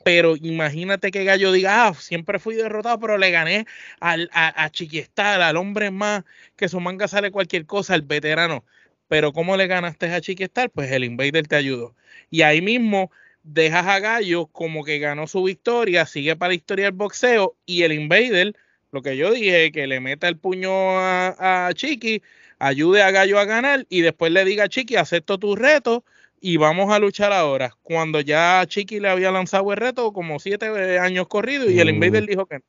[0.07, 3.65] pero imagínate que Gallo diga, ah, siempre fui derrotado, pero le gané
[3.99, 6.23] al, a, a al hombre más
[6.55, 8.63] que su manga sale cualquier cosa, al veterano.
[9.09, 10.69] Pero ¿cómo le ganaste a Chiquistar?
[10.69, 11.93] Pues el Invader te ayudó.
[12.29, 13.11] Y ahí mismo
[13.43, 17.83] dejas a Gallo como que ganó su victoria, sigue para la historia del boxeo y
[17.83, 18.55] el Invader,
[18.93, 22.23] lo que yo dije, que le meta el puño a, a Chiqui,
[22.59, 26.05] ayude a Gallo a ganar y después le diga a Chiqui, acepto tu reto
[26.39, 27.71] y vamos a luchar ahora.
[27.81, 32.25] Cuando ya Chiqui le había lanzado el reto como siete años corridos y el Invader
[32.25, 32.65] dijo que no.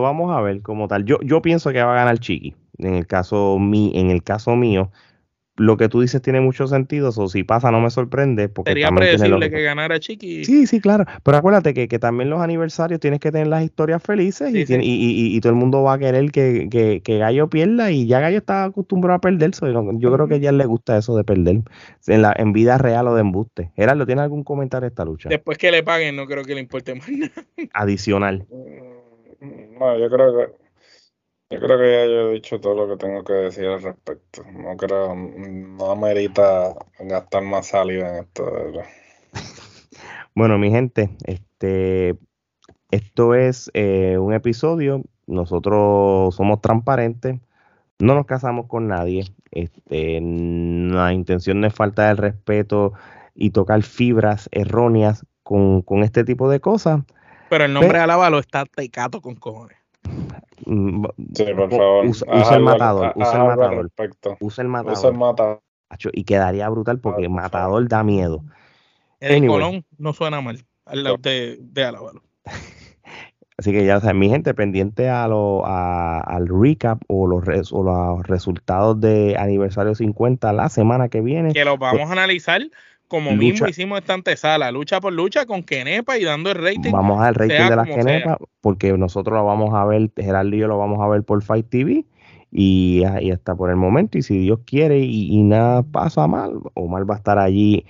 [0.00, 1.04] vamos a ver como tal.
[1.04, 2.54] Yo, yo pienso que va a ganar Chiqui.
[2.78, 4.90] En el caso, mi, en el caso mío,
[5.58, 8.48] lo que tú dices tiene mucho sentido, o si pasa no me sorprende.
[8.48, 10.44] Porque Sería predecible que ganara Chiqui.
[10.44, 11.04] Sí, sí, claro.
[11.22, 15.36] Pero acuérdate que, que, también los aniversarios tienes que tener las historias felices y, y,
[15.36, 18.38] y, todo el mundo va a querer que, que, que, Gallo pierda y ya Gallo
[18.38, 19.50] está acostumbrado a perder.
[19.50, 21.62] yo creo que ya le gusta eso de perder
[22.06, 23.72] en, la, en vida real o de embuste.
[23.76, 25.28] Gerardo, ¿tiene algún comentario de esta lucha?
[25.28, 27.32] Después que le paguen, no creo que le importe más nada.
[27.72, 28.46] Adicional.
[29.40, 30.67] Bueno, yo creo que
[31.50, 34.42] yo creo que ya yo he dicho todo lo que tengo que decir al respecto.
[34.52, 38.44] No creo, no amerita gastar más saliva en esto.
[40.34, 42.18] bueno, mi gente, este,
[42.90, 45.02] esto es eh, un episodio.
[45.26, 47.40] Nosotros somos transparentes,
[47.98, 49.24] no nos casamos con nadie.
[49.50, 52.92] Este, la intención no es falta el respeto
[53.34, 57.00] y tocar fibras erróneas con, este tipo de cosas.
[57.48, 59.77] Pero el nombre de Alábalo está tecato con cojones.
[60.66, 61.04] Mm,
[61.34, 62.06] sí, por favor.
[62.06, 63.12] Usa, el matador.
[63.16, 63.90] Usa el matador.
[64.40, 64.98] Usa el matador.
[64.98, 65.60] Usa el matador.
[66.12, 68.42] y quedaría brutal porque Matador da miedo.
[69.20, 71.92] El Colón no suena mal al lado de, de
[73.58, 78.26] Así que ya saben, mi gente, pendiente a lo, al recap o los, o los
[78.26, 81.52] resultados de aniversario 50 la semana que viene.
[81.52, 82.62] Que los vamos a analizar
[83.08, 86.92] como mismo hicimos esta antesala, lucha por lucha con Kenepa y dando el rating.
[86.92, 90.68] Vamos al rating de las Kenepa, porque nosotros lo vamos a ver, Gerardo y yo
[90.68, 92.04] lo vamos a ver por Fight TV.
[92.50, 94.16] Y ahí está por el momento.
[94.16, 97.84] Y si Dios quiere y, y nada pasa mal, Omar va a estar allí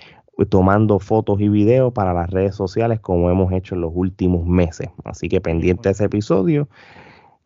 [0.46, 4.88] tomando fotos y videos para las redes sociales como hemos hecho en los últimos meses.
[5.04, 6.68] Así que pendiente de ese episodio.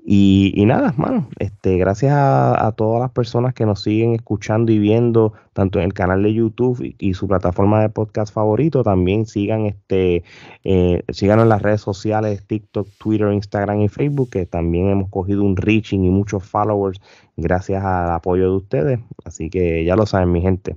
[0.04, 5.32] Y, nada, mano, este, gracias a, todas las personas que nos siguen escuchando y viendo,
[5.52, 10.24] tanto en el canal de YouTube y, su plataforma de podcast favorito, también sigan este,
[10.64, 15.56] eh, en las redes sociales, TikTok, Twitter, Instagram y Facebook, que también hemos cogido un
[15.56, 17.00] reaching y muchos followers
[17.36, 19.00] gracias al apoyo de ustedes.
[19.24, 20.76] Así que ya lo saben, mi gente.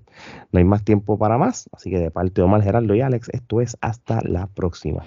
[0.51, 1.67] No hay más tiempo para más.
[1.71, 5.03] Así que de parte de Omar Geraldo y Alex, esto es hasta la próxima.